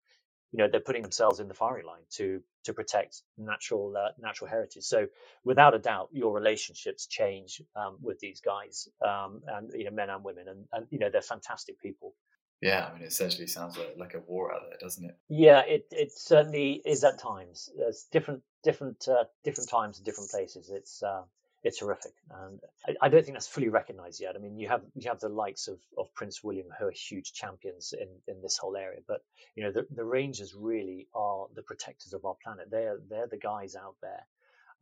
you 0.52 0.60
know 0.60 0.68
they're 0.72 0.80
putting 0.80 1.02
themselves 1.02 1.40
in 1.40 1.48
the 1.48 1.54
firing 1.54 1.86
line 1.86 2.02
to 2.12 2.42
to 2.64 2.74
protect 2.74 3.22
natural 3.38 3.96
uh, 3.98 4.10
natural 4.20 4.50
heritage. 4.50 4.84
So 4.84 5.08
without 5.44 5.74
a 5.74 5.80
doubt, 5.80 6.10
your 6.12 6.34
relationships 6.34 7.08
change 7.08 7.62
um, 7.76 7.98
with 8.02 8.20
these 8.20 8.42
guys, 8.42 8.88
um, 9.06 9.42
and 9.48 9.72
you 9.74 9.86
know 9.86 9.92
men 9.92 10.10
and 10.10 10.24
women, 10.24 10.48
and, 10.48 10.66
and 10.72 10.88
you 10.90 11.00
know 11.00 11.10
they're 11.12 11.22
fantastic 11.22 11.82
people. 11.82 12.14
Yeah, 12.62 12.88
I 12.90 12.94
mean, 12.94 13.04
it 13.04 13.08
essentially 13.08 13.46
sounds 13.46 13.78
like, 13.78 13.96
like 13.98 14.14
a 14.16 14.20
war 14.20 14.52
out 14.54 14.62
there, 14.68 14.78
doesn't 14.82 15.06
it? 15.06 15.16
Yeah, 15.30 15.62
it 15.62 15.88
it 15.92 16.12
certainly 16.12 16.82
is 16.86 17.04
at 17.04 17.20
times. 17.20 17.70
There's 17.78 18.06
different 18.12 18.42
different 18.64 19.08
uh, 19.08 19.26
different 19.44 19.70
times 19.70 19.98
and 19.98 20.06
different 20.06 20.32
places. 20.32 20.72
It's 20.72 21.04
uh, 21.04 21.24
it's 21.64 21.80
horrific, 21.80 22.14
and 22.30 22.60
I, 22.88 23.06
I, 23.06 23.10
don't 23.10 23.24
think 23.24 23.36
that's 23.36 23.48
fully 23.48 23.70
recognised 23.70 24.22
yet. 24.22 24.36
I 24.36 24.40
mean, 24.40 24.58
you 24.58 24.68
have 24.70 24.82
you 24.96 25.10
have 25.10 25.20
the 25.20 25.30
likes 25.30 25.68
of, 25.68 25.80
of 25.98 26.14
Prince 26.14 26.44
William 26.44 26.68
who 26.78 26.86
are 26.86 26.92
huge 26.92 27.34
champions 27.34 27.94
in, 28.00 28.08
in 28.28 28.42
this 28.42 28.58
whole 28.58 28.76
area, 28.78 29.00
but 29.08 29.22
you 29.56 29.64
know 29.64 29.72
the, 29.72 29.88
the 29.94 30.04
Rangers 30.04 30.54
really 30.56 31.08
are 31.16 31.48
the 31.56 31.64
protectors 31.64 32.14
of 32.14 32.26
our 32.26 32.36
planet. 32.44 32.70
They're 32.70 33.00
they're 33.10 33.28
the 33.28 33.38
guys 33.38 33.76
out 33.76 33.96
there. 34.02 34.26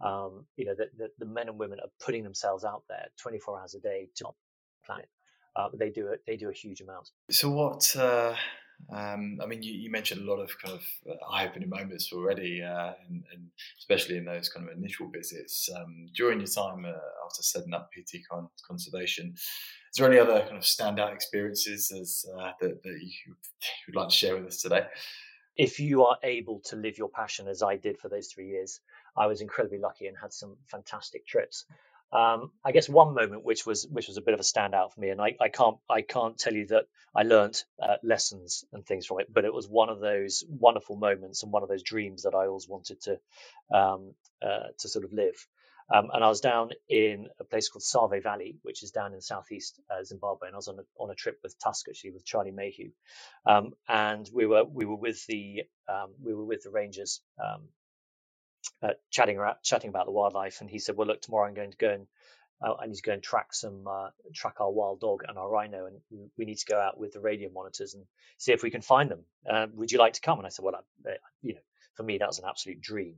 Um, 0.02 0.46
you 0.58 0.66
know, 0.66 0.76
the, 0.76 0.90
the, 0.98 1.10
the, 1.20 1.26
men 1.26 1.48
and 1.48 1.58
women 1.58 1.80
are 1.80 1.88
putting 2.04 2.24
themselves 2.24 2.66
out 2.66 2.84
there 2.90 3.06
24 3.22 3.62
hours 3.62 3.76
a 3.76 3.80
day 3.80 4.10
to 4.16 4.26
our 4.26 4.34
planet. 4.86 5.08
Uh, 5.56 5.70
they 5.74 5.90
do 5.90 6.08
it. 6.08 6.22
They 6.28 6.36
do 6.36 6.50
a 6.50 6.54
huge 6.54 6.82
amount. 6.82 7.12
So 7.32 7.50
what? 7.50 7.96
Uh 7.96 8.36
um, 8.94 9.40
I 9.42 9.46
mean, 9.46 9.64
you, 9.64 9.74
you, 9.74 9.90
mentioned 9.90 10.22
a 10.22 10.32
lot 10.32 10.40
of 10.40 10.52
kind 10.60 10.76
of 10.76 10.86
uh, 11.10 11.16
eye-opening 11.32 11.70
moments 11.70 12.12
already, 12.14 12.62
uh, 12.62 12.94
and, 13.08 13.24
and, 13.34 13.48
especially 13.80 14.18
in 14.18 14.26
those 14.26 14.50
kind 14.50 14.70
of 14.70 14.78
initial 14.78 15.10
visits. 15.10 15.70
Um, 15.76 16.08
during 16.16 16.40
your 16.40 16.48
time 16.48 16.86
uh, 16.86 17.26
after 17.26 17.42
setting 17.42 17.74
up 17.74 17.90
PT 17.92 18.20
con- 18.30 18.50
Conservation, 18.68 19.34
is 19.36 19.98
there 19.98 20.08
any 20.08 20.20
other 20.20 20.42
kind 20.42 20.58
of 20.58 20.64
standout 20.64 21.14
experiences 21.14 21.92
as, 21.92 22.26
uh, 22.38 22.52
that, 22.62 22.84
that 22.84 23.00
you 23.02 23.36
would 23.88 23.96
like 23.96 24.10
to 24.10 24.16
share 24.16 24.36
with 24.36 24.46
us 24.46 24.62
today? 24.62 24.86
If 25.58 25.80
you 25.80 26.04
are 26.04 26.18
able 26.24 26.60
to 26.66 26.76
live 26.76 26.98
your 26.98 27.10
passion 27.10 27.48
as 27.48 27.64
I 27.64 27.78
did 27.78 27.98
for 27.98 28.10
those 28.10 28.28
three 28.28 28.50
years, 28.50 28.82
I 29.18 29.26
was 29.28 29.42
incredibly 29.42 29.80
lucky 29.80 30.08
and 30.08 30.18
had 30.22 30.34
some 30.34 30.58
fantastic 30.68 31.26
trips. 31.26 31.66
Um, 32.15 32.51
I 32.63 32.71
guess 32.71 32.88
one 32.88 33.13
moment 33.13 33.43
which 33.43 33.65
was 33.65 33.86
which 33.91 34.08
was 34.08 34.15
a 34.15 34.21
bit 34.21 34.34
of 34.34 34.39
a 34.39 34.43
standout 34.43 34.93
for 34.93 35.01
me, 35.01 35.10
and 35.10 35.19
I, 35.19 35.36
I 35.41 35.49
can't 35.49 35.78
I 35.89 36.01
can't 36.01 36.38
tell 36.38 36.54
you 36.54 36.67
that 36.67 36.86
I 37.13 37.23
learnt 37.23 37.65
uh, 37.82 37.97
lessons 38.04 38.63
and 38.71 38.86
things 38.86 39.06
from 39.06 39.19
it, 39.19 39.28
but 39.34 39.43
it 39.43 39.54
was 39.54 39.67
one 39.67 39.89
of 39.89 39.99
those 39.99 40.45
wonderful 40.47 40.95
moments 40.95 41.43
and 41.43 41.51
one 41.51 41.63
of 41.63 41.67
those 41.67 41.84
dreams 41.84 42.23
that 42.23 42.34
I 42.34 42.47
always 42.47 42.69
wanted 42.69 43.01
to 43.01 43.19
um, 43.78 44.13
uh, 44.41 44.67
to 44.80 44.88
sort 44.88 45.04
of 45.04 45.12
live. 45.12 45.36
Um, 45.93 46.08
and 46.13 46.23
I 46.23 46.30
was 46.30 46.39
down 46.39 46.69
in 46.89 47.28
a 47.39 47.43
place 47.43 47.69
called 47.69 47.84
Save 47.84 48.23
Valley, 48.23 48.56
which 48.63 48.82
is 48.82 48.91
down 48.91 49.13
in 49.13 49.21
southeast 49.21 49.80
uh, 49.91 50.04
Zimbabwe, 50.04 50.47
and 50.47 50.56
I 50.56 50.58
was 50.58 50.69
on 50.69 50.80
a 50.80 50.84
on 50.97 51.12
a 51.12 51.15
trip 51.15 51.39
with 51.43 51.60
Tusk 51.60 51.88
actually 51.89 52.12
with 52.12 52.25
Charlie 52.25 52.51
Mayhew, 52.51 52.91
um, 53.45 53.73
and 53.89 54.28
we 54.34 54.45
were 54.45 54.63
we 54.63 54.86
were 54.86 54.95
with 54.95 55.25
the 55.28 55.63
um, 55.89 56.13
we 56.23 56.34
were 56.34 56.45
with 56.45 56.63
the 56.63 56.71
rangers 56.71 57.21
um, 57.43 57.67
uh, 58.82 58.94
chatting 59.10 59.38
about, 59.38 59.64
chatting 59.64 59.90
about 59.90 60.06
the 60.06 60.12
wildlife, 60.12 60.62
and 60.62 60.70
he 60.70 60.80
said, 60.80 60.96
"Well, 60.96 61.08
look, 61.08 61.22
tomorrow 61.22 61.48
I'm 61.48 61.54
going 61.54 61.72
to 61.72 61.78
go 61.78 61.92
and 61.92 62.08
uh, 62.62 62.74
I 62.80 62.88
need 62.88 62.96
to 62.96 63.02
go 63.02 63.12
and 63.12 63.22
track 63.22 63.54
some 63.54 63.86
uh, 63.88 64.10
track 64.34 64.56
our 64.62 64.72
wild 64.72 65.02
dog 65.02 65.24
and 65.28 65.38
our 65.38 65.50
rhino, 65.50 65.88
and 65.88 66.30
we 66.38 66.46
need 66.46 66.58
to 66.58 66.66
go 66.66 66.80
out 66.80 66.98
with 67.00 67.14
the 67.14 67.20
radio 67.20 67.50
monitors 67.54 67.94
and 67.94 68.06
see 68.38 68.54
if 68.54 68.64
we 68.64 68.72
can 68.72 68.82
find 68.82 69.12
them. 69.12 69.24
Uh, 69.50 69.68
would 69.74 69.92
you 69.92 70.00
like 70.00 70.14
to 70.14 70.22
come?" 70.22 70.40
And 70.40 70.46
I 70.46 70.50
said, 70.50 70.64
"Well, 70.64 70.76
I, 70.76 71.12
you 71.42 71.56
know, 71.56 71.62
for 71.96 72.04
me 72.04 72.18
that 72.18 72.28
was 72.28 72.40
an 72.40 72.46
absolute 72.48 72.82
dream." 72.82 73.16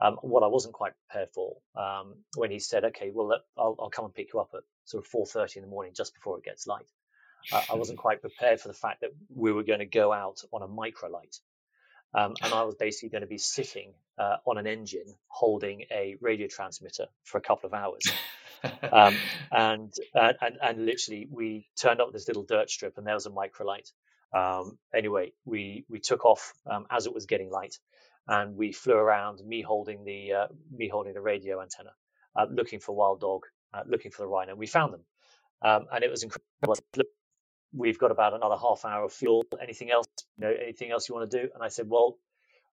Um, 0.00 0.16
what 0.22 0.42
I 0.42 0.48
wasn't 0.48 0.74
quite 0.74 0.92
prepared 1.06 1.28
for 1.32 1.56
um, 1.76 2.16
when 2.36 2.50
he 2.50 2.58
said, 2.58 2.84
"Okay, 2.84 3.10
well, 3.14 3.38
I'll, 3.56 3.76
I'll, 3.78 3.90
come 3.90 4.06
and 4.06 4.14
pick 4.14 4.32
you 4.32 4.40
up 4.40 4.50
at 4.54 4.62
sort 4.84 5.04
of 5.04 5.10
4:30 5.10 5.56
in 5.56 5.62
the 5.62 5.68
morning, 5.68 5.92
just 5.94 6.14
before 6.14 6.38
it 6.38 6.44
gets 6.44 6.66
light." 6.66 6.86
Uh, 7.52 7.62
I 7.70 7.74
wasn't 7.76 7.98
quite 8.06 8.20
prepared 8.20 8.60
for 8.60 8.68
the 8.68 8.74
fact 8.74 9.02
that 9.02 9.10
we 9.34 9.52
were 9.52 9.62
going 9.62 9.78
to 9.78 9.86
go 9.86 10.12
out 10.12 10.42
on 10.52 10.62
a 10.62 10.68
microlight 10.68 11.38
um, 12.14 12.34
and 12.42 12.52
I 12.54 12.62
was 12.62 12.74
basically 12.76 13.10
going 13.10 13.22
to 13.22 13.28
be 13.28 13.38
sitting 13.38 13.92
uh, 14.18 14.36
on 14.46 14.58
an 14.58 14.66
engine 14.66 15.14
holding 15.28 15.82
a 15.90 16.16
radio 16.20 16.46
transmitter 16.48 17.06
for 17.24 17.38
a 17.38 17.40
couple 17.40 17.66
of 17.66 17.74
hours. 17.74 18.04
um, 18.92 19.16
and, 19.52 19.92
uh, 20.14 20.32
and 20.40 20.58
and 20.62 20.86
literally, 20.86 21.28
we 21.30 21.68
turned 21.80 22.00
up 22.00 22.12
this 22.12 22.28
little 22.28 22.44
dirt 22.44 22.70
strip, 22.70 22.98
and 22.98 23.06
there 23.06 23.14
was 23.14 23.26
a 23.26 23.30
microlight. 23.30 23.90
Um, 24.32 24.78
anyway, 24.94 25.32
we 25.44 25.84
we 25.88 26.00
took 26.00 26.24
off 26.24 26.52
um, 26.70 26.86
as 26.90 27.06
it 27.06 27.14
was 27.14 27.26
getting 27.26 27.50
light, 27.50 27.76
and 28.28 28.56
we 28.56 28.72
flew 28.72 28.94
around, 28.94 29.40
me 29.44 29.62
holding 29.62 30.04
the 30.04 30.32
uh, 30.32 30.46
me 30.72 30.88
holding 30.88 31.14
the 31.14 31.20
radio 31.20 31.60
antenna, 31.60 31.90
uh, 32.36 32.46
looking 32.50 32.80
for 32.80 32.94
wild 32.94 33.20
dog, 33.20 33.42
uh, 33.72 33.82
looking 33.86 34.10
for 34.10 34.22
the 34.22 34.28
rhino. 34.28 34.50
And 34.50 34.58
we 34.58 34.66
found 34.66 34.92
them, 34.94 35.04
um, 35.62 35.86
and 35.92 36.04
it 36.04 36.10
was 36.10 36.22
incredible. 36.22 36.76
We've 37.76 37.98
got 37.98 38.10
about 38.12 38.34
another 38.34 38.56
half 38.56 38.84
hour 38.84 39.04
of 39.04 39.12
fuel. 39.12 39.44
Anything 39.62 39.90
else? 39.90 40.06
You 40.38 40.46
know, 40.46 40.54
anything 40.62 40.90
else 40.92 41.08
you 41.08 41.14
want 41.14 41.30
to 41.30 41.42
do? 41.42 41.48
And 41.54 41.62
I 41.62 41.68
said, 41.68 41.88
well, 41.88 42.18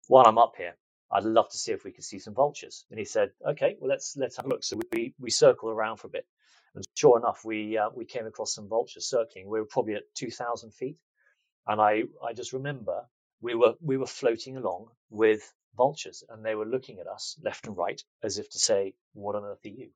while 0.08 0.26
I'm 0.26 0.38
up 0.38 0.54
here, 0.56 0.76
I'd 1.10 1.24
love 1.24 1.48
to 1.50 1.58
see 1.58 1.72
if 1.72 1.84
we 1.84 1.92
could 1.92 2.04
see 2.04 2.18
some 2.18 2.34
vultures. 2.34 2.84
And 2.90 2.98
he 2.98 3.04
said, 3.04 3.30
okay, 3.46 3.76
well 3.80 3.90
let's 3.90 4.16
let's 4.16 4.36
have 4.36 4.46
a 4.46 4.48
look. 4.48 4.64
So 4.64 4.78
we 4.92 5.14
we 5.18 5.30
circled 5.30 5.72
around 5.72 5.98
for 5.98 6.08
a 6.08 6.10
bit, 6.10 6.26
and 6.74 6.84
sure 6.94 7.18
enough, 7.18 7.44
we 7.44 7.78
uh, 7.78 7.90
we 7.94 8.04
came 8.04 8.26
across 8.26 8.54
some 8.54 8.68
vultures 8.68 9.08
circling. 9.08 9.48
We 9.48 9.60
were 9.60 9.66
probably 9.66 9.94
at 9.94 10.02
2,000 10.14 10.72
feet, 10.72 10.96
and 11.66 11.80
I 11.80 12.04
I 12.24 12.32
just 12.34 12.52
remember 12.52 13.02
we 13.40 13.54
were 13.54 13.74
we 13.80 13.96
were 13.96 14.06
floating 14.06 14.56
along 14.56 14.88
with 15.10 15.52
vultures, 15.76 16.24
and 16.28 16.44
they 16.44 16.54
were 16.56 16.66
looking 16.66 16.98
at 16.98 17.06
us 17.06 17.38
left 17.44 17.66
and 17.66 17.76
right 17.76 18.02
as 18.22 18.38
if 18.38 18.50
to 18.50 18.58
say, 18.58 18.94
"What 19.14 19.36
on 19.36 19.44
earth 19.44 19.64
are 19.64 19.68
you?" 19.68 19.90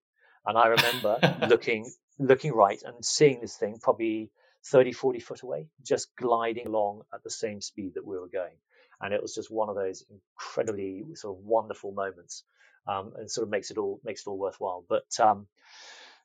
And 0.46 0.56
I 0.56 0.68
remember 0.68 1.18
looking 1.48 1.90
looking 2.18 2.52
right 2.52 2.80
and 2.84 3.04
seeing 3.04 3.40
this 3.40 3.56
thing 3.56 3.78
probably 3.82 4.30
30, 4.66 4.92
40 4.92 5.20
foot 5.20 5.42
away, 5.42 5.68
just 5.82 6.14
gliding 6.16 6.66
along 6.66 7.02
at 7.12 7.22
the 7.22 7.30
same 7.30 7.60
speed 7.60 7.94
that 7.94 8.06
we 8.06 8.18
were 8.18 8.28
going 8.28 8.56
and 9.00 9.14
it 9.14 9.22
was 9.22 9.34
just 9.34 9.50
one 9.50 9.68
of 9.68 9.76
those 9.76 10.04
incredibly 10.10 11.04
sort 11.14 11.36
of 11.36 11.44
wonderful 11.44 11.92
moments, 11.92 12.44
um, 12.86 13.12
and 13.16 13.30
sort 13.30 13.46
of 13.46 13.50
makes 13.50 13.70
it 13.70 13.78
all 13.78 14.00
makes 14.04 14.22
it 14.22 14.30
all 14.30 14.38
worthwhile. 14.38 14.84
But 14.88 15.08
um, 15.18 15.46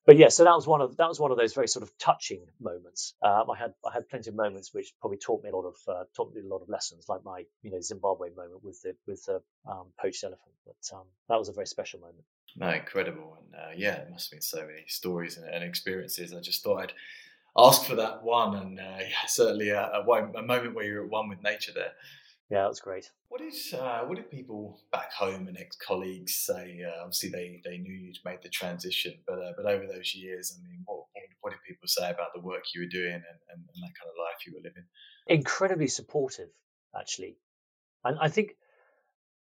but 0.05 0.17
yeah, 0.17 0.29
so 0.29 0.43
that 0.43 0.53
was 0.53 0.67
one 0.67 0.81
of 0.81 0.97
that 0.97 1.07
was 1.07 1.19
one 1.19 1.31
of 1.31 1.37
those 1.37 1.53
very 1.53 1.67
sort 1.67 1.83
of 1.83 1.97
touching 1.97 2.45
moments. 2.59 3.13
Um, 3.21 3.49
I 3.49 3.57
had 3.57 3.73
I 3.87 3.93
had 3.93 4.09
plenty 4.09 4.29
of 4.29 4.35
moments 4.35 4.73
which 4.73 4.93
probably 4.99 5.17
taught 5.17 5.43
me 5.43 5.49
a 5.49 5.55
lot 5.55 5.65
of 5.65 5.75
uh, 5.87 6.03
taught 6.15 6.33
me 6.33 6.41
a 6.41 6.47
lot 6.47 6.61
of 6.61 6.69
lessons, 6.69 7.05
like 7.07 7.23
my 7.23 7.43
you 7.61 7.71
know 7.71 7.81
Zimbabwe 7.81 8.29
moment 8.35 8.63
with 8.63 8.81
the 8.81 8.95
with 9.07 9.23
the 9.25 9.41
um, 9.69 9.87
poached 9.99 10.23
elephant. 10.23 10.51
But 10.65 10.97
um, 10.97 11.05
that 11.29 11.39
was 11.39 11.49
a 11.49 11.53
very 11.53 11.67
special 11.67 11.99
moment. 11.99 12.23
No, 12.57 12.69
incredible, 12.69 13.37
and 13.39 13.55
uh, 13.55 13.73
yeah, 13.75 13.95
it 13.95 14.09
must 14.09 14.29
have 14.29 14.37
been 14.37 14.41
so 14.41 14.65
many 14.65 14.85
stories 14.87 15.37
and, 15.37 15.47
and, 15.47 15.63
experiences. 15.63 16.33
I 16.33 16.39
just 16.39 16.63
thought 16.63 16.81
I'd 16.81 16.93
ask 17.57 17.85
for 17.85 17.95
that 17.95 18.23
one, 18.23 18.55
and 18.55 18.79
uh, 18.79 18.97
yeah, 18.99 19.25
certainly 19.27 19.69
a, 19.69 19.81
a, 19.81 20.01
a 20.01 20.41
moment 20.43 20.75
where 20.75 20.85
you're 20.85 21.03
at 21.03 21.09
one 21.09 21.29
with 21.29 21.43
nature 21.43 21.71
there 21.73 21.93
yeah, 22.49 22.61
that 22.61 22.69
was 22.69 22.79
great. 22.79 23.09
What 23.29 23.41
is 23.41 23.73
uh, 23.73 24.01
what 24.05 24.17
did 24.17 24.29
people 24.29 24.79
back 24.91 25.11
home 25.11 25.47
and 25.47 25.57
ex 25.57 25.75
colleagues 25.77 26.35
say? 26.35 26.79
Uh, 26.85 27.01
obviously, 27.01 27.29
they, 27.29 27.61
they 27.65 27.79
knew 27.79 27.91
you'd 27.91 28.17
made 28.23 28.43
the 28.43 28.49
transition, 28.49 29.15
but 29.25 29.39
uh, 29.39 29.53
but 29.57 29.65
over 29.65 29.87
those 29.87 30.13
years, 30.13 30.55
I 30.55 30.63
mean, 30.63 30.83
what, 30.85 31.05
what 31.41 31.49
did 31.51 31.59
people 31.67 31.87
say 31.87 32.07
about 32.09 32.33
the 32.35 32.41
work 32.41 32.63
you 32.75 32.81
were 32.81 32.87
doing 32.87 33.13
and, 33.13 33.23
and, 33.49 33.63
and, 33.73 33.83
that 33.83 33.95
kind 33.99 34.09
of 34.09 34.15
life 34.19 34.45
you 34.45 34.53
were 34.53 34.61
living? 34.63 34.83
Incredibly 35.25 35.87
supportive, 35.87 36.49
actually, 36.95 37.37
and 38.03 38.19
I 38.21 38.29
think 38.29 38.51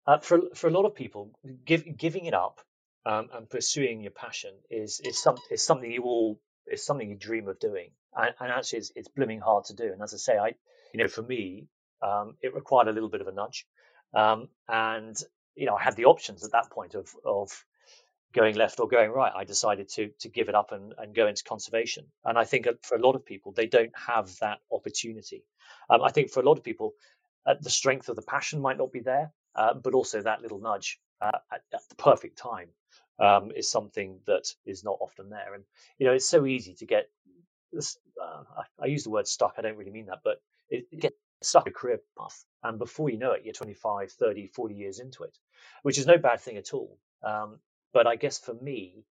uh, 0.06 0.18
for 0.20 0.40
for 0.54 0.68
a 0.68 0.72
lot 0.72 0.86
of 0.86 0.94
people, 0.94 1.38
give, 1.66 1.84
giving 1.98 2.24
it 2.24 2.34
up 2.34 2.62
um, 3.04 3.28
and 3.34 3.50
pursuing 3.50 4.00
your 4.00 4.12
passion 4.12 4.54
is 4.70 5.02
is 5.04 5.20
some 5.20 5.36
is 5.50 5.62
something 5.62 5.90
you 5.90 6.04
all 6.04 6.40
is 6.66 6.86
something 6.86 7.10
you 7.10 7.16
dream 7.16 7.48
of 7.48 7.58
doing, 7.58 7.90
and, 8.16 8.34
and 8.40 8.52
actually, 8.52 8.80
it's, 8.80 8.92
it's 8.96 9.08
blooming 9.08 9.40
hard 9.40 9.64
to 9.66 9.74
do. 9.74 9.92
And 9.92 10.02
as 10.02 10.14
I 10.14 10.18
say, 10.18 10.38
I 10.38 10.54
you 10.94 11.02
know, 11.02 11.08
for 11.08 11.22
me, 11.22 11.66
um, 12.02 12.36
it 12.40 12.54
required 12.54 12.88
a 12.88 12.92
little 12.92 13.08
bit 13.08 13.20
of 13.20 13.26
a 13.26 13.32
nudge. 13.32 13.66
Um, 14.14 14.48
and, 14.68 15.16
you 15.56 15.66
know, 15.66 15.74
I 15.74 15.82
had 15.82 15.96
the 15.96 16.04
options 16.04 16.44
at 16.44 16.52
that 16.52 16.70
point 16.70 16.94
of, 16.94 17.10
of 17.26 17.50
going 18.32 18.54
left 18.54 18.78
or 18.78 18.86
going 18.86 19.10
right. 19.10 19.32
I 19.34 19.42
decided 19.42 19.88
to, 19.90 20.10
to 20.20 20.28
give 20.28 20.48
it 20.48 20.54
up 20.54 20.70
and, 20.70 20.94
and 20.96 21.12
go 21.14 21.26
into 21.26 21.42
conservation. 21.42 22.06
And 22.24 22.38
I 22.38 22.44
think 22.44 22.68
for 22.82 22.96
a 22.96 23.00
lot 23.00 23.16
of 23.16 23.26
people, 23.26 23.52
they 23.52 23.66
don't 23.66 23.92
have 24.06 24.30
that 24.40 24.58
opportunity. 24.70 25.42
Um, 25.90 26.00
I 26.02 26.10
think 26.10 26.30
for 26.30 26.40
a 26.40 26.44
lot 26.44 26.58
of 26.58 26.64
people, 26.64 26.92
uh, 27.44 27.54
the 27.60 27.70
strength 27.70 28.08
of 28.08 28.14
the 28.14 28.22
passion 28.22 28.60
might 28.60 28.78
not 28.78 28.92
be 28.92 29.00
there, 29.00 29.32
uh, 29.56 29.74
but 29.74 29.94
also 29.94 30.22
that 30.22 30.42
little 30.42 30.60
nudge 30.60 31.00
uh, 31.20 31.38
at, 31.52 31.62
at, 31.72 31.80
the 31.88 31.96
perfect 31.96 32.38
time 32.38 32.68
um, 33.18 33.50
is 33.54 33.68
something 33.68 34.20
that 34.26 34.44
is 34.64 34.84
not 34.84 34.98
often 35.00 35.28
there. 35.28 35.54
And 35.54 35.64
you 35.98 36.06
know, 36.06 36.12
it's 36.12 36.28
so 36.28 36.46
easy 36.46 36.74
to 36.74 36.86
get. 36.86 37.10
Uh, 37.76 38.42
I, 38.80 38.86
use 38.86 39.04
the 39.04 39.10
word 39.10 39.26
stuck. 39.26 39.54
I 39.58 39.62
don't 39.62 39.76
really 39.76 39.90
mean 39.90 40.06
that, 40.06 40.20
but 40.24 40.40
it, 40.68 40.86
it 40.90 41.00
get 41.00 41.14
stuck 41.42 41.66
a 41.66 41.70
career 41.70 42.00
path. 42.18 42.44
And 42.62 42.78
before 42.78 43.10
you 43.10 43.18
know 43.18 43.32
it, 43.32 43.42
you're 43.44 43.54
25, 43.54 44.12
30, 44.12 44.46
40 44.48 44.74
years 44.74 44.98
into 44.98 45.24
it, 45.24 45.36
which 45.82 45.98
is 45.98 46.06
no 46.06 46.18
bad 46.18 46.40
thing 46.40 46.56
at 46.56 46.72
all. 46.72 46.98
Um, 47.22 47.58
but 47.92 48.06
I 48.06 48.16
guess 48.16 48.38
for 48.38 48.54
me, 48.54 49.04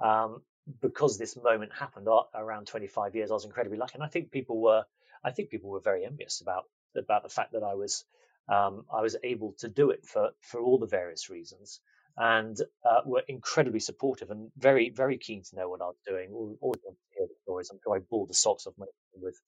um, 0.00 0.42
because 0.80 1.18
this 1.18 1.36
moment 1.36 1.72
happened 1.72 2.08
around 2.34 2.66
25 2.66 3.14
years, 3.14 3.30
I 3.30 3.34
was 3.34 3.44
incredibly 3.44 3.78
lucky. 3.78 3.94
And 3.94 4.02
I 4.02 4.08
think 4.08 4.30
people 4.30 4.60
were, 4.60 4.84
I 5.24 5.30
think 5.30 5.50
people 5.50 5.70
were 5.70 5.80
very 5.80 6.04
envious 6.04 6.40
about 6.40 6.64
about 6.96 7.22
the 7.22 7.28
fact 7.28 7.52
that 7.52 7.62
I 7.62 7.74
was 7.74 8.04
um, 8.48 8.84
I 8.92 9.00
was 9.00 9.16
able 9.22 9.54
to 9.58 9.68
do 9.68 9.90
it 9.90 10.04
for 10.04 10.30
for 10.40 10.60
all 10.60 10.78
the 10.78 10.86
various 10.86 11.30
reasons 11.30 11.80
and 12.16 12.56
uh, 12.84 13.00
were 13.04 13.22
incredibly 13.28 13.80
supportive 13.80 14.30
and 14.30 14.50
very, 14.58 14.90
very 14.90 15.18
keen 15.18 15.42
to 15.42 15.56
know 15.56 15.68
what 15.68 15.80
I 15.80 15.86
was 15.86 15.96
doing. 16.06 16.30
Always 16.32 16.58
wanted 16.60 16.80
to 16.82 17.18
hear 17.18 17.26
the 17.26 17.34
stories. 17.42 17.70
I'm 17.70 17.78
sure 17.82 17.96
I 17.96 18.00
bore 18.00 18.26
the 18.26 18.34
socks 18.34 18.66
off 18.66 18.74
my 18.78 18.86
with 19.14 19.40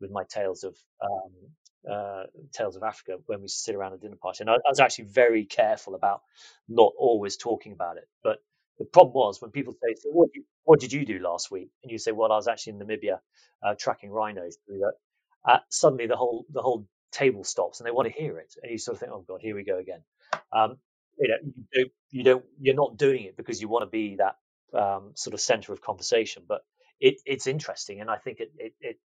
with 0.00 0.10
my 0.10 0.24
tales 0.28 0.64
of 0.64 0.76
um, 1.02 1.90
uh, 1.90 2.24
tales 2.52 2.76
of 2.76 2.82
Africa 2.82 3.18
when 3.26 3.40
we 3.40 3.48
sit 3.48 3.74
around 3.74 3.94
a 3.94 3.98
dinner 3.98 4.16
party. 4.20 4.42
And 4.42 4.50
I, 4.50 4.54
I, 4.54 4.68
was 4.68 4.80
actually 4.80 5.06
very 5.06 5.44
careful 5.44 5.94
about 5.94 6.20
not 6.68 6.92
always 6.98 7.36
talking 7.36 7.72
about 7.72 7.96
it. 7.96 8.08
But 8.22 8.38
the 8.78 8.84
problem 8.84 9.14
was 9.14 9.40
when 9.40 9.50
people 9.50 9.72
say, 9.74 9.94
"So 9.96 10.10
what 10.10 10.32
did 10.32 10.40
you, 10.40 10.44
what 10.64 10.80
did 10.80 10.92
you 10.92 11.04
do 11.04 11.18
last 11.18 11.50
week?" 11.50 11.70
and 11.82 11.90
you 11.90 11.98
say, 11.98 12.12
"Well, 12.12 12.32
I 12.32 12.36
was 12.36 12.48
actually 12.48 12.74
in 12.74 12.78
Namibia 12.80 13.18
uh, 13.62 13.74
tracking 13.78 14.10
rhinos 14.10 14.56
through 14.66 14.78
that." 14.78 14.92
Uh, 15.44 15.58
suddenly, 15.70 16.06
the 16.06 16.16
whole 16.16 16.44
the 16.50 16.62
whole 16.62 16.86
table 17.12 17.42
stops 17.42 17.80
and 17.80 17.86
they 17.86 17.90
want 17.90 18.06
to 18.06 18.14
hear 18.14 18.38
it, 18.38 18.54
and 18.62 18.70
you 18.70 18.78
sort 18.78 18.96
of 18.96 19.00
think, 19.00 19.12
"Oh 19.12 19.24
God, 19.26 19.40
here 19.40 19.54
we 19.54 19.64
go 19.64 19.78
again." 19.78 20.02
Um, 20.52 20.78
you 21.20 21.28
know, 21.28 21.36
you 21.42 21.64
don't, 21.72 21.92
you 22.10 22.24
don't, 22.24 22.44
you're 22.60 22.74
not 22.74 22.96
doing 22.96 23.24
it 23.24 23.36
because 23.36 23.60
you 23.60 23.68
want 23.68 23.82
to 23.82 23.90
be 23.90 24.16
that 24.16 24.36
um, 24.78 25.12
sort 25.14 25.34
of 25.34 25.40
center 25.40 25.72
of 25.72 25.80
conversation, 25.80 26.42
but 26.48 26.62
it, 27.00 27.16
it's 27.24 27.46
interesting, 27.46 28.00
and 28.00 28.10
I 28.10 28.16
think 28.16 28.40
it, 28.40 28.52
it, 28.58 28.74
it 28.80 28.96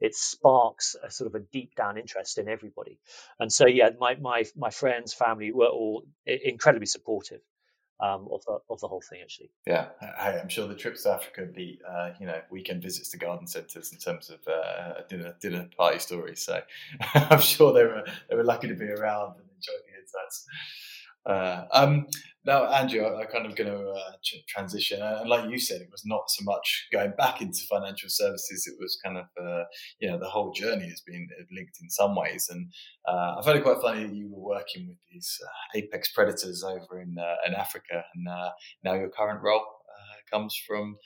it 0.00 0.14
sparks 0.14 0.96
a 1.02 1.10
sort 1.10 1.28
of 1.28 1.34
a 1.34 1.44
deep 1.52 1.74
down 1.74 1.98
interest 1.98 2.38
in 2.38 2.48
everybody. 2.48 2.98
And 3.38 3.52
so, 3.52 3.66
yeah, 3.66 3.90
my 3.98 4.16
my 4.16 4.44
my 4.56 4.70
friends, 4.70 5.12
family 5.12 5.52
were 5.52 5.66
all 5.66 6.04
incredibly 6.26 6.86
supportive 6.86 7.40
um, 8.00 8.28
of 8.32 8.42
the 8.46 8.58
of 8.70 8.80
the 8.80 8.88
whole 8.88 9.02
thing. 9.08 9.20
Actually, 9.22 9.50
yeah, 9.66 9.88
I, 10.00 10.38
am 10.38 10.48
sure 10.48 10.66
the 10.66 10.74
trips 10.74 11.02
to 11.02 11.10
Africa 11.10 11.46
beat 11.54 11.80
uh, 11.88 12.10
you 12.18 12.26
know 12.26 12.40
weekend 12.50 12.82
visits 12.82 13.10
to 13.10 13.18
garden 13.18 13.46
centres 13.46 13.92
in 13.92 13.98
terms 13.98 14.30
of 14.30 14.40
uh, 14.48 15.02
dinner 15.08 15.34
dinner 15.40 15.68
party 15.76 15.98
stories. 15.98 16.44
So 16.44 16.60
I'm 17.14 17.40
sure 17.40 17.72
they 17.72 17.84
were 17.84 18.04
they 18.28 18.36
were 18.36 18.44
lucky 18.44 18.68
to 18.68 18.74
be 18.74 18.86
around 18.86 19.34
and 19.36 19.44
enjoy 19.54 19.72
the 19.86 20.00
insights. 20.00 20.46
Uh, 21.26 21.64
um, 21.72 22.06
now, 22.46 22.64
Andrew, 22.72 23.02
I, 23.02 23.20
am 23.20 23.26
kind 23.26 23.44
of 23.44 23.54
going 23.54 23.70
to 23.70 23.90
uh, 23.90 24.12
transition, 24.48 25.02
and 25.02 25.28
like 25.28 25.50
you 25.50 25.58
said, 25.58 25.82
it 25.82 25.90
was 25.92 26.06
not 26.06 26.30
so 26.30 26.42
much 26.44 26.88
going 26.90 27.12
back 27.18 27.42
into 27.42 27.60
financial 27.68 28.08
services. 28.08 28.66
It 28.66 28.76
was 28.80 28.98
kind 29.04 29.18
of, 29.18 29.26
uh, 29.38 29.64
you 29.98 30.08
know, 30.08 30.18
the 30.18 30.28
whole 30.28 30.50
journey 30.52 30.88
has 30.88 31.02
been 31.02 31.28
linked 31.54 31.78
in 31.82 31.90
some 31.90 32.16
ways. 32.16 32.48
And 32.50 32.72
uh, 33.06 33.36
I 33.38 33.42
found 33.44 33.58
it 33.58 33.62
quite 33.62 33.82
funny 33.82 34.06
that 34.06 34.14
you 34.14 34.30
were 34.32 34.56
working 34.56 34.88
with 34.88 34.96
these 35.12 35.38
uh, 35.44 35.78
apex 35.78 36.10
predators 36.12 36.64
over 36.64 37.02
in 37.02 37.16
uh, 37.18 37.36
in 37.46 37.54
Africa, 37.54 38.04
and 38.14 38.24
now 38.82 38.94
your 38.94 39.10
current 39.10 39.42
role 39.42 39.64
comes 40.30 40.56
from 40.66 40.96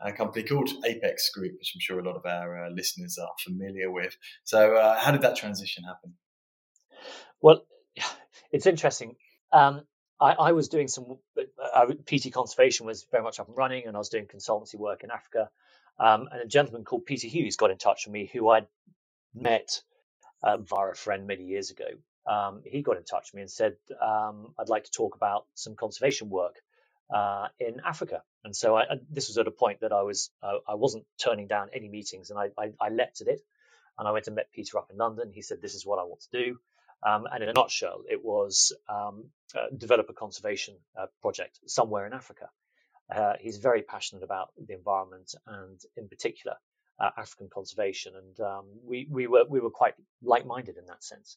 a 0.00 0.10
company 0.10 0.42
called 0.42 0.70
Apex 0.86 1.30
Group, 1.30 1.52
which 1.58 1.72
I'm 1.76 1.80
sure 1.80 2.00
a 2.00 2.02
lot 2.02 2.16
of 2.16 2.24
our 2.24 2.70
listeners 2.70 3.18
are 3.18 3.28
familiar 3.44 3.92
with. 3.92 4.16
So, 4.44 4.96
how 4.98 5.12
did 5.12 5.20
that 5.20 5.36
transition 5.36 5.84
happen? 5.84 6.14
Well, 7.42 7.64
it's 8.52 8.66
interesting 8.66 9.16
um, 9.52 9.82
I, 10.20 10.32
I, 10.32 10.52
was 10.52 10.68
doing 10.68 10.88
some 10.88 11.18
uh, 11.74 11.86
PT 12.06 12.32
conservation 12.32 12.86
was 12.86 13.06
very 13.10 13.22
much 13.22 13.40
up 13.40 13.48
and 13.48 13.56
running, 13.56 13.86
and 13.86 13.96
I 13.96 13.98
was 13.98 14.10
doing 14.10 14.26
consultancy 14.26 14.76
work 14.76 15.02
in 15.02 15.10
Africa. 15.10 15.50
Um, 15.98 16.28
and 16.30 16.42
a 16.42 16.46
gentleman 16.46 16.84
called 16.84 17.06
Peter 17.06 17.26
Hughes 17.26 17.56
got 17.56 17.70
in 17.70 17.78
touch 17.78 18.06
with 18.06 18.12
me, 18.12 18.30
who 18.32 18.48
I'd 18.48 18.66
met 19.34 19.82
uh, 20.42 20.58
via 20.58 20.90
a 20.90 20.94
friend 20.94 21.26
many 21.26 21.44
years 21.44 21.70
ago. 21.70 21.86
Um, 22.26 22.62
he 22.64 22.82
got 22.82 22.96
in 22.96 23.04
touch 23.04 23.28
with 23.32 23.34
me 23.34 23.42
and 23.42 23.50
said, 23.50 23.76
um, 24.00 24.54
"I'd 24.58 24.68
like 24.68 24.84
to 24.84 24.90
talk 24.90 25.14
about 25.16 25.46
some 25.54 25.74
conservation 25.74 26.28
work 26.30 26.56
uh, 27.14 27.48
in 27.58 27.80
Africa." 27.84 28.22
And 28.44 28.54
so 28.54 28.76
I, 28.76 28.84
this 29.10 29.28
was 29.28 29.38
at 29.38 29.46
a 29.46 29.50
point 29.50 29.80
that 29.80 29.92
I 29.92 30.02
was 30.02 30.30
uh, 30.42 30.58
I 30.68 30.74
wasn't 30.74 31.04
turning 31.18 31.46
down 31.46 31.68
any 31.72 31.88
meetings, 31.88 32.30
and 32.30 32.38
I, 32.38 32.50
I, 32.58 32.72
I 32.80 32.88
leapt 32.90 33.20
at 33.20 33.28
it. 33.28 33.40
And 33.98 34.08
I 34.08 34.12
went 34.12 34.28
and 34.28 34.36
met 34.36 34.52
Peter 34.52 34.78
up 34.78 34.90
in 34.90 34.96
London. 34.96 35.32
He 35.34 35.42
said, 35.42 35.60
"This 35.60 35.74
is 35.74 35.84
what 35.84 35.98
I 35.98 36.04
want 36.04 36.22
to 36.22 36.44
do." 36.44 36.58
Um, 37.06 37.26
and 37.32 37.42
in 37.42 37.48
a 37.48 37.52
nutshell, 37.52 38.02
it 38.10 38.22
was 38.24 38.72
um, 38.88 39.30
a 39.54 40.12
conservation 40.12 40.76
uh, 40.98 41.06
project 41.22 41.58
somewhere 41.66 42.06
in 42.06 42.12
Africa. 42.12 42.48
Uh, 43.14 43.34
he's 43.40 43.56
very 43.58 43.82
passionate 43.82 44.22
about 44.22 44.50
the 44.56 44.74
environment 44.74 45.34
and, 45.46 45.80
in 45.96 46.08
particular, 46.08 46.56
uh, 47.00 47.10
African 47.16 47.48
conservation. 47.52 48.12
And 48.16 48.40
um, 48.40 48.66
we 48.84 49.08
we 49.10 49.26
were 49.26 49.44
we 49.48 49.60
were 49.60 49.70
quite 49.70 49.94
like-minded 50.22 50.76
in 50.76 50.86
that 50.86 51.02
sense. 51.02 51.36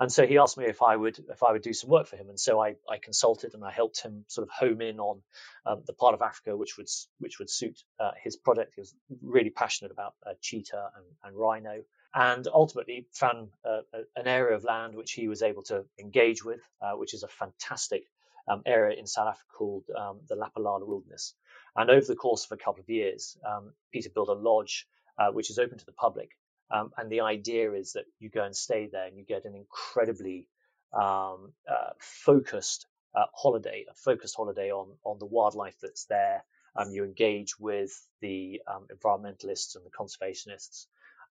And 0.00 0.10
so 0.10 0.26
he 0.26 0.38
asked 0.38 0.56
me 0.58 0.64
if 0.64 0.82
I 0.82 0.96
would 0.96 1.18
if 1.30 1.42
I 1.42 1.52
would 1.52 1.62
do 1.62 1.72
some 1.72 1.90
work 1.90 2.06
for 2.06 2.16
him. 2.16 2.28
And 2.28 2.40
so 2.40 2.60
I, 2.60 2.76
I 2.88 2.98
consulted 2.98 3.54
and 3.54 3.64
I 3.64 3.70
helped 3.70 4.02
him 4.02 4.24
sort 4.28 4.48
of 4.48 4.50
home 4.52 4.80
in 4.80 4.98
on 4.98 5.22
um, 5.66 5.82
the 5.86 5.92
part 5.92 6.14
of 6.14 6.22
Africa 6.22 6.56
which 6.56 6.76
would 6.78 6.88
which 7.18 7.38
would 7.38 7.50
suit 7.50 7.78
uh, 8.00 8.12
his 8.22 8.36
project. 8.36 8.72
He 8.74 8.80
was 8.80 8.94
really 9.22 9.50
passionate 9.50 9.92
about 9.92 10.14
uh, 10.26 10.32
cheetah 10.40 10.90
and, 10.96 11.04
and 11.24 11.36
rhino. 11.36 11.82
And 12.14 12.46
ultimately 12.52 13.06
found 13.12 13.48
uh, 13.64 13.80
an 14.16 14.26
area 14.26 14.56
of 14.56 14.64
land 14.64 14.94
which 14.94 15.12
he 15.12 15.28
was 15.28 15.42
able 15.42 15.62
to 15.64 15.84
engage 16.00 16.44
with, 16.44 16.60
uh, 16.82 16.92
which 16.92 17.14
is 17.14 17.22
a 17.22 17.28
fantastic 17.28 18.04
um, 18.48 18.62
area 18.66 18.98
in 18.98 19.06
South 19.06 19.28
Africa 19.28 19.46
called 19.56 19.84
um, 19.96 20.20
the 20.28 20.36
Lapalala 20.36 20.86
Wilderness. 20.86 21.34
And 21.76 21.90
over 21.90 22.06
the 22.06 22.16
course 22.16 22.44
of 22.44 22.52
a 22.52 22.62
couple 22.62 22.80
of 22.80 22.90
years, 22.90 23.36
um, 23.48 23.72
Peter 23.92 24.10
built 24.14 24.28
a 24.28 24.34
lodge 24.34 24.86
uh, 25.18 25.30
which 25.30 25.50
is 25.50 25.58
open 25.58 25.78
to 25.78 25.86
the 25.86 25.92
public. 25.92 26.30
Um, 26.70 26.90
and 26.96 27.10
the 27.10 27.20
idea 27.20 27.72
is 27.72 27.92
that 27.92 28.04
you 28.18 28.30
go 28.30 28.44
and 28.44 28.56
stay 28.56 28.88
there 28.90 29.06
and 29.06 29.16
you 29.16 29.24
get 29.24 29.44
an 29.44 29.54
incredibly 29.54 30.48
um, 30.92 31.52
uh, 31.70 31.90
focused 31.98 32.86
uh, 33.14 33.26
holiday, 33.34 33.84
a 33.90 33.94
focused 33.94 34.36
holiday 34.36 34.70
on 34.70 34.88
on 35.04 35.18
the 35.18 35.26
wildlife 35.26 35.76
that's 35.82 36.06
there. 36.06 36.44
Um, 36.74 36.90
you 36.92 37.04
engage 37.04 37.58
with 37.60 37.92
the 38.22 38.62
environmentalists 38.90 39.76
and 39.76 39.84
the 39.84 39.90
conservationists, 39.90 40.86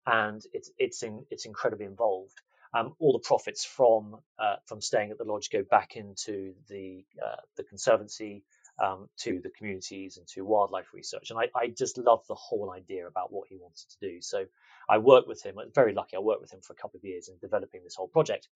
and 0.07 0.41
it's 0.53 0.71
it's 0.77 1.03
in, 1.03 1.25
it's 1.29 1.45
incredibly 1.45 1.85
involved. 1.85 2.41
Um, 2.73 2.95
all 2.99 3.13
the 3.13 3.19
profits 3.19 3.63
from 3.63 4.17
uh, 4.39 4.55
from 4.65 4.81
staying 4.81 5.11
at 5.11 5.17
the 5.17 5.23
lodge 5.23 5.49
go 5.51 5.63
back 5.63 5.95
into 5.95 6.53
the 6.67 7.05
uh, 7.23 7.41
the 7.55 7.63
conservancy, 7.63 8.43
um, 8.79 9.09
to 9.17 9.39
the 9.41 9.49
communities 9.49 10.17
and 10.17 10.27
to 10.27 10.45
wildlife 10.45 10.93
research. 10.93 11.31
And 11.31 11.39
I, 11.39 11.49
I, 11.55 11.67
just 11.67 11.97
love 11.97 12.21
the 12.27 12.35
whole 12.35 12.71
idea 12.71 13.07
about 13.07 13.31
what 13.31 13.47
he 13.49 13.57
wanted 13.57 13.89
to 13.89 13.97
do. 13.99 14.21
So 14.21 14.45
I 14.87 14.99
worked 14.99 15.27
with 15.27 15.43
him. 15.43 15.57
I 15.57 15.63
was 15.63 15.71
very 15.73 15.93
lucky. 15.93 16.15
I 16.15 16.19
worked 16.19 16.41
with 16.41 16.53
him 16.53 16.61
for 16.61 16.73
a 16.73 16.75
couple 16.75 16.97
of 16.97 17.03
years 17.03 17.27
in 17.27 17.37
developing 17.41 17.81
this 17.83 17.95
whole 17.95 18.07
project. 18.07 18.47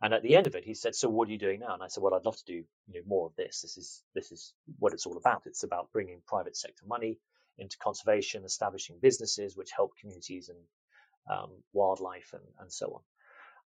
And 0.00 0.14
at 0.14 0.22
the 0.22 0.36
end 0.36 0.46
of 0.46 0.54
it, 0.54 0.64
he 0.64 0.74
said, 0.74 0.94
"So 0.94 1.08
what 1.08 1.28
are 1.28 1.32
you 1.32 1.38
doing 1.38 1.60
now?" 1.60 1.74
And 1.74 1.82
I 1.82 1.88
said, 1.88 2.02
"Well, 2.02 2.14
I'd 2.14 2.24
love 2.24 2.36
to 2.36 2.44
do 2.44 2.64
you 2.88 2.94
know 2.94 3.06
more 3.06 3.26
of 3.26 3.36
this. 3.36 3.62
This 3.62 3.76
is 3.76 4.02
this 4.14 4.32
is 4.32 4.54
what 4.78 4.92
it's 4.92 5.06
all 5.06 5.16
about. 5.16 5.42
It's 5.46 5.62
about 5.62 5.92
bringing 5.92 6.22
private 6.26 6.56
sector 6.56 6.84
money 6.86 7.18
into 7.58 7.78
conservation, 7.78 8.44
establishing 8.44 8.98
businesses 9.00 9.56
which 9.56 9.70
help 9.72 9.96
communities 9.98 10.48
and 10.48 10.58
um, 11.30 11.50
wildlife 11.72 12.30
and, 12.32 12.42
and 12.60 12.72
so 12.72 12.94
on." 12.94 13.02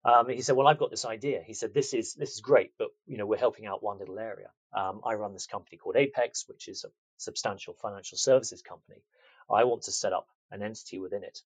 Um, 0.02 0.28
he 0.28 0.40
said, 0.40 0.56
"Well, 0.56 0.66
I've 0.66 0.78
got 0.78 0.90
this 0.90 1.04
idea." 1.04 1.42
He 1.46 1.52
said, 1.52 1.74
"This 1.74 1.92
is 1.92 2.14
this 2.14 2.32
is 2.32 2.40
great, 2.40 2.72
but 2.78 2.88
you 3.06 3.18
know, 3.18 3.26
we're 3.26 3.36
helping 3.36 3.66
out 3.66 3.82
one 3.82 3.98
little 3.98 4.18
area. 4.18 4.50
Um, 4.72 5.00
I 5.04 5.14
run 5.14 5.32
this 5.32 5.46
company 5.46 5.76
called 5.76 5.96
Apex, 5.96 6.48
which 6.48 6.68
is 6.68 6.84
a 6.84 6.88
substantial 7.18 7.74
financial 7.74 8.16
services 8.16 8.62
company. 8.62 9.02
I 9.50 9.64
want 9.64 9.82
to 9.82 9.92
set 9.92 10.12
up 10.12 10.28
an 10.50 10.62
entity 10.62 10.98
within 10.98 11.22
it, 11.22 11.42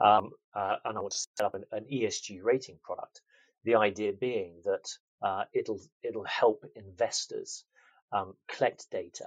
um, 0.00 0.30
uh, 0.54 0.76
and 0.84 0.98
I 0.98 1.00
want 1.00 1.12
to 1.12 1.26
set 1.36 1.46
up 1.46 1.54
an, 1.54 1.64
an, 1.70 1.84
ESG 1.84 2.42
rating 2.42 2.78
product. 2.82 3.20
The 3.64 3.76
idea 3.76 4.12
being 4.12 4.60
that 4.64 4.88
uh, 5.22 5.44
it'll 5.52 5.80
it'll 6.02 6.24
help 6.24 6.64
investors 6.74 7.64
um, 8.10 8.34
collect 8.48 8.90
data, 8.90 9.26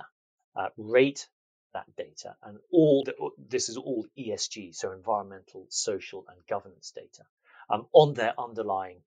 uh, 0.55 0.69
rate 0.76 1.28
that 1.74 1.88
data, 1.97 2.36
and 2.43 2.59
all 2.72 3.03
the, 3.05 3.13
this 3.49 3.69
is 3.69 3.78
all 3.78 4.05
ESG, 4.17 4.76
so 4.76 4.91
environmental, 4.91 5.67
social, 5.69 6.26
and 6.30 6.38
governance 6.49 6.91
data." 6.95 7.24
um, 7.69 7.88
on 7.93 8.13
their 8.13 8.34
underlying 8.39 8.99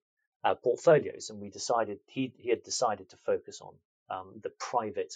uh, 0.43 0.55
portfolios. 0.55 1.29
And 1.29 1.41
we 1.41 1.49
decided 1.49 1.99
he, 2.07 2.33
he 2.37 2.49
had 2.49 2.63
decided 2.63 3.09
to 3.11 3.17
focus 3.25 3.61
on 3.61 3.75
um, 4.09 4.41
the 4.43 4.51
private 4.59 5.15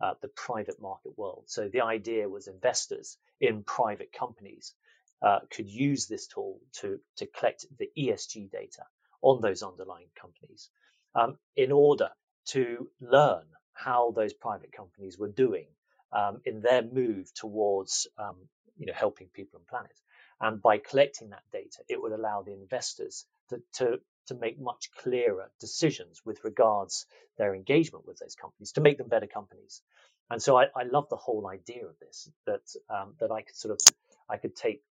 uh, 0.00 0.14
the 0.22 0.28
private 0.28 0.82
market 0.82 1.16
world. 1.18 1.44
So 1.46 1.68
the 1.68 1.82
idea 1.82 2.28
was 2.28 2.48
investors 2.48 3.18
in 3.40 3.64
private 3.64 4.12
companies 4.12 4.74
uh, 5.22 5.40
could 5.50 5.68
use 5.68 6.08
this 6.08 6.26
tool 6.26 6.60
to 6.80 7.00
to 7.18 7.26
collect 7.26 7.66
the 7.78 7.90
ESG 7.96 8.50
data 8.50 8.84
on 9.22 9.40
those 9.40 9.62
underlying 9.62 10.08
companies 10.20 10.70
um, 11.14 11.38
in 11.56 11.72
order 11.72 12.10
to 12.46 12.88
learn 13.00 13.44
how 13.74 14.12
those 14.16 14.34
private 14.34 14.72
companies 14.72 15.18
were 15.18 15.28
doing 15.30 15.68
um, 16.12 16.40
in 16.44 16.60
their 16.60 16.82
move 16.82 17.32
towards 17.34 18.06
um, 18.18 18.36
you 18.78 18.86
know 18.86 18.94
helping 18.94 19.28
people 19.28 19.58
and 19.58 19.66
planet. 19.66 19.92
And 20.40 20.62
by 20.62 20.78
collecting 20.78 21.30
that 21.30 21.42
data, 21.52 21.78
it 21.88 22.00
would 22.00 22.12
allow 22.12 22.42
the 22.42 22.52
investors 22.52 23.26
to, 23.50 23.60
to, 23.74 24.00
to 24.26 24.34
make 24.34 24.60
much 24.60 24.90
clearer 24.96 25.50
decisions 25.60 26.22
with 26.24 26.44
regards 26.44 27.06
their 27.38 27.54
engagement 27.54 28.06
with 28.06 28.18
those 28.18 28.36
companies 28.36 28.72
to 28.72 28.80
make 28.80 28.98
them 28.98 29.08
better 29.08 29.26
companies. 29.26 29.82
And 30.30 30.40
so 30.40 30.56
I, 30.56 30.66
I 30.76 30.84
love 30.84 31.08
the 31.08 31.16
whole 31.16 31.48
idea 31.48 31.86
of 31.86 31.98
this, 32.00 32.30
that, 32.46 32.60
um, 32.88 33.14
that 33.20 33.32
I 33.32 33.42
could 33.42 33.56
sort 33.56 33.72
of, 33.72 33.80
I 34.28 34.36
could 34.36 34.54
take 34.54 34.82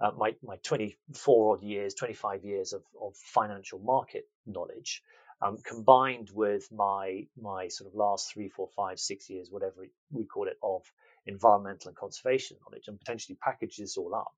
uh, 0.00 0.10
my, 0.16 0.34
my 0.42 0.56
24 0.62 1.56
odd 1.56 1.62
years, 1.62 1.94
25 1.94 2.44
years 2.44 2.72
of, 2.72 2.82
of 3.00 3.16
financial 3.16 3.78
market 3.78 4.28
knowledge, 4.46 5.02
um, 5.42 5.58
combined 5.64 6.30
with 6.32 6.70
my 6.72 7.26
my 7.40 7.68
sort 7.68 7.90
of 7.90 7.94
last 7.94 8.32
three, 8.32 8.48
four, 8.48 8.68
five, 8.76 8.98
six 8.98 9.30
years, 9.30 9.48
whatever 9.50 9.86
we 10.10 10.24
call 10.24 10.48
it, 10.48 10.58
of 10.62 10.82
environmental 11.26 11.88
and 11.88 11.96
conservation 11.96 12.56
knowledge, 12.62 12.88
and 12.88 12.98
potentially 12.98 13.38
package 13.42 13.76
this 13.76 13.96
all 13.96 14.14
up 14.14 14.32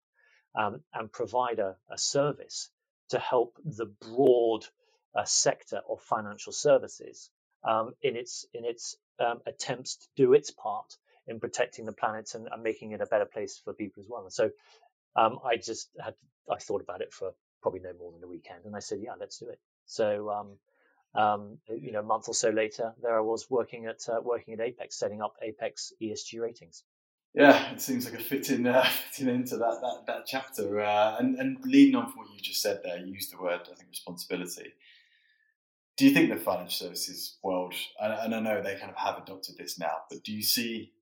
um, 0.55 0.81
and 0.95 1.13
provide 1.13 1.59
a, 1.59 1.77
a, 1.91 1.99
service 1.99 2.71
to 3.11 3.19
help 3.19 3.59
the 3.65 3.87
broad 3.87 4.65
uh, 5.15 5.25
sector 5.25 5.81
of 5.89 6.01
financial 6.03 6.53
services 6.53 7.31
um, 7.65 7.93
in 8.03 8.17
its 8.17 8.47
in 8.55 8.65
its 8.65 8.97
um, 9.19 9.41
attempts 9.47 9.97
to 9.97 10.07
do 10.17 10.33
its 10.33 10.51
part 10.51 10.97
in 11.27 11.39
protecting 11.39 11.85
the 11.85 11.93
planet 11.93 12.35
and, 12.35 12.49
and, 12.51 12.63
making 12.63 12.93
it 12.93 13.01
a 13.01 13.07
better 13.07 13.25
place 13.25 13.61
for 13.65 13.73
people 13.73 14.03
as 14.03 14.09
well. 14.09 14.23
And 14.23 14.33
so 14.33 14.51
um, 15.15 15.39
I 15.45 15.57
just 15.57 15.89
had 16.03 16.15
I 16.51 16.59
thought 16.59 16.81
about 16.81 17.01
it 17.01 17.13
for 17.13 17.33
probably 17.61 17.81
no 17.81 17.93
more 17.99 18.13
than 18.13 18.25
a 18.25 18.29
weekend, 18.29 18.65
and 18.65 18.75
I 18.75 18.81
said, 18.81 18.99
yeah, 19.01 19.15
let's 19.19 19.39
do 19.39 19.49
it. 19.49 19.61
So 19.87 20.31
um, 21.15 21.23
um, 21.23 21.59
you 21.81 21.93
know, 21.93 22.01
a 22.01 22.05
month 22.05 22.29
or 22.29 22.35
so 22.35 22.51
later, 22.51 22.95
there 23.03 23.17
I 23.17 23.21
was 23.21 23.51
working 23.51 23.87
at 23.87 24.09
uh, 24.09 24.21
working 24.23 24.55
at 24.55 24.61
Apex, 24.61 24.99
setting 24.99 25.21
up 25.23 25.37
Apex 25.43 25.93
ESG 26.01 26.41
ratings 26.41 26.85
yeah, 27.35 27.73
it 27.73 27.81
seems 27.81 28.05
like 28.05 28.21
a 28.21 28.23
fitting 28.23 28.67
uh, 28.67 28.85
fitting 29.11 29.35
into 29.35 29.57
that 29.57 29.79
that 29.81 30.07
that 30.07 30.27
chapter. 30.27 30.81
Uh, 30.81 31.17
and 31.19 31.37
and 31.37 31.59
leading 31.65 31.95
on 31.95 32.11
from 32.11 32.19
what 32.19 32.35
you 32.35 32.41
just 32.41 32.61
said 32.61 32.81
there, 32.85 32.99
you 32.99 33.13
used 33.13 33.33
the 33.33 33.43
word 33.43 33.61
I 33.63 33.75
think 33.75 33.89
responsibility. 33.91 34.73
Do 35.97 36.07
you 36.07 36.15
think 36.15 36.31
the 36.31 36.37
financial 36.37 36.87
services 36.87 37.39
world, 37.43 37.75
and, 38.01 38.13
and 38.13 38.35
I 38.35 38.41
know 38.41 38.63
they 38.63 38.79
kind 38.79 38.91
of 38.91 38.97
have 38.97 39.19
adopted 39.19 39.57
this 39.59 39.79
now, 39.79 39.93
but 40.11 40.25
do 40.25 40.33
you 40.33 40.43
see 40.43 40.93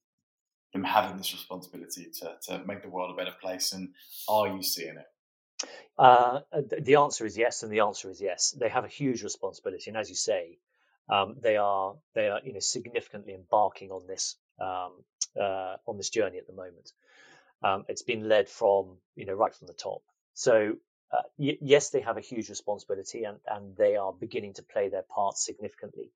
them 0.72 0.84
having 0.84 1.16
this 1.16 1.32
responsibility 1.32 2.08
to 2.20 2.36
to 2.42 2.64
make 2.64 2.82
the 2.82 2.88
world 2.88 3.12
a 3.12 3.16
better 3.16 3.36
place? 3.40 3.72
And 3.72 3.90
are 4.28 4.48
you 4.48 4.62
seeing 4.62 4.96
it? 4.96 5.06
Uh, 5.98 6.40
the 6.80 6.96
answer 6.96 7.26
is 7.26 7.36
yes, 7.36 7.62
and 7.62 7.72
the 7.72 7.80
answer 7.80 8.10
is 8.10 8.20
yes. 8.20 8.52
They 8.58 8.68
have 8.68 8.84
a 8.84 8.88
huge 8.88 9.22
responsibility, 9.22 9.90
and 9.90 9.96
as 9.96 10.08
you 10.08 10.16
say, 10.16 10.58
um, 11.08 11.36
they 11.40 11.56
are 11.56 11.96
they 12.14 12.28
are 12.28 12.40
you 12.44 12.52
know 12.52 12.60
significantly 12.60 13.34
embarking 13.34 13.90
on 13.90 14.06
this 14.06 14.36
um, 14.60 14.92
uh, 15.38 15.76
on 15.86 15.96
this 15.96 16.10
journey 16.10 16.38
at 16.38 16.46
the 16.46 16.52
moment. 16.54 16.92
Um, 17.62 17.84
it's 17.88 18.02
been 18.02 18.28
led 18.28 18.48
from 18.48 18.98
you 19.16 19.26
know 19.26 19.34
right 19.34 19.54
from 19.54 19.68
the 19.68 19.74
top. 19.74 20.02
So 20.34 20.76
uh, 21.12 21.22
y- 21.38 21.58
yes, 21.60 21.90
they 21.90 22.00
have 22.00 22.16
a 22.18 22.22
huge 22.22 22.48
responsibility, 22.50 23.24
and 23.24 23.38
and 23.46 23.76
they 23.76 23.96
are 23.96 24.12
beginning 24.12 24.54
to 24.54 24.62
play 24.62 24.88
their 24.88 25.04
part 25.04 25.38
significantly. 25.38 26.10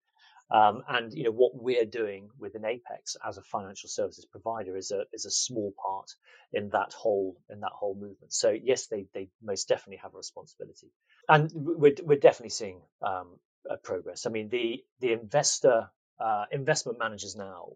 Um, 0.50 0.82
and 0.88 1.12
you 1.12 1.24
know 1.24 1.30
what 1.32 1.52
we're 1.54 1.86
doing 1.86 2.28
within 2.38 2.64
Apex 2.64 3.16
as 3.26 3.38
a 3.38 3.42
financial 3.42 3.88
services 3.88 4.26
provider 4.26 4.76
is 4.76 4.90
a 4.90 5.04
is 5.12 5.24
a 5.24 5.30
small 5.30 5.72
part 5.84 6.10
in 6.52 6.68
that 6.70 6.92
whole 6.92 7.36
in 7.50 7.60
that 7.60 7.72
whole 7.72 7.94
movement. 7.94 8.32
So 8.32 8.50
yes, 8.50 8.86
they 8.86 9.06
they 9.14 9.28
most 9.42 9.68
definitely 9.68 9.98
have 10.02 10.14
a 10.14 10.18
responsibility, 10.18 10.90
and 11.28 11.50
we're 11.54 11.94
we're 12.02 12.18
definitely 12.18 12.50
seeing 12.50 12.82
um, 13.02 13.38
progress. 13.82 14.26
I 14.26 14.30
mean 14.30 14.48
the 14.50 14.84
the 15.00 15.12
investor 15.12 15.88
uh, 16.20 16.44
investment 16.52 16.98
managers 16.98 17.36
now 17.36 17.70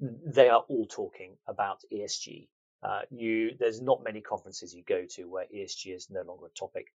they 0.00 0.48
are 0.48 0.64
all 0.68 0.86
talking 0.86 1.36
about 1.46 1.80
ESG. 1.92 2.48
Uh, 2.82 3.00
you 3.10 3.50
there's 3.58 3.82
not 3.82 4.02
many 4.02 4.22
conferences 4.22 4.74
you 4.74 4.82
go 4.82 5.04
to 5.10 5.24
where 5.24 5.44
ESG 5.54 5.94
is 5.94 6.08
no 6.10 6.22
longer 6.22 6.46
a 6.46 6.58
topic, 6.58 6.86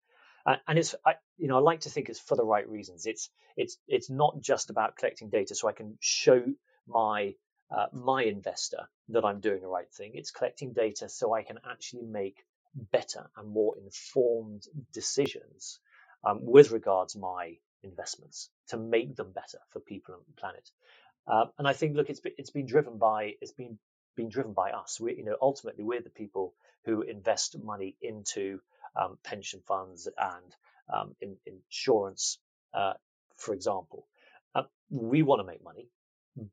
and 0.67 0.79
it's 0.79 0.95
I, 1.07 1.15
you 1.39 1.49
know 1.49 1.57
I 1.57 1.61
like 1.61 1.81
to 1.81 1.91
think 1.91 2.09
it's 2.09 2.21
for 2.21 2.37
the 2.37 2.45
right 2.45 2.69
reasons. 2.69 3.07
It's 3.07 3.31
it's 3.57 3.79
it's 3.89 4.11
not 4.11 4.41
just 4.41 4.71
about 4.71 4.97
collecting 4.97 5.31
data 5.31 5.55
so 5.55 5.69
I 5.69 5.73
can 5.73 5.97
show 6.01 6.43
my 6.87 7.35
uh, 7.71 7.87
my 7.93 8.25
investor 8.25 8.89
that 9.09 9.25
I'm 9.25 9.41
doing 9.41 9.61
the 9.61 9.69
right 9.69 9.91
thing. 9.93 10.13
It's 10.15 10.31
collecting 10.31 10.73
data 10.73 11.09
so 11.09 11.35
I 11.35 11.43
can 11.43 11.59
actually 11.69 12.05
make 12.05 12.45
better 12.93 13.31
and 13.37 13.49
more 13.49 13.77
informed 13.79 14.65
decisions 14.93 15.81
um, 16.25 16.41
with 16.43 16.71
regards 16.73 17.17
my 17.17 17.55
investments 17.83 18.51
to 18.69 18.77
make 18.77 19.17
them 19.17 19.33
better 19.33 19.59
for 19.71 19.81
people 19.81 20.15
and 20.15 20.37
planet. 20.37 20.69
Uh, 21.27 21.47
and 21.59 21.67
I 21.67 21.73
think, 21.73 21.97
look, 21.97 22.11
it's 22.11 22.21
been, 22.21 22.33
it's 22.39 22.51
been 22.51 22.67
driven 22.67 22.99
by 22.99 23.33
it's 23.41 23.53
been 23.53 23.79
being 24.17 24.29
driven 24.29 24.53
by 24.53 24.71
us. 24.71 25.01
We, 25.01 25.17
you 25.17 25.25
know, 25.25 25.37
ultimately, 25.41 25.85
we're 25.85 26.03
the 26.03 26.11
people 26.11 26.55
who 26.85 27.03
invest 27.03 27.57
money 27.63 27.97
into 28.03 28.61
um, 28.97 29.19
pension 29.25 29.61
funds 29.67 30.09
and 30.19 30.57
um, 30.93 31.15
in, 31.21 31.37
insurance, 31.47 32.39
uh, 32.73 32.95
for 33.37 33.55
example. 33.55 34.07
Uh, 34.55 34.63
we 34.91 35.23
want 35.23 35.41
to 35.41 35.45
make 35.45 35.63
money, 35.65 35.89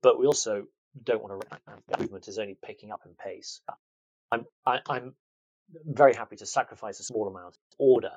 but 0.02 0.20
we 0.20 0.26
also 0.26 0.66
don't 1.04 1.22
want 1.22 1.42
to. 1.42 1.48
The 1.88 2.00
movement 2.00 2.28
is 2.28 2.40
only 2.40 2.58
picking 2.64 2.92
up 2.92 3.02
in 3.06 3.14
pace. 3.14 3.62
I'm 4.32 4.46
I, 4.66 4.76
am 4.76 4.82
i 4.90 4.98
am 4.98 5.14
very 5.86 6.14
happy 6.14 6.36
to 6.38 6.46
sacrifice 6.46 7.00
a 7.00 7.04
small 7.04 7.28
amount 7.28 7.56
in 7.56 7.76
order 7.78 8.12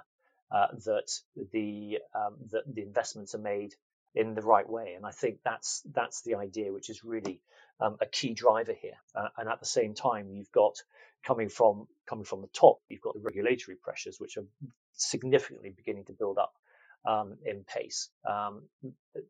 uh, 0.50 0.68
that 0.84 1.10
the 1.52 1.98
um, 2.14 2.36
that 2.50 2.62
the 2.72 2.82
investments 2.82 3.34
are 3.34 3.38
made 3.38 3.74
in 4.14 4.34
the 4.34 4.42
right 4.42 4.68
way. 4.68 4.94
And 4.96 5.04
I 5.04 5.10
think 5.10 5.38
that's 5.44 5.82
that's 5.92 6.22
the 6.22 6.36
idea, 6.36 6.72
which 6.72 6.90
is 6.90 7.04
really 7.04 7.40
um, 7.80 7.96
a 8.00 8.06
key 8.06 8.34
driver 8.34 8.72
here. 8.72 8.96
Uh, 9.14 9.28
and 9.36 9.48
at 9.48 9.60
the 9.60 9.66
same 9.66 9.94
time, 9.94 10.30
you've 10.30 10.52
got 10.52 10.82
coming 11.24 11.48
from 11.48 11.86
coming 12.08 12.24
from 12.24 12.42
the 12.42 12.48
top, 12.48 12.78
you've 12.88 13.00
got 13.00 13.14
the 13.14 13.20
regulatory 13.20 13.76
pressures, 13.76 14.16
which 14.18 14.36
are 14.36 14.44
significantly 14.92 15.72
beginning 15.74 16.04
to 16.04 16.12
build 16.12 16.38
up 16.38 16.52
um, 17.06 17.36
in 17.44 17.64
pace. 17.64 18.10
Um, 18.28 18.62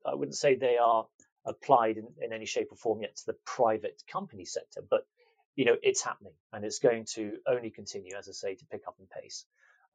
I 0.05 0.15
wouldn't 0.15 0.37
say 0.37 0.55
they 0.55 0.77
are 0.77 1.07
applied 1.47 1.97
in, 1.99 2.07
in, 2.23 2.33
any 2.33 2.47
shape 2.47 2.69
or 2.71 2.77
form 2.77 3.03
yet 3.03 3.17
to 3.17 3.27
the 3.27 3.37
private 3.45 4.03
company 4.11 4.45
sector, 4.45 4.83
but 4.89 5.07
you 5.57 5.65
know 5.65 5.77
it's 5.83 6.03
happening 6.03 6.33
and 6.53 6.65
it's 6.65 6.79
going 6.79 7.07
to 7.15 7.39
only 7.47 7.71
continue, 7.71 8.17
as 8.17 8.29
I 8.29 8.33
say, 8.33 8.55
to 8.55 8.67
pick 8.67 8.83
up 8.89 8.97
in 8.99 9.07
pace. 9.07 9.45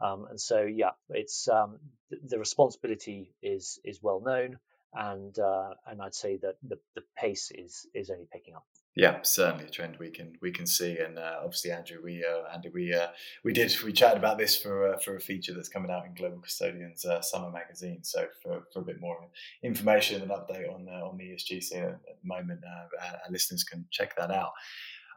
Um, 0.01 0.27
and 0.29 0.39
so, 0.39 0.63
yeah, 0.63 0.91
it's 1.09 1.47
um, 1.49 1.79
the, 2.09 2.17
the, 2.23 2.39
responsibility 2.39 3.33
is 3.43 3.79
is 3.83 3.99
well 4.01 4.21
known, 4.21 4.57
and 4.93 5.37
uh, 5.37 5.71
and 5.87 6.01
I'd 6.01 6.15
say 6.15 6.37
that 6.37 6.55
the, 6.67 6.77
the 6.95 7.03
pace 7.17 7.51
is 7.53 7.85
is 7.93 8.09
only 8.09 8.27
picking 8.31 8.55
up. 8.55 8.65
Yeah, 8.95 9.19
certainly 9.21 9.65
a 9.65 9.69
trend 9.69 9.97
we 9.99 10.09
can 10.09 10.33
we 10.41 10.51
can 10.51 10.65
see, 10.65 10.97
and 10.97 11.19
uh, 11.19 11.35
obviously 11.43 11.71
Andrew, 11.71 11.99
we 12.03 12.25
uh, 12.25 12.51
Andy, 12.53 12.69
we 12.73 12.93
uh, 12.93 13.07
we 13.43 13.53
did 13.53 13.73
we 13.83 13.93
chatted 13.93 14.17
about 14.17 14.37
this 14.37 14.57
for 14.57 14.93
uh, 14.93 14.97
for 14.97 15.15
a 15.15 15.21
feature 15.21 15.53
that's 15.53 15.69
coming 15.69 15.91
out 15.91 16.05
in 16.05 16.15
Global 16.15 16.39
Custodian's 16.39 17.05
uh, 17.05 17.21
Summer 17.21 17.51
Magazine. 17.51 18.03
So 18.03 18.25
for, 18.41 18.63
for 18.73 18.79
a 18.79 18.85
bit 18.85 18.99
more 18.99 19.17
information 19.63 20.21
and 20.21 20.31
update 20.31 20.73
on 20.73 20.87
uh, 20.91 21.05
on 21.07 21.17
the 21.17 21.25
ESG 21.25 21.63
scene 21.63 21.83
at, 21.83 22.01
the 22.03 22.27
moment, 22.27 22.61
our, 22.67 22.89
our, 23.25 23.31
listeners 23.31 23.63
can 23.63 23.85
check 23.91 24.17
that 24.17 24.31
out. 24.31 24.51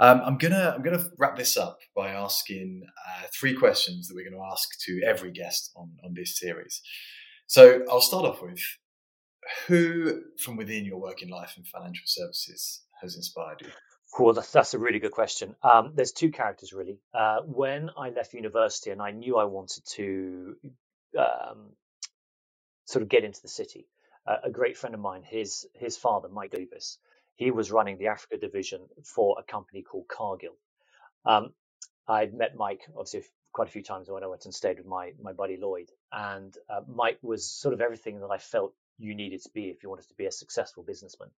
Um, 0.00 0.20
I'm 0.24 0.36
gonna 0.36 0.74
I'm 0.76 0.82
gonna 0.82 1.04
wrap 1.18 1.36
this 1.36 1.56
up 1.56 1.78
by 1.96 2.10
asking 2.10 2.84
three 3.34 3.54
questions 3.54 4.06
that 4.06 4.14
we're 4.14 4.28
going 4.28 4.40
to 4.40 4.48
ask 4.52 4.78
to 4.80 5.00
every 5.04 5.32
guest 5.32 5.72
on 5.74 5.92
on 6.04 6.12
this 6.12 6.38
series. 6.38 6.82
So 7.46 7.82
I'll 7.90 8.00
start 8.00 8.26
off 8.26 8.42
with 8.42 8.60
who 9.66 10.22
from 10.38 10.56
within 10.56 10.84
your 10.84 10.98
working 10.98 11.28
life 11.28 11.54
in 11.56 11.64
financial 11.64 12.06
services 12.06 12.82
has 13.00 13.16
inspired 13.16 13.60
you? 13.60 13.68
Cool, 14.14 14.34
that's, 14.34 14.52
that's 14.52 14.74
a 14.74 14.78
really 14.78 14.98
good 14.98 15.12
question. 15.12 15.56
Um, 15.62 15.92
there's 15.94 16.12
two 16.12 16.30
characters 16.30 16.72
really. 16.72 16.98
Uh, 17.14 17.40
when 17.44 17.90
I 17.96 18.10
left 18.10 18.34
university 18.34 18.90
and 18.90 19.00
I 19.00 19.10
knew 19.10 19.38
I 19.38 19.44
wanted 19.44 19.84
to 19.94 20.56
um, 21.18 21.70
sort 22.84 23.02
of 23.02 23.08
get 23.08 23.24
into 23.24 23.40
the 23.40 23.48
city, 23.48 23.86
uh, 24.26 24.36
a 24.44 24.50
great 24.50 24.76
friend 24.76 24.94
of 24.94 25.00
mine, 25.00 25.22
his 25.24 25.66
his 25.74 25.96
father, 25.96 26.28
Mike 26.28 26.50
Davis, 26.50 26.98
he 27.36 27.50
was 27.50 27.72
running 27.72 27.98
the 27.98 28.08
Africa 28.08 28.36
division 28.36 28.82
for 29.02 29.36
a 29.38 29.42
company 29.42 29.82
called 29.82 30.06
Cargill. 30.08 30.56
Um, 31.24 31.54
I'd 32.06 32.34
met 32.34 32.54
Mike 32.54 32.82
obviously 32.90 33.24
quite 33.52 33.68
a 33.68 33.70
few 33.70 33.82
times 33.82 34.08
when 34.08 34.22
I 34.22 34.26
went 34.26 34.44
and 34.44 34.54
stayed 34.54 34.78
with 34.78 34.86
my 34.86 35.12
my 35.20 35.32
buddy 35.32 35.56
Lloyd, 35.56 35.88
and 36.12 36.54
uh, 36.68 36.80
Mike 36.86 37.18
was 37.22 37.50
sort 37.50 37.74
of 37.74 37.80
everything 37.80 38.20
that 38.20 38.30
I 38.30 38.38
felt 38.38 38.74
you 38.98 39.14
needed 39.14 39.42
to 39.42 39.50
be 39.54 39.64
if 39.66 39.82
you 39.82 39.88
wanted 39.88 40.08
to 40.08 40.14
be 40.14 40.26
a 40.26 40.32
successful 40.32 40.82
businessman. 40.82 41.30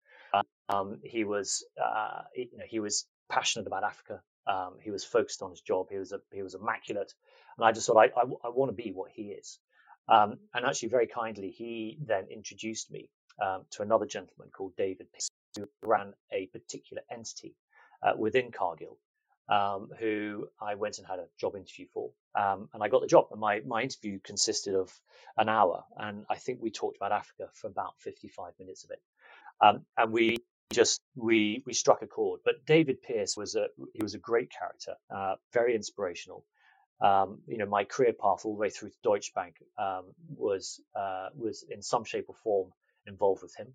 Um, 0.68 1.00
he 1.02 1.24
was, 1.24 1.64
uh, 1.82 2.22
you 2.34 2.58
know, 2.58 2.64
he 2.68 2.80
was 2.80 3.06
passionate 3.30 3.66
about 3.66 3.84
Africa. 3.84 4.20
Um, 4.46 4.74
he 4.82 4.90
was 4.90 5.04
focused 5.04 5.42
on 5.42 5.50
his 5.50 5.60
job. 5.60 5.86
He 5.90 5.98
was 5.98 6.12
a, 6.12 6.20
he 6.32 6.42
was 6.42 6.54
immaculate, 6.54 7.12
and 7.56 7.66
I 7.66 7.72
just 7.72 7.86
thought 7.86 7.98
I, 7.98 8.06
I, 8.18 8.24
I 8.44 8.48
want 8.50 8.70
to 8.70 8.82
be 8.82 8.92
what 8.92 9.10
he 9.12 9.24
is. 9.24 9.58
Um, 10.08 10.38
and 10.54 10.66
actually, 10.66 10.90
very 10.90 11.06
kindly, 11.06 11.50
he 11.50 11.98
then 12.04 12.26
introduced 12.30 12.90
me 12.90 13.08
um, 13.42 13.64
to 13.72 13.82
another 13.82 14.06
gentleman 14.06 14.50
called 14.56 14.72
David 14.76 15.06
who 15.56 15.66
ran 15.82 16.12
a 16.32 16.46
particular 16.46 17.02
entity 17.10 17.54
uh, 18.02 18.12
within 18.18 18.50
Cargill, 18.50 18.98
um, 19.48 19.90
who 19.98 20.48
I 20.60 20.74
went 20.76 20.98
and 20.98 21.06
had 21.06 21.18
a 21.18 21.26
job 21.38 21.56
interview 21.56 21.86
for. 21.92 22.10
Um, 22.34 22.68
and 22.74 22.82
I 22.82 22.88
got 22.88 23.02
the 23.02 23.06
job. 23.08 23.26
And 23.30 23.40
my, 23.40 23.60
my 23.66 23.82
interview 23.82 24.18
consisted 24.24 24.74
of 24.74 24.92
an 25.36 25.48
hour. 25.48 25.84
And 25.98 26.24
I 26.30 26.36
think 26.36 26.60
we 26.62 26.70
talked 26.70 26.96
about 26.96 27.12
Africa 27.12 27.48
for 27.54 27.68
about 27.68 27.94
55 28.00 28.52
minutes 28.58 28.84
of 28.84 28.90
it. 28.90 29.00
Um, 29.62 29.82
and 29.98 30.12
we 30.12 30.38
just 30.72 31.00
we 31.16 31.62
we 31.66 31.74
struck 31.74 32.02
a 32.02 32.08
chord. 32.08 32.40
But 32.44 32.66
David 32.66 33.02
pierce 33.02 33.36
was 33.36 33.56
a 33.56 33.68
he 33.94 34.02
was 34.02 34.14
a 34.14 34.18
great 34.20 34.52
character, 34.52 34.94
uh, 35.14 35.36
very 35.54 35.76
inspirational. 35.76 36.44
Um, 37.00 37.40
you 37.46 37.58
know, 37.58 37.66
my 37.66 37.84
career 37.84 38.12
path 38.12 38.42
all 38.44 38.54
the 38.54 38.60
way 38.60 38.70
through 38.70 38.90
to 38.90 38.96
Deutsche 39.04 39.34
Bank 39.34 39.56
um, 39.78 40.06
was 40.36 40.80
uh, 40.96 41.28
was 41.36 41.64
in 41.70 41.82
some 41.82 42.04
shape 42.04 42.26
or 42.28 42.36
form 42.36 42.70
involved 43.06 43.42
with 43.42 43.56
him. 43.56 43.68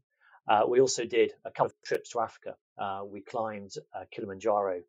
Uh, 0.48 0.64
we 0.68 0.82
also 0.82 1.06
did 1.06 1.34
a 1.46 1.52
couple 1.52 1.68
of 1.68 1.74
trips 1.86 2.12
to 2.12 2.22
Africa. 2.22 2.56
Uh, 2.78 3.02
we 3.06 3.22
climbed 3.22 3.74
uh, 3.96 4.06
Kilimanjaro 4.12 4.82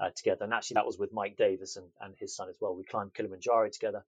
uh, 0.00 0.10
together. 0.14 0.44
And 0.44 0.52
actually, 0.52 0.74
that 0.74 0.86
was 0.86 0.98
with 0.98 1.12
Mike 1.12 1.36
Davis 1.36 1.76
and, 1.76 1.86
and 2.00 2.14
his 2.18 2.34
son 2.34 2.48
as 2.48 2.56
well. 2.60 2.74
We 2.74 2.84
climbed 2.84 3.14
Kilimanjaro 3.14 3.70
together, 3.70 4.04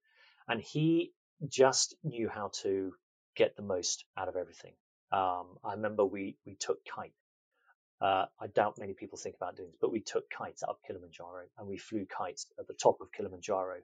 and 0.49 0.61
he 0.61 1.13
just 1.49 1.95
knew 2.05 2.29
how 2.29 2.51
to 2.63 2.93
get 3.37 3.57
the 3.57 3.63
most 3.63 4.05
out 4.17 4.29
of 4.29 4.37
everything. 4.37 4.73
Um, 5.13 5.59
I 5.65 5.73
remember 5.73 6.05
we 6.05 6.37
we 6.47 6.57
took 6.57 6.79
kite. 6.85 7.13
Uh, 8.01 8.27
I 8.41 8.49
doubt 8.49 8.79
many 8.79 8.93
people 8.95 9.19
think 9.19 9.37
about 9.37 9.57
doing 9.57 9.71
this, 9.71 9.79
but 9.81 9.93
we 9.93 10.01
took 10.01 10.29
kites 10.31 10.63
up 10.63 10.81
Kilimanjaro 10.87 11.45
and 11.59 11.67
we 11.67 11.79
flew 11.79 12.07
kites 12.07 12.47
at 12.59 12.67
the 12.69 12.75
top 12.75 12.99
of 13.01 13.11
Kilimanjaro, 13.13 13.79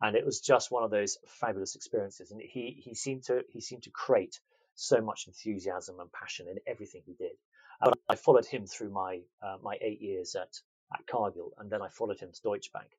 and 0.00 0.16
it 0.16 0.24
was 0.24 0.40
just 0.40 0.70
one 0.70 0.84
of 0.84 0.90
those 0.90 1.18
fabulous 1.26 1.74
experiences. 1.76 2.30
And 2.30 2.40
he 2.40 2.80
he 2.82 2.94
seemed 2.94 3.24
to 3.24 3.42
he 3.50 3.60
seemed 3.60 3.82
to 3.84 3.90
create 3.90 4.40
so 4.76 5.00
much 5.00 5.26
enthusiasm 5.26 6.00
and 6.00 6.10
passion 6.12 6.48
in 6.48 6.58
everything 6.66 7.02
he 7.04 7.14
did. 7.14 7.32
And 7.82 7.94
I 8.08 8.14
followed 8.16 8.46
him 8.46 8.66
through 8.66 8.90
my 8.90 9.20
uh, 9.42 9.56
my 9.62 9.76
eight 9.82 10.00
years 10.00 10.34
at 10.36 10.52
at 10.92 11.06
Cargill, 11.06 11.52
and 11.58 11.70
then 11.70 11.82
I 11.82 11.88
followed 11.88 12.18
him 12.18 12.30
to 12.32 12.42
Deutsche 12.42 12.72
Bank. 12.72 12.90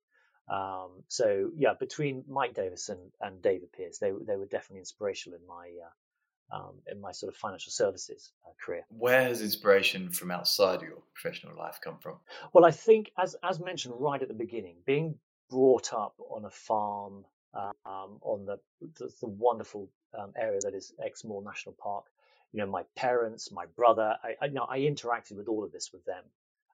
Um, 0.50 1.04
so 1.08 1.52
yeah, 1.56 1.74
between 1.80 2.24
Mike 2.28 2.54
Davis 2.54 2.90
and, 2.90 3.42
David 3.42 3.72
Pearce, 3.72 4.00
they 4.00 4.12
they 4.28 4.36
were 4.36 4.46
definitely 4.46 4.80
inspirational 4.80 5.40
in 5.40 5.48
my 5.48 5.72
uh, 5.86 6.58
um, 6.58 6.74
in 6.92 7.00
my 7.00 7.12
sort 7.12 7.32
of 7.32 7.38
financial 7.38 7.72
services 7.72 8.34
uh, 8.46 8.52
career. 8.64 8.84
Where 8.90 9.24
has 9.24 9.42
inspiration 9.42 10.10
from 10.10 10.32
outside 10.32 10.82
your 10.82 11.02
professional 11.14 11.58
life 11.58 11.80
come 11.82 11.98
from? 12.00 12.18
Well, 12.54 12.66
I 12.66 12.72
think 12.72 13.12
as 13.18 13.36
as 13.44 13.60
mentioned 13.60 13.96
right 13.98 14.22
at 14.22 14.28
the 14.28 14.34
beginning, 14.34 14.76
being 14.86 15.16
brought 15.50 15.94
up 15.94 16.16
on 16.30 16.46
a 16.46 16.50
farm 16.50 17.26
um, 17.54 18.20
on 18.22 18.46
the, 18.46 18.58
the, 18.98 19.12
the 19.20 19.28
wonderful 19.28 19.90
um, 20.18 20.32
area 20.38 20.60
that 20.64 20.74
is 20.74 20.94
Exmoor 21.04 21.44
National 21.44 21.76
Park. 21.82 22.06
You 22.54 22.60
know, 22.60 22.68
my 22.68 22.84
parents, 22.96 23.52
my 23.52 23.66
brother, 23.78 24.16
I, 24.24 24.36
I, 24.42 24.46
you 24.46 24.54
know, 24.54 24.66
I 24.70 24.80
interacted 24.80 25.38
with 25.38 25.48
all 25.48 25.64
of 25.64 25.72
this 25.72 25.92
with 25.94 26.04
them. 26.06 26.24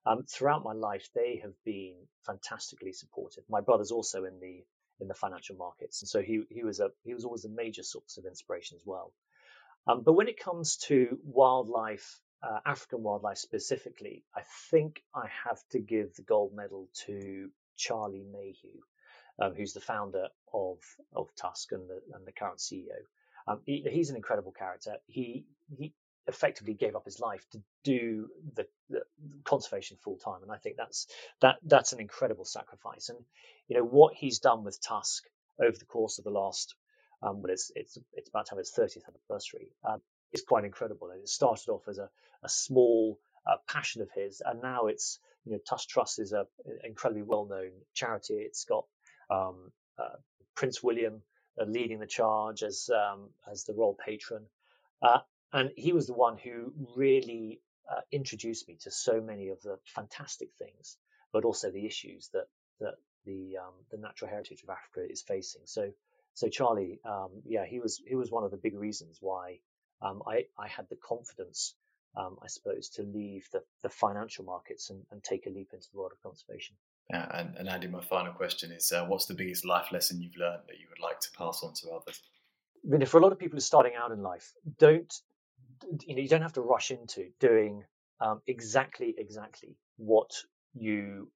Um, 0.08 0.24
throughout 0.24 0.64
my 0.64 0.74
life, 0.74 1.10
they 1.14 1.42
have 1.44 1.54
been 1.66 1.96
fantastically 2.26 2.94
supportive. 2.94 3.44
My 3.50 3.60
brother's 3.60 3.92
also 3.92 4.24
in 4.24 4.40
the 4.40 4.64
in 5.00 5.08
the 5.08 5.14
financial 5.14 5.58
markets, 5.58 6.02
and 6.02 6.10
so 6.10 6.22
he 6.22 6.44
he 6.50 6.64
was 6.64 6.80
a 6.80 6.90
he 7.04 7.14
was 7.14 7.26
always 7.26 7.44
a 7.44 7.50
major 7.50 7.84
source 7.84 8.18
of 8.18 8.26
inspiration 8.26 8.78
as 8.78 8.84
well. 8.86 9.12
Um, 9.86 10.04
but 10.04 10.14
when 10.14 10.30
it 10.30 10.40
comes 10.40 10.78
to 10.88 11.20
wildlife, 11.24 12.20
uh, 12.42 12.60
African 12.66 13.04
wildlife 13.04 13.38
specifically, 13.38 14.24
I 14.36 14.42
think 14.72 15.02
I 15.14 15.28
have 15.46 15.60
to 15.72 15.80
give 15.80 16.16
the 16.16 16.24
gold 16.24 16.54
medal 16.56 16.88
to 17.06 17.50
Charlie 17.76 18.26
Mayhew, 18.32 18.80
um, 19.42 19.56
who's 19.56 19.74
the 19.74 19.82
founder 19.82 20.28
of 20.54 20.78
of 21.14 21.28
Tusk 21.36 21.74
and 21.74 21.90
the 21.90 22.00
and 22.14 22.26
the 22.26 22.32
current 22.32 22.60
CEO. 22.60 23.02
Um, 23.46 23.62
he, 23.66 23.86
he's 23.90 24.10
an 24.10 24.16
incredible 24.16 24.54
character. 24.54 24.96
He 25.08 25.46
he 25.78 25.94
effectively 26.28 26.74
gave 26.74 26.96
up 26.96 27.06
his 27.06 27.20
life 27.20 27.46
to 27.52 27.62
do 27.84 28.28
the, 28.56 28.68
the 28.90 29.02
conservation 29.44 29.98
full 30.04 30.18
time, 30.18 30.44
and 30.44 30.52
I 30.52 30.58
think 30.58 30.78
that's 30.78 31.08
that 31.42 31.56
that's 31.64 31.94
an 31.94 32.00
incredible 32.00 32.46
sacrifice. 32.46 33.10
And 33.10 33.20
you 33.68 33.78
know 33.78 33.84
what 33.84 34.14
he's 34.14 34.40
done 34.40 34.64
with 34.64 34.82
Tusk 34.82 35.24
over 35.62 35.78
the 35.78 35.86
course 35.86 36.18
of 36.20 36.24
the 36.24 36.32
last, 36.32 36.76
um, 37.24 37.42
well, 37.42 37.52
it's 37.52 37.72
it's 37.76 37.98
it's 38.14 38.30
about 38.30 38.48
to 38.48 38.52
have 38.52 38.60
its 38.60 38.78
30th 38.78 39.04
anniversary. 39.08 39.70
Um, 39.88 40.02
is 40.34 40.44
quite 40.44 40.66
incredible. 40.66 41.10
And 41.10 41.22
it 41.22 41.30
started 41.30 41.70
off 41.70 41.88
as 41.88 41.98
a, 41.98 42.10
a 42.44 42.50
small 42.50 43.20
uh, 43.46 43.58
passion 43.68 44.02
of 44.02 44.10
his, 44.14 44.42
and 44.46 44.62
now 44.62 44.88
it's 44.88 45.20
you 45.46 45.54
know 45.54 45.60
Tusk 45.68 45.88
Trust 45.88 46.20
is 46.20 46.34
a 46.34 46.46
incredibly 46.84 47.24
well 47.24 47.46
known 47.46 47.72
charity. 47.94 48.36
It's 48.36 48.66
got 48.66 48.86
um, 49.30 49.72
uh, 49.98 50.18
Prince 50.56 50.84
William 50.84 51.22
uh, 51.60 51.66
leading 51.66 52.00
the 52.00 52.08
charge 52.08 52.64
as 52.64 52.90
um, 52.90 53.30
as 53.50 53.64
the 53.64 53.74
royal 53.74 53.98
patron. 54.06 54.44
Uh, 55.02 55.20
and 55.54 55.72
he 55.76 55.94
was 55.94 56.08
the 56.08 56.14
one 56.14 56.38
who 56.38 56.74
really 56.96 57.62
uh, 57.90 58.02
introduced 58.12 58.68
me 58.68 58.78
to 58.82 58.92
so 58.92 59.22
many 59.22 59.50
of 59.50 59.62
the 59.62 59.78
fantastic 59.86 60.50
things, 60.58 60.98
but 61.32 61.46
also 61.46 61.72
the 61.72 61.86
issues 61.86 62.30
that 62.34 62.48
that 62.80 62.96
the 63.26 63.58
um, 63.58 63.74
the 63.92 63.98
natural 63.98 64.30
heritage 64.30 64.64
of 64.64 64.70
Africa 64.70 65.06
is 65.10 65.22
facing. 65.22 65.62
So 65.66 65.92
so 66.34 66.50
Charlie, 66.50 67.00
um, 67.06 67.30
yeah, 67.46 67.66
he 67.66 67.80
was 67.80 68.02
he 68.06 68.16
was 68.16 68.32
one 68.32 68.44
of 68.44 68.52
the 68.52 68.58
big 68.58 68.76
reasons 68.76 69.18
why 69.22 69.60
um, 70.02 70.22
I 70.28 70.46
I 70.58 70.68
had 70.68 70.88
the 70.90 70.98
confidence, 70.98 71.76
um, 72.16 72.38
I 72.44 72.48
suppose, 72.48 72.90
to 72.90 73.04
leave 73.04 73.48
the, 73.52 73.64
the 73.84 73.90
financial 73.90 74.46
markets 74.46 74.90
and, 74.90 75.04
and 75.12 75.24
take 75.24 75.46
a 75.48 75.50
leap 75.50 75.70
into 75.74 75.88
the 75.92 75.98
world 75.98 76.12
of 76.12 76.22
conservation. 76.22 76.76
Yeah, 77.10 77.26
and, 77.34 77.56
and 77.56 77.70
Andy, 77.70 77.88
my 77.88 78.02
final 78.02 78.34
question 78.34 78.72
is, 78.72 78.92
uh, 78.92 79.06
what's 79.06 79.28
the 79.28 79.34
biggest 79.34 79.66
life 79.66 79.94
lesson 79.94 80.22
you've 80.22 80.36
learned 80.36 80.64
that 80.68 80.78
you 80.78 80.88
would 80.90 81.00
like 81.00 81.22
to 81.22 81.30
pass 81.38 81.64
on 81.64 81.74
to 81.76 81.92
others? 81.92 82.22
I 82.86 82.98
mean, 82.98 83.06
for 83.06 83.18
a 83.18 83.22
lot 83.22 83.32
of 83.32 83.40
people 83.40 83.56
who 83.56 83.60
are 83.60 83.62
starting 83.62 83.94
out 83.98 84.12
in 84.12 84.22
life, 84.22 84.54
don't 84.78 85.14
you 86.06 86.16
know 86.16 86.22
you 86.22 86.28
don't 86.28 86.42
have 86.42 86.54
to 86.54 86.62
rush 86.62 86.92
into 86.92 87.30
doing 87.40 87.84
um, 88.20 88.42
exactly 88.48 89.14
exactly 89.18 89.76
what 89.98 90.32
you 90.74 91.32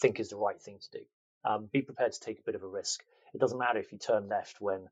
think 0.00 0.20
is 0.20 0.30
the 0.30 0.36
right 0.36 0.60
thing 0.60 0.78
to 0.80 0.98
do. 0.98 1.04
Um, 1.44 1.68
be 1.72 1.82
prepared 1.82 2.12
to 2.12 2.20
take 2.20 2.38
a 2.38 2.42
bit 2.44 2.54
of 2.54 2.62
a 2.62 2.68
risk. 2.68 3.02
It 3.34 3.40
doesn't 3.40 3.58
matter 3.58 3.78
if 3.78 3.92
you 3.92 3.98
turn 3.98 4.28
left 4.28 4.60
when 4.60 4.88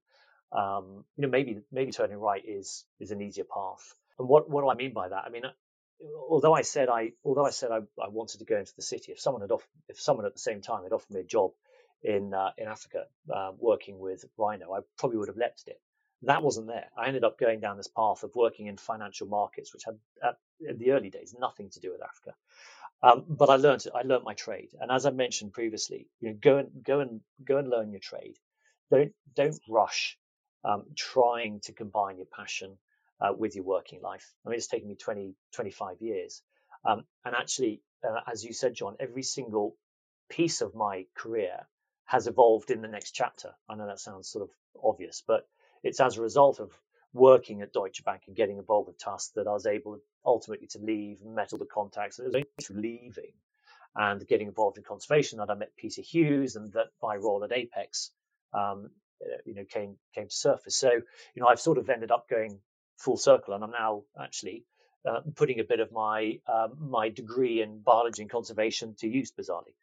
um, 0.53 1.05
you 1.16 1.22
know, 1.22 1.28
maybe 1.28 1.61
maybe 1.70 1.93
turning 1.93 2.18
right 2.18 2.43
is 2.45 2.85
is 2.99 3.11
an 3.11 3.22
easier 3.22 3.45
path. 3.45 3.95
And 4.18 4.28
what 4.28 4.51
what 4.51 4.62
do 4.62 4.68
I 4.68 4.74
mean 4.74 4.93
by 4.93 5.09
that? 5.09 5.24
I 5.24 5.31
mean, 5.31 5.43
although 6.28 6.55
I 6.55 6.62
said 6.62 6.89
I 6.89 7.12
although 7.24 7.47
I 7.47 7.51
said 7.51 7.70
I, 7.70 7.78
I 8.03 8.09
wanted 8.09 8.39
to 8.39 8.45
go 8.45 8.59
into 8.59 8.74
the 8.74 8.83
city, 8.83 9.12
if 9.12 9.20
someone 9.20 9.43
had 9.43 9.53
offered, 9.53 9.68
if 9.89 10.01
someone 10.01 10.26
at 10.26 10.35
the 10.35 10.41
same 10.41 10.61
time 10.61 10.83
had 10.83 10.93
offered 10.93 11.11
me 11.12 11.20
a 11.20 11.24
job 11.24 11.53
in 12.03 12.35
uh, 12.35 12.51
in 12.59 12.66
Africa 12.66 13.05
uh, 13.33 13.53
working 13.59 13.99
with 13.99 14.24
Rhino, 14.37 14.72
I 14.72 14.81
probably 14.99 15.18
would 15.18 15.28
have 15.28 15.37
leapt 15.37 15.64
it. 15.66 15.81
That 16.23 16.43
wasn't 16.43 16.66
there. 16.66 16.87
I 16.97 17.07
ended 17.09 17.25
up 17.25 17.39
going 17.39 17.61
down 17.61 17.77
this 17.77 17.89
path 17.89 18.23
of 18.25 18.35
working 18.35 18.66
in 18.66 18.77
financial 18.77 19.27
markets, 19.27 19.73
which 19.73 19.85
had 19.85 19.99
at, 20.23 20.37
in 20.61 20.79
the 20.79 20.93
early 20.93 21.11
days 21.11 21.35
nothing 21.39 21.71
to 21.71 21.81
do 21.81 21.93
with 21.93 22.03
Africa. 22.03 22.35
Um, 23.03 23.25
but 23.29 23.49
I 23.49 23.57
learned 23.57 23.85
I 23.95 24.03
learned 24.03 24.25
my 24.25 24.35
trade, 24.35 24.71
and 24.79 24.91
as 24.91 25.07
I 25.07 25.11
mentioned 25.11 25.53
previously, 25.55 26.09
you 26.21 26.31
know, 26.31 26.37
go 26.41 26.59
and 26.59 26.68
go 26.85 27.01
and 27.01 27.21
go 27.45 27.57
and 27.57 27.71
learn 27.71 27.93
your 27.93 28.01
trade. 28.01 28.37
Don't 28.91 29.12
don't 29.35 29.59
rush 29.68 30.18
um, 30.64 30.85
trying 30.97 31.61
to 31.61 31.73
combine 31.73 32.18
your 32.18 32.27
passion 32.27 32.77
uh, 33.21 33.33
with 33.37 33.55
your 33.55 33.64
working 33.64 34.03
life. 34.03 34.33
I 34.45 34.51
mean, 34.51 34.57
it's 34.57 34.66
taken 34.66 34.89
me 34.89 34.97
20, 34.97 35.35
25 35.55 36.01
years. 36.03 36.43
Um, 36.85 37.05
and 37.25 37.35
actually, 37.35 37.83
uh, 38.05 38.21
as 38.31 38.45
you 38.45 38.53
said, 38.53 38.75
John, 38.75 38.97
every 39.01 39.23
single 39.23 39.77
piece 40.29 40.61
of 40.61 40.75
my 40.75 41.07
career 41.14 41.66
has 42.05 42.27
evolved 42.27 42.71
in 42.71 42.83
the 42.83 42.89
next 42.89 43.12
chapter. 43.12 43.51
I 43.68 43.77
know 43.77 43.87
that 43.87 44.01
sounds 44.01 44.29
sort 44.29 44.45
of 44.45 44.51
obvious, 44.83 45.23
but 45.27 45.47
it's 45.83 46.01
as 46.01 46.16
a 46.16 46.22
result 46.22 46.61
of 46.61 46.70
working 47.12 47.62
at 47.62 47.72
Deutsche 47.72 48.05
Bank 48.05 48.22
and 48.26 48.37
getting 48.37 48.59
involved 48.59 48.89
with 48.89 48.99
Tusk 48.99 49.33
that 49.35 49.47
I 49.47 49.53
was 49.53 49.66
able 49.66 49.99
ultimately 50.24 50.68
to 50.68 50.78
leave 50.78 51.20
and 51.22 51.35
met 51.35 51.53
all 51.53 51.59
the 51.59 51.66
contacts. 51.66 52.18
It 52.18 52.26
was 52.26 52.35
only 52.35 52.47
through 52.62 52.81
leaving 52.81 53.33
and 53.97 54.26
getting 54.26 54.47
involved 54.47 54.78
in 54.78 54.85
conservation 54.85 55.39
that 55.39 55.51
I 55.51 55.55
met 55.55 55.76
Peter 55.76 56.03
Hughes 56.03 56.57
and 56.57 56.72
that 56.72 56.87
my 57.03 57.16
role 57.16 57.43
at 57.45 57.53
Apex, 57.53 58.11
um, 58.55 58.91
uh, 59.22 59.37
you 59.45 59.55
know, 59.55 59.64
came 59.64 59.97
came 60.14 60.28
to 60.28 60.35
surface. 60.35 60.76
So, 60.76 60.91
you 60.91 61.43
know, 61.43 61.49
I've 61.49 61.61
sort 61.61 61.78
of 61.78 61.91
ended 61.91 62.11
up 62.11 62.28
going 62.28 62.61
full 62.97 63.16
circle, 63.16 63.55
and 63.55 63.64
I'm 63.64 63.72
now 63.72 64.03
actually 64.20 64.64
uh, 65.09 65.20
putting 65.35 65.61
a 65.61 65.64
bit 65.64 65.81
of 65.81 65.91
my 65.91 66.39
um, 66.47 66.91
my 66.91 67.09
degree 67.09 67.62
in 67.62 67.81
biology 67.81 68.22
and 68.22 68.31
conservation 68.31 68.95
to 69.01 69.09
use, 69.09 69.33
bizarrely. 69.33 69.74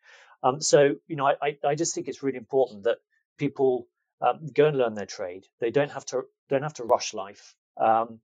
Um, 0.44 0.62
so 0.62 0.96
you 1.08 1.16
know, 1.16 1.26
I, 1.26 1.58
I 1.66 1.76
just 1.76 1.94
think 1.94 2.08
it's 2.08 2.24
really 2.24 2.38
important 2.38 2.84
that 2.84 2.98
people 3.38 3.88
um, 4.22 4.48
go 4.54 4.68
and 4.68 4.78
learn 4.78 4.96
their 4.96 5.06
trade. 5.08 5.46
They 5.62 5.72
don't 5.72 5.92
have 5.92 6.06
to 6.08 6.24
don't 6.50 6.64
have 6.64 6.76
to 6.76 6.86
rush 6.86 7.14
life, 7.14 7.56
um, 7.78 8.20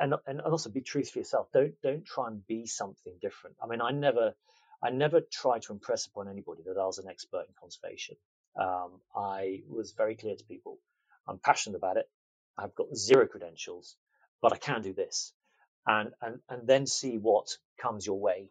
and 0.00 0.14
and 0.26 0.40
also 0.42 0.70
be 0.70 0.82
truth 0.82 1.10
for 1.10 1.20
yourself. 1.20 1.48
Don't 1.54 1.74
don't 1.82 2.06
try 2.06 2.28
and 2.28 2.46
be 2.46 2.66
something 2.66 3.14
different. 3.22 3.56
I 3.62 3.68
mean, 3.68 3.80
I 3.82 3.92
never 3.92 4.34
I 4.82 4.90
never 4.90 5.20
tried 5.20 5.62
to 5.62 5.72
impress 5.74 6.06
upon 6.06 6.28
anybody 6.28 6.62
that 6.66 6.78
I 6.80 6.86
was 6.86 6.98
an 6.98 7.08
expert 7.08 7.46
in 7.48 7.54
conservation. 7.60 8.16
Um, 8.60 9.00
I 9.16 9.62
was 9.68 9.92
very 9.92 10.16
clear 10.16 10.36
to 10.36 10.44
people. 10.44 10.78
I'm 11.28 11.38
passionate 11.38 11.76
about 11.76 11.98
it. 11.98 12.08
I've 12.58 12.74
got 12.74 12.94
zero 12.96 13.26
credentials 13.28 13.96
but 14.42 14.54
I 14.54 14.58
can 14.58 14.82
do 14.82 14.94
this, 14.94 15.34
and 15.86 16.10
and 16.22 16.40
and 16.50 16.68
then 16.68 16.86
see 16.86 17.18
what 17.18 17.48
comes 17.80 18.06
your 18.06 18.20
way. 18.20 18.50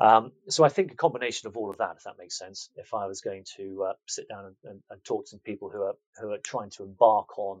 Um, 0.00 0.32
so 0.48 0.64
I 0.64 0.68
think 0.68 0.92
a 0.92 0.96
combination 0.96 1.48
of 1.48 1.56
all 1.56 1.70
of 1.70 1.78
that, 1.78 1.96
if 1.96 2.04
that 2.04 2.18
makes 2.18 2.38
sense. 2.38 2.70
If 2.76 2.94
I 2.94 3.06
was 3.06 3.20
going 3.20 3.44
to 3.56 3.84
uh, 3.90 3.92
sit 4.08 4.28
down 4.28 4.46
and, 4.46 4.56
and, 4.64 4.82
and, 4.90 5.04
talk 5.04 5.26
to 5.26 5.38
people 5.38 5.68
who 5.68 5.82
are 5.82 5.94
who 6.20 6.30
are 6.32 6.38
trying 6.38 6.70
to 6.70 6.82
embark 6.82 7.38
on 7.38 7.60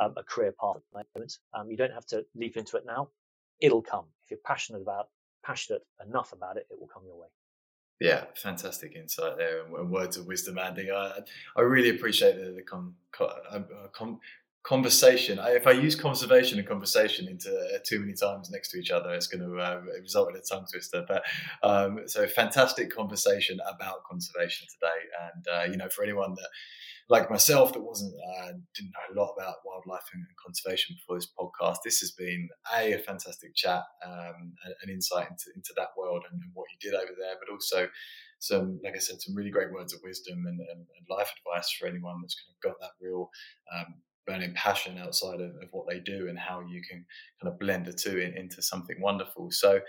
um, 0.00 0.14
a 0.16 0.22
career 0.22 0.52
path 0.58 0.76
at 0.76 0.82
the 0.92 1.04
moment, 1.18 1.38
um, 1.54 1.70
you 1.70 1.76
don't 1.76 1.92
have 1.92 2.06
to 2.06 2.24
leap 2.34 2.56
into 2.56 2.76
it 2.76 2.84
now. 2.86 3.08
It'll 3.60 3.82
come 3.82 4.06
if 4.24 4.30
you're 4.30 4.40
passionate 4.44 4.82
about 4.82 5.08
passionate 5.44 5.82
enough 6.06 6.32
about 6.32 6.56
it. 6.56 6.66
It 6.70 6.80
will 6.80 6.88
come 6.88 7.04
your 7.06 7.16
way. 7.16 7.28
Yeah, 8.00 8.24
fantastic 8.34 8.94
insight 8.94 9.38
there 9.38 9.64
and 9.64 9.90
words 9.90 10.18
of 10.18 10.26
wisdom, 10.26 10.58
Andy. 10.58 10.90
I, 10.90 11.20
I 11.56 11.60
really 11.62 11.90
appreciate 11.90 12.36
the, 12.36 12.52
the 12.52 12.62
com, 12.62 12.94
uh, 13.18 13.60
com, 13.92 14.20
conversation. 14.66 15.38
I, 15.38 15.50
if 15.50 15.66
I 15.66 15.70
use 15.70 15.94
conservation 15.94 16.58
and 16.58 16.66
conversation 16.66 17.28
into 17.28 17.50
uh, 17.50 17.78
too 17.84 18.00
many 18.00 18.14
times 18.14 18.50
next 18.50 18.70
to 18.70 18.78
each 18.78 18.90
other, 18.90 19.14
it's 19.14 19.28
going 19.28 19.48
to 19.48 19.58
uh, 19.58 19.80
result 20.02 20.30
in 20.30 20.36
a 20.36 20.40
tongue 20.40 20.66
twister. 20.70 21.04
But 21.06 21.22
um, 21.62 22.00
so 22.06 22.26
fantastic 22.26 22.94
conversation 22.94 23.58
about 23.72 24.04
conservation 24.10 24.66
today, 24.72 25.00
and 25.24 25.46
uh, 25.48 25.70
you 25.70 25.76
know, 25.76 25.88
for 25.88 26.02
anyone 26.02 26.34
that 26.34 26.48
like 27.08 27.30
myself 27.30 27.72
that 27.72 27.80
wasn't 27.80 28.12
uh, 28.14 28.52
didn't 28.74 28.90
know 28.90 29.14
a 29.14 29.18
lot 29.20 29.34
about 29.38 29.54
wildlife 29.64 30.08
and 30.12 30.24
conservation 30.44 30.96
before 30.96 31.16
this 31.16 31.30
podcast, 31.38 31.76
this 31.84 32.00
has 32.00 32.10
been 32.10 32.48
a, 32.76 32.94
a 32.94 32.98
fantastic 32.98 33.54
chat, 33.54 33.84
um, 34.04 34.52
an 34.82 34.90
insight 34.90 35.28
into, 35.30 35.54
into 35.54 35.72
that 35.76 35.90
world 35.96 36.24
and, 36.30 36.40
and, 36.42 36.50
what 36.54 36.66
you 36.72 36.90
did 36.90 36.98
over 36.98 37.12
there, 37.16 37.36
but 37.38 37.52
also 37.52 37.86
some, 38.40 38.80
like 38.82 38.96
I 38.96 38.98
said, 38.98 39.22
some 39.22 39.36
really 39.36 39.50
great 39.50 39.72
words 39.72 39.94
of 39.94 40.00
wisdom 40.02 40.46
and, 40.46 40.58
and, 40.58 40.80
and 40.80 41.06
life 41.08 41.30
advice 41.38 41.70
for 41.70 41.86
anyone 41.86 42.16
that's 42.22 42.34
kind 42.34 42.50
of 42.50 42.60
got 42.60 42.80
that 42.80 42.94
real 43.00 43.30
um, 43.72 43.94
burning 44.26 44.52
passion 44.54 44.98
outside 44.98 45.40
of, 45.40 45.50
of, 45.62 45.68
what 45.70 45.86
they 45.88 46.00
do 46.00 46.28
and 46.28 46.38
how 46.38 46.60
you 46.60 46.82
can 46.82 47.04
kind 47.40 47.52
of 47.52 47.58
blend 47.58 47.86
the 47.86 47.92
two 47.92 48.18
in, 48.18 48.36
into 48.36 48.62
something 48.62 49.00
wonderful. 49.00 49.50
So, 49.50 49.80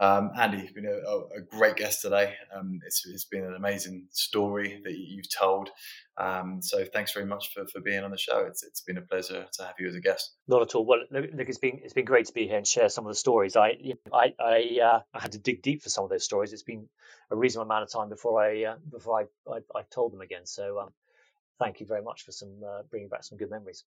um, 0.00 0.30
Andy, 0.38 0.58
you've 0.58 0.74
been 0.74 0.86
a, 0.86 1.38
a 1.38 1.42
great 1.50 1.76
guest 1.76 2.00
today. 2.00 2.34
Um, 2.56 2.80
it's, 2.86 3.04
it's 3.06 3.26
been 3.26 3.44
an 3.44 3.54
amazing 3.54 4.06
story 4.12 4.80
that 4.84 4.96
you've 4.96 5.30
told. 5.30 5.68
Um, 6.16 6.60
so, 6.62 6.84
thanks 6.86 7.12
very 7.12 7.26
much 7.26 7.52
for, 7.52 7.66
for 7.66 7.80
being 7.80 8.02
on 8.02 8.10
the 8.10 8.16
show. 8.16 8.46
It's, 8.46 8.62
it's 8.62 8.80
been 8.80 8.96
a 8.96 9.02
pleasure 9.02 9.46
to 9.52 9.62
have 9.62 9.74
you 9.78 9.88
as 9.88 9.94
a 9.94 10.00
guest. 10.00 10.36
Not 10.48 10.62
at 10.62 10.74
all. 10.74 10.86
Well, 10.86 11.00
look, 11.10 11.26
it's 11.34 11.58
been 11.58 11.80
it's 11.82 11.92
been 11.92 12.06
great 12.06 12.26
to 12.26 12.32
be 12.32 12.46
here 12.46 12.56
and 12.56 12.66
share 12.66 12.88
some 12.88 13.04
of 13.04 13.10
the 13.10 13.16
stories. 13.16 13.56
I 13.56 13.76
I 14.12 14.34
I, 14.40 14.78
uh, 14.82 15.00
I 15.12 15.20
had 15.20 15.32
to 15.32 15.38
dig 15.38 15.62
deep 15.62 15.82
for 15.82 15.90
some 15.90 16.04
of 16.04 16.10
those 16.10 16.24
stories. 16.24 16.52
It's 16.52 16.62
been 16.62 16.88
a 17.30 17.36
reasonable 17.36 17.70
amount 17.70 17.82
of 17.84 17.92
time 17.92 18.08
before 18.08 18.42
I 18.42 18.64
uh, 18.64 18.76
before 18.90 19.20
I, 19.20 19.52
I, 19.52 19.58
I 19.78 19.82
told 19.90 20.12
them 20.12 20.22
again. 20.22 20.46
So 20.46 20.78
um, 20.80 20.90
thank 21.60 21.78
you 21.78 21.86
very 21.86 22.02
much 22.02 22.24
for 22.24 22.32
some 22.32 22.52
uh, 22.66 22.82
bringing 22.90 23.08
back 23.08 23.22
some 23.22 23.38
good 23.38 23.50
memories. 23.50 23.84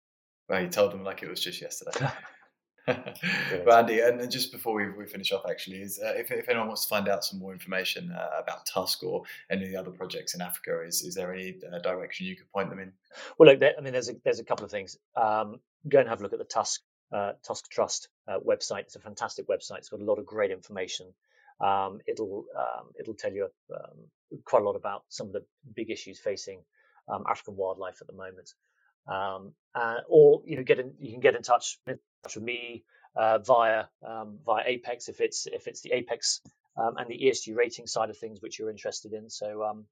Well, 0.48 0.62
you 0.62 0.70
told 0.70 0.92
them 0.92 1.04
like 1.04 1.24
it 1.24 1.30
was 1.30 1.42
just 1.42 1.62
yesterday. 1.62 2.08
Randy, 3.66 4.02
and, 4.02 4.20
and, 4.20 4.30
just 4.30 4.52
before 4.52 4.74
we, 4.74 4.90
we 4.90 5.06
finish 5.06 5.32
off, 5.32 5.44
actually, 5.50 5.78
is 5.78 6.02
uh, 6.04 6.14
if, 6.16 6.32
if 6.32 6.50
anyone 6.50 6.68
wants 6.68 6.84
to 6.84 6.90
find 6.90 7.08
out 7.08 7.24
some 7.24 7.40
more 7.40 7.54
information 7.54 8.12
uh, 8.12 8.42
about 8.42 8.66
Tusk 8.66 9.02
or 9.04 9.24
any 9.50 9.64
of 9.64 9.72
the 9.72 9.78
other 9.78 9.92
projects 9.92 10.36
in 10.36 10.42
Africa, 10.42 10.82
is 10.86 11.02
is 11.02 11.16
there 11.16 11.34
any 11.34 11.56
uh, 11.72 11.80
direction 11.80 12.26
you 12.26 12.36
could 12.36 12.52
point 12.52 12.70
them 12.70 12.80
in? 12.80 12.92
Well, 13.38 13.50
look, 13.50 13.62
there, 13.62 13.74
I 13.78 13.82
mean, 13.82 13.94
there's 13.94 14.10
a, 14.10 14.16
there's 14.26 14.40
a 14.40 14.44
couple 14.44 14.66
of 14.66 14.72
things. 14.72 14.98
Um, 15.16 15.62
go 15.88 16.00
and 16.00 16.10
have 16.10 16.20
a 16.20 16.24
look 16.24 16.34
at 16.34 16.40
the 16.40 16.46
Tusk 16.46 16.82
uh, 17.14 17.34
Tusk 17.48 17.70
Trust 17.70 18.10
uh, 18.28 18.40
website. 18.40 18.82
It's 18.82 18.98
a 18.98 19.00
fantastic 19.00 19.48
website. 19.48 19.78
It's 19.78 19.90
got 19.90 20.02
a 20.02 20.06
lot 20.06 20.20
of 20.20 20.26
great 20.26 20.52
information. 20.52 21.08
Um, 21.62 22.00
it'll 22.06 22.46
um, 22.58 22.88
it'll 23.00 23.14
tell 23.14 23.32
you 23.32 23.48
um, 23.74 24.10
quite 24.44 24.62
a 24.62 24.66
lot 24.66 24.76
about 24.76 25.04
some 25.08 25.28
of 25.28 25.34
the 25.34 25.46
big 25.74 25.90
issues 25.90 26.20
facing 26.20 26.60
um, 27.08 27.24
African 27.30 27.56
wildlife 27.56 28.02
at 28.02 28.08
the 28.08 28.14
moment. 28.14 28.54
Um, 29.08 29.54
uh, 29.76 29.98
or 30.08 30.42
you 30.46 30.58
know, 30.58 30.64
get 30.64 30.80
in, 30.80 30.94
you 31.00 31.12
can 31.12 31.20
get 31.20 31.36
in 31.36 31.42
touch, 31.42 31.80
in 31.88 32.00
touch 32.24 32.36
with 32.36 32.44
me 32.44 32.84
uh, 33.16 33.40
via 33.40 33.86
um, 34.08 34.40
via 34.46 34.64
Apex 34.66 35.10
if 35.10 35.20
it's 35.20 35.46
if 35.48 35.68
it's 35.68 35.82
the 35.82 35.92
Apex 35.92 36.42
um, 36.78 36.96
and 36.98 37.08
the 37.08 37.20
ESG 37.26 37.56
rating 37.56 37.88
side 37.88 38.10
of 38.10 38.18
things 38.18 38.42
which 38.42 38.58
you're 38.58 38.70
interested 38.70 39.14
in. 39.14 39.30
So 39.30 39.64
um, 39.64 39.86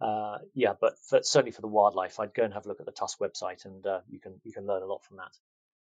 uh, 0.00 0.38
yeah, 0.54 0.74
but 0.78 0.98
for, 0.98 1.20
certainly 1.22 1.52
for 1.52 1.62
the 1.62 1.68
wildlife, 1.68 2.20
I'd 2.20 2.34
go 2.34 2.44
and 2.44 2.52
have 2.52 2.66
a 2.66 2.68
look 2.68 2.80
at 2.80 2.86
the 2.86 2.92
Tusk 2.92 3.18
website, 3.18 3.64
and 3.64 3.86
uh, 3.86 4.00
you 4.08 4.20
can 4.20 4.34
you 4.44 4.52
can 4.52 4.66
learn 4.66 4.82
a 4.82 4.86
lot 4.86 5.04
from 5.04 5.16
that. 5.18 5.32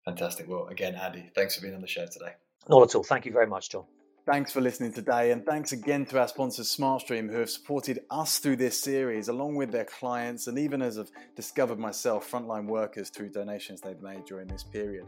Fantastic. 0.05 0.47
Well, 0.47 0.67
again, 0.67 0.95
Andy, 0.95 1.31
thanks 1.35 1.55
for 1.55 1.61
being 1.61 1.75
on 1.75 1.81
the 1.81 1.87
show 1.87 2.05
today. 2.05 2.33
Not 2.69 2.83
at 2.83 2.95
all. 2.95 3.03
Thank 3.03 3.25
you 3.25 3.31
very 3.31 3.47
much, 3.47 3.69
John. 3.69 3.85
Thanks 4.23 4.51
for 4.51 4.61
listening 4.61 4.93
today, 4.93 5.31
and 5.31 5.43
thanks 5.43 5.71
again 5.71 6.05
to 6.05 6.19
our 6.19 6.27
sponsors 6.27 6.75
SmartStream, 6.75 7.27
who 7.31 7.39
have 7.39 7.49
supported 7.49 8.01
us 8.11 8.37
through 8.37 8.57
this 8.57 8.79
series, 8.79 9.29
along 9.29 9.55
with 9.55 9.71
their 9.71 9.85
clients, 9.85 10.45
and 10.45 10.59
even 10.59 10.79
as 10.83 10.99
I've 10.99 11.09
discovered 11.35 11.79
myself, 11.79 12.29
frontline 12.29 12.67
workers 12.67 13.09
through 13.09 13.29
donations 13.29 13.81
they've 13.81 13.99
made 13.99 14.25
during 14.25 14.47
this 14.47 14.63
period. 14.63 15.07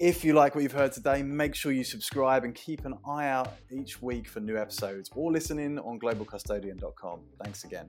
If 0.00 0.24
you 0.24 0.32
like 0.32 0.56
what 0.56 0.62
you've 0.64 0.72
heard 0.72 0.90
today, 0.90 1.22
make 1.22 1.54
sure 1.54 1.70
you 1.70 1.84
subscribe 1.84 2.42
and 2.42 2.52
keep 2.52 2.84
an 2.86 2.94
eye 3.06 3.28
out 3.28 3.52
each 3.70 4.02
week 4.02 4.26
for 4.26 4.40
new 4.40 4.56
episodes 4.56 5.10
or 5.14 5.30
listen 5.30 5.60
in 5.60 5.78
on 5.78 6.00
globalcustodian.com. 6.00 7.20
Thanks 7.44 7.62
again. 7.62 7.88